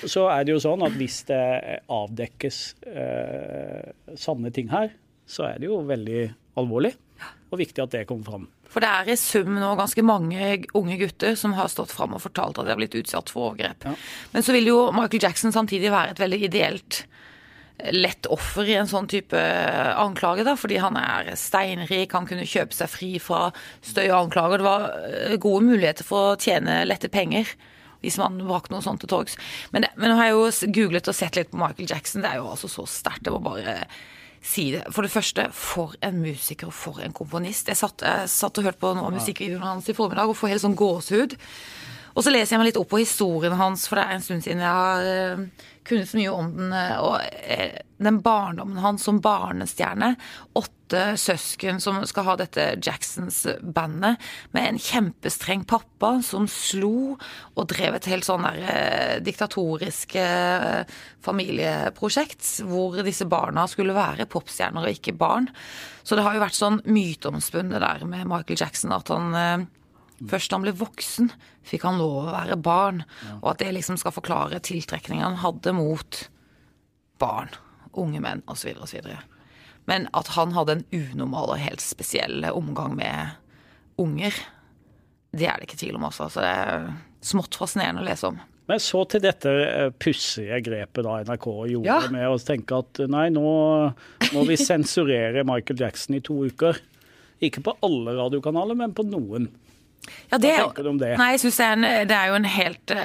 Så 0.03 0.25
er 0.31 0.45
det 0.45 0.55
jo 0.55 0.63
sånn 0.63 0.83
at 0.85 0.95
hvis 0.99 1.21
det 1.29 1.43
avdekkes 1.91 2.57
eh, 2.91 3.91
sanne 4.19 4.51
ting 4.51 4.67
her, 4.71 4.91
så 5.23 5.45
er 5.47 5.61
det 5.61 5.69
jo 5.69 5.77
veldig 5.87 6.25
alvorlig 6.59 6.91
og 7.51 7.59
viktig 7.59 7.83
at 7.83 7.93
det 7.93 8.07
kommer 8.09 8.27
fram. 8.27 8.49
For 8.71 8.83
det 8.83 8.89
er 8.89 9.09
i 9.11 9.17
sum 9.19 9.57
nå 9.59 9.73
ganske 9.79 10.03
mange 10.07 10.51
unge 10.79 10.97
gutter 11.01 11.35
som 11.39 11.55
har 11.57 11.71
stått 11.71 11.91
fram 11.91 12.15
og 12.15 12.23
fortalt 12.23 12.59
at 12.59 12.67
de 12.67 12.71
har 12.71 12.79
blitt 12.79 12.95
utsatt 12.99 13.31
for 13.31 13.49
overgrep. 13.49 13.87
Ja. 13.87 13.95
Men 14.31 14.45
så 14.47 14.55
vil 14.55 14.69
jo 14.71 14.77
Michael 14.95 15.27
Jackson 15.27 15.55
samtidig 15.55 15.91
være 15.91 16.15
et 16.15 16.23
veldig 16.23 16.39
ideelt 16.47 17.01
eh, 17.03 17.30
lett 17.91 18.27
offer 18.29 18.67
i 18.69 18.77
en 18.77 18.89
sånn 18.89 19.09
type 19.09 19.39
anklage, 19.97 20.45
da, 20.45 20.55
fordi 20.59 20.77
han 20.83 20.97
er 20.99 21.33
steinrik, 21.39 22.13
han 22.13 22.27
kunne 22.29 22.47
kjøpe 22.47 22.77
seg 22.77 22.91
fri 22.91 23.11
fra 23.23 23.49
støy 23.81 24.07
og 24.11 24.17
anklager. 24.25 24.61
Det 24.61 24.67
var 24.67 24.87
eh, 25.09 25.37
gode 25.41 25.65
muligheter 25.65 26.07
for 26.07 26.31
å 26.31 26.39
tjene 26.41 26.83
lette 26.87 27.11
penger 27.11 27.49
hvis 28.01 28.17
man 28.17 28.39
brakte 28.47 28.73
noe 28.73 28.81
sånt 28.81 29.03
til 29.03 29.11
torgs. 29.11 29.37
Men, 29.73 29.85
men 29.93 30.09
nå 30.09 30.17
har 30.17 30.31
jeg 30.31 30.37
jo 30.37 30.71
googlet 30.79 31.09
og 31.11 31.17
sett 31.17 31.37
litt 31.37 31.51
på 31.51 31.59
Michael 31.61 31.91
Jackson. 31.91 32.23
Det 32.23 32.31
er 32.31 32.39
jo 32.41 32.49
altså 32.49 32.69
så 32.71 32.87
sterkt. 32.89 33.27
Jeg 33.27 33.35
må 33.35 33.41
bare 33.45 33.75
si 34.41 34.71
det. 34.73 34.87
For 34.89 35.05
det 35.05 35.13
første, 35.13 35.45
for 35.53 35.93
en 36.01 36.17
musiker 36.23 36.71
og 36.71 36.73
for 36.73 37.01
en 37.05 37.13
komponist. 37.13 37.69
Jeg 37.69 37.77
satt, 37.77 38.01
jeg 38.01 38.31
satt 38.33 38.57
og 38.57 38.65
hørte 38.65 38.81
på 38.81 38.95
noen 38.95 39.11
av 39.11 39.19
musikkvideoene 39.19 39.69
hans 39.75 39.91
i 39.91 39.97
formiddag 39.97 40.33
og 40.33 40.39
får 40.39 40.55
helt 40.55 40.65
sånn 40.65 40.79
gåsehud. 40.79 41.37
Og 42.11 42.25
så 42.25 42.33
leser 42.33 42.55
jeg 42.55 42.63
meg 42.63 42.71
litt 42.71 42.79
opp 42.81 42.89
på 42.91 42.99
historien 42.99 43.53
hans, 43.55 43.85
for 43.87 43.99
det 43.99 44.07
er 44.07 44.17
en 44.17 44.25
stund 44.25 44.43
siden 44.43 44.65
jeg 44.65 44.79
har 44.81 45.45
kunnet 45.87 46.09
så 46.09 46.19
mye 46.19 46.33
om 46.33 46.51
den. 46.57 46.75
Uh, 46.75 46.99
og 47.01 47.15
uh, 47.21 47.79
den 48.01 48.21
barndommen 48.25 48.81
hans 48.81 49.03
som 49.05 49.19
barnestjerne. 49.21 50.15
Åtte 50.57 51.13
søsken 51.21 51.77
som 51.79 51.99
skal 52.09 52.25
ha 52.27 52.33
dette 52.41 52.63
Jacksons-bandet, 52.83 54.17
med 54.51 54.67
en 54.67 54.79
kjempestreng 54.81 55.61
pappa 55.69 56.15
som 56.25 56.47
slo 56.49 57.13
og 57.53 57.67
drev 57.69 57.95
et 57.99 58.09
helt 58.09 58.25
sånn 58.27 58.43
der 58.43 59.21
diktatorisk 59.23 60.17
familieprosjekt, 61.23 62.43
hvor 62.67 62.97
disse 63.05 63.29
barna 63.29 63.67
skulle 63.69 63.95
være 63.95 64.27
popstjerner 64.33 64.89
og 64.89 64.97
ikke 64.97 65.15
barn. 65.15 65.47
Så 66.01 66.17
det 66.17 66.25
har 66.25 66.35
jo 66.35 66.43
vært 66.43 66.57
sånn 66.57 66.81
myteomspunnet 66.89 67.85
der 67.85 68.03
med 68.09 68.25
Michael 68.33 68.65
Jackson 68.65 68.97
at 68.97 69.13
han 69.13 69.69
Først 70.29 70.51
da 70.51 70.59
han 70.59 70.65
ble 70.65 70.75
voksen, 70.77 71.31
fikk 71.65 71.85
han 71.87 71.99
lov 72.01 72.17
å 72.21 72.29
være 72.29 72.57
barn. 72.61 73.03
Ja. 73.25 73.37
Og 73.39 73.49
at 73.53 73.61
det 73.63 73.71
liksom 73.77 73.97
skal 74.01 74.13
forklare 74.15 74.61
tiltrekningen 74.63 75.25
han 75.25 75.41
hadde 75.41 75.73
mot 75.77 76.23
barn, 77.21 77.53
unge 77.97 78.21
menn 78.23 78.43
osv. 78.51 78.75
osv. 78.81 79.07
Men 79.89 80.07
at 80.17 80.33
han 80.35 80.53
hadde 80.55 80.77
en 80.77 80.87
unormal 80.93 81.55
og 81.55 81.61
helt 81.61 81.83
spesiell 81.83 82.45
omgang 82.51 82.95
med 82.99 83.37
unger, 84.01 84.35
det 85.31 85.47
er 85.47 85.59
det 85.59 85.69
ikke 85.69 85.81
tvil 85.81 85.97
om 85.97 86.07
også. 86.09 86.29
Så 86.31 86.43
det 86.43 86.53
er 86.53 86.87
smått 87.25 87.57
fascinerende 87.57 88.03
å 88.03 88.07
lese 88.07 88.29
om. 88.31 88.39
Men 88.69 88.79
så 88.79 89.01
til 89.09 89.23
dette 89.23 89.51
eh, 89.51 89.89
pussige 89.99 90.61
grepet 90.63 91.03
da 91.03 91.17
NRK 91.25 91.47
gjorde 91.73 91.89
ja. 91.89 91.97
med 92.13 92.27
å 92.29 92.37
tenke 92.39 92.77
at 92.83 93.01
nei, 93.11 93.25
nå 93.33 93.43
må 94.31 94.45
vi 94.47 94.57
sensurere 94.71 95.43
Michael 95.47 95.81
Jackson 95.81 96.15
i 96.15 96.23
to 96.23 96.37
uker. 96.47 96.79
Ikke 97.43 97.63
på 97.65 97.73
alle 97.83 98.15
radiokanaler, 98.19 98.77
men 98.77 98.93
på 98.95 99.03
noen. 99.07 99.49
Ja, 100.31 100.39
det, 100.41 100.55
Hva 100.57 100.71
tenker 100.71 100.87
du 100.87 100.91
om 100.93 101.01
det? 101.01 101.13
Nei, 101.19 101.29
jeg 101.35 101.43
synes 101.43 101.59
det, 101.61 101.69
er 101.69 102.09
det 102.09 102.17
er 102.17 102.31
jo 102.31 102.39
en 102.39 102.49
helt, 102.49 102.95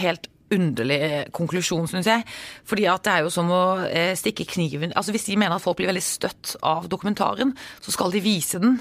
helt 0.00 0.30
underlig 0.54 1.00
konklusjon, 1.34 1.88
syns 1.90 2.08
jeg. 2.08 2.24
Fordi 2.68 2.86
at 2.90 3.06
det 3.06 3.14
er 3.14 3.26
jo 3.26 3.32
som 3.34 3.50
å 3.52 3.64
eh, 3.88 4.12
stikke 4.18 4.46
kniven 4.48 4.94
Altså 4.94 5.14
Hvis 5.14 5.26
de 5.26 5.38
mener 5.38 5.56
at 5.56 5.64
folk 5.64 5.80
blir 5.80 5.90
veldig 5.90 6.04
støtt 6.04 6.54
av 6.66 6.86
dokumentaren, 6.90 7.54
så 7.82 7.94
skal 7.94 8.14
de 8.14 8.22
vise 8.24 8.60
den. 8.62 8.78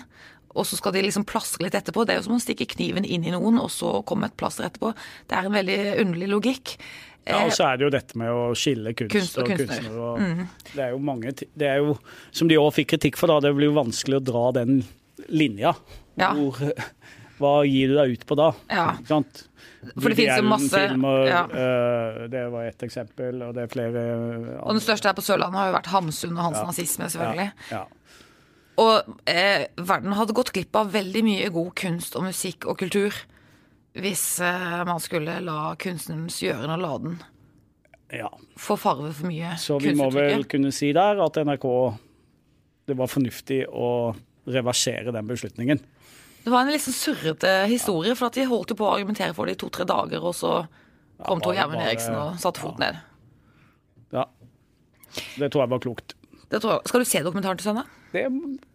Og 0.56 0.68
så 0.68 0.78
skal 0.80 0.94
de 0.96 1.04
liksom 1.04 1.26
plastre 1.28 1.66
litt 1.66 1.76
etterpå. 1.76 2.06
Det 2.06 2.16
er 2.16 2.22
jo 2.22 2.30
som 2.30 2.38
å 2.38 2.44
stikke 2.44 2.70
kniven 2.78 3.04
inn 3.04 3.26
i 3.28 3.34
noen, 3.34 3.60
og 3.60 3.68
så 3.74 3.98
komme 4.08 4.30
et 4.30 4.38
plaster 4.40 4.70
etterpå. 4.70 4.94
Det 5.28 5.36
er 5.36 5.50
en 5.50 5.58
veldig 5.58 5.80
underlig 6.06 6.32
logikk. 6.32 6.78
Ja, 7.26 7.42
og 7.42 7.56
så 7.58 7.66
er 7.72 7.80
det 7.80 7.88
jo 7.88 7.92
dette 7.96 8.20
med 8.22 8.30
å 8.30 8.52
skille 8.56 8.94
kunst, 8.94 9.16
kunst 9.16 9.40
og, 9.42 9.50
og 9.50 9.60
kunstner. 9.64 9.98
Og 9.98 10.22
mm. 10.22 10.44
Det 10.76 10.84
er 10.86 10.92
jo 10.94 11.00
mange 11.02 11.34
Det 11.34 11.68
er 11.68 11.80
jo, 11.82 11.96
som 12.30 12.52
de 12.52 12.60
òg 12.62 12.70
fikk 12.78 12.94
kritikk 12.94 13.18
for, 13.18 13.34
da, 13.34 13.42
det 13.48 13.56
blir 13.58 13.72
jo 13.72 13.80
vanskelig 13.80 14.20
å 14.20 14.26
dra 14.30 14.44
den 14.62 14.84
linja. 15.34 15.74
Ja. 16.22 16.32
Hvor 16.38 16.62
hva 17.40 17.58
gir 17.68 17.92
du 17.92 17.98
deg 17.98 18.16
ut 18.16 18.24
på 18.30 18.38
da? 18.40 18.48
Ja. 18.72 18.88
Ikke 19.00 19.12
sant? 19.12 19.44
For 19.92 20.10
det 20.10 20.18
finnes 20.18 20.40
jo 20.40 20.48
masse 20.50 20.80
ja. 21.30 21.44
uh, 21.46 22.24
Det 22.32 22.42
var 22.50 22.66
ett 22.66 22.86
eksempel, 22.88 23.44
og 23.46 23.54
det 23.58 23.66
er 23.66 23.72
flere 23.72 24.06
andre. 24.16 24.56
Og 24.64 24.78
den 24.78 24.86
største 24.86 25.12
her 25.12 25.18
på 25.18 25.26
Sørlandet 25.26 25.62
har 25.62 25.70
jo 25.70 25.76
vært 25.78 25.92
Hamsun 25.94 26.34
og 26.34 26.44
hans 26.48 26.60
ja. 26.62 26.66
nazisme, 26.70 27.10
selvfølgelig. 27.14 27.52
Ja. 27.74 27.84
Og 28.82 29.14
eh, 29.32 29.68
verden 29.80 30.16
hadde 30.18 30.36
gått 30.36 30.52
glipp 30.56 30.76
av 30.76 30.92
veldig 30.92 31.22
mye 31.24 31.52
god 31.54 31.72
kunst 31.80 32.18
og 32.20 32.26
musikk 32.28 32.68
og 32.68 32.80
kultur 32.82 33.16
hvis 33.96 34.42
eh, 34.44 34.82
man 34.88 35.00
skulle 35.00 35.38
la 35.46 35.70
kunstnerens 35.80 36.42
gjøren 36.44 36.74
og 36.74 36.82
laden 36.84 37.16
ja. 38.12 38.28
få 38.60 38.76
farve 38.80 39.14
for 39.16 39.30
mye 39.32 39.54
Så 39.62 39.80
vi 39.80 39.96
må 39.96 40.10
vel 40.12 40.44
kunne 40.52 40.74
si 40.76 40.92
der 40.96 41.22
at 41.24 41.40
NRK 41.48 41.68
Det 42.90 42.98
var 43.00 43.12
fornuftig 43.12 43.64
å 43.72 44.14
reversere 44.46 45.10
den 45.10 45.26
beslutningen. 45.26 45.80
Det 46.46 46.52
var 46.54 46.62
en 46.62 46.70
litt 46.70 46.84
sånn 46.84 46.94
surrete 46.94 47.52
historie, 47.72 48.14
for 48.14 48.30
at 48.30 48.38
de 48.38 48.46
holdt 48.46 48.70
jo 48.70 48.78
på 48.78 48.86
å 48.86 48.94
argumentere 48.94 49.34
for 49.34 49.50
det 49.50 49.56
i 49.56 49.62
to-tre 49.64 49.88
dager, 49.90 50.22
og 50.22 50.36
så 50.38 50.60
kom 51.26 51.42
Tor 51.42 51.56
Gjermund 51.58 51.82
Eriksen 51.82 52.14
og 52.20 52.38
satte 52.42 52.62
foten 52.62 52.86
ned. 52.86 53.00
Ja. 54.14 54.28
Det 55.40 55.50
tror 55.50 55.64
jeg 55.64 55.72
var 55.74 55.82
klokt. 55.82 56.14
Jeg, 56.52 56.62
skal 56.62 57.02
du 57.02 57.10
se 57.10 57.24
dokumentaren 57.26 57.58
til 57.58 57.72
søndag? 57.72 57.90
Det 58.14 58.28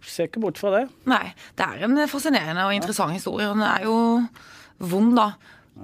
ser 0.02 0.26
ikke 0.26 0.42
bort 0.42 0.58
fra 0.58 0.74
det. 0.74 0.82
Nei. 1.08 1.30
Det 1.56 1.68
er 1.68 1.86
en 1.86 2.02
fascinerende 2.10 2.66
og 2.66 2.74
interessant 2.74 3.14
historie, 3.14 3.46
og 3.46 3.60
den 3.60 3.64
er 3.68 3.86
jo 3.86 3.96
vond, 4.90 5.14
da. 5.20 5.30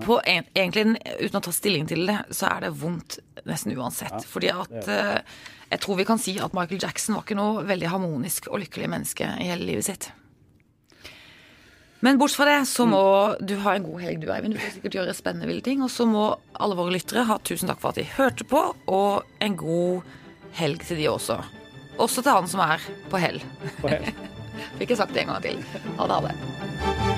På 0.02 0.18
en, 0.26 0.44
egentlig, 0.58 0.98
uten 1.22 1.38
å 1.38 1.44
ta 1.46 1.54
stilling 1.54 1.86
til 1.88 2.02
det, 2.10 2.18
så 2.34 2.50
er 2.50 2.66
det 2.66 2.74
vondt 2.82 3.20
nesten 3.46 3.78
uansett. 3.78 4.12
Ja, 4.12 4.26
fordi 4.28 4.50
at 4.52 4.90
uh, 4.90 5.40
jeg 5.70 5.86
tror 5.86 6.02
vi 6.02 6.10
kan 6.10 6.20
si 6.20 6.34
at 6.42 6.56
Michael 6.56 6.82
Jackson 6.82 7.14
var 7.14 7.24
ikke 7.24 7.38
noe 7.38 7.62
veldig 7.70 7.94
harmonisk 7.94 8.50
og 8.50 8.64
lykkelig 8.66 8.90
menneske 8.92 9.30
i 9.38 9.52
hele 9.54 9.70
livet 9.70 9.86
sitt. 9.86 10.10
Men 12.04 12.18
bortsett 12.20 12.36
fra 12.42 12.48
det, 12.50 12.58
så 12.68 12.84
må 12.88 13.02
du 13.40 13.54
ha 13.64 13.76
en 13.76 13.86
god 13.86 14.02
helg, 14.04 14.20
du 14.20 14.30
Eivind. 14.32 14.56
Du 14.56 14.60
får 14.60 14.76
sikkert 14.76 14.98
gjøre 14.98 15.16
spennende 15.16 15.48
ville 15.48 15.64
ting. 15.64 15.82
Og 15.84 15.90
så 15.92 16.06
må 16.08 16.28
alle 16.52 16.76
våre 16.78 16.94
lyttere 16.96 17.24
ha 17.28 17.38
tusen 17.46 17.70
takk 17.70 17.80
for 17.82 17.94
at 17.94 18.00
de 18.00 18.06
hørte 18.16 18.46
på, 18.48 18.62
og 18.86 19.42
en 19.44 19.56
god 19.58 20.16
helg 20.60 20.84
til 20.86 21.00
de 21.00 21.10
også. 21.12 21.40
Også 21.96 22.22
til 22.22 22.36
han 22.36 22.48
som 22.52 22.64
er 22.66 22.84
på 23.10 23.20
hell. 23.22 23.40
På 23.80 23.92
hell. 23.92 24.10
Fikk 24.78 24.92
jeg 24.92 25.00
sagt 25.00 25.16
det 25.16 25.24
en 25.24 25.34
gang 25.34 25.46
til. 25.48 25.62
Ha 25.96 26.08
det, 26.08 26.20
ha 26.20 26.26
det. 26.28 27.15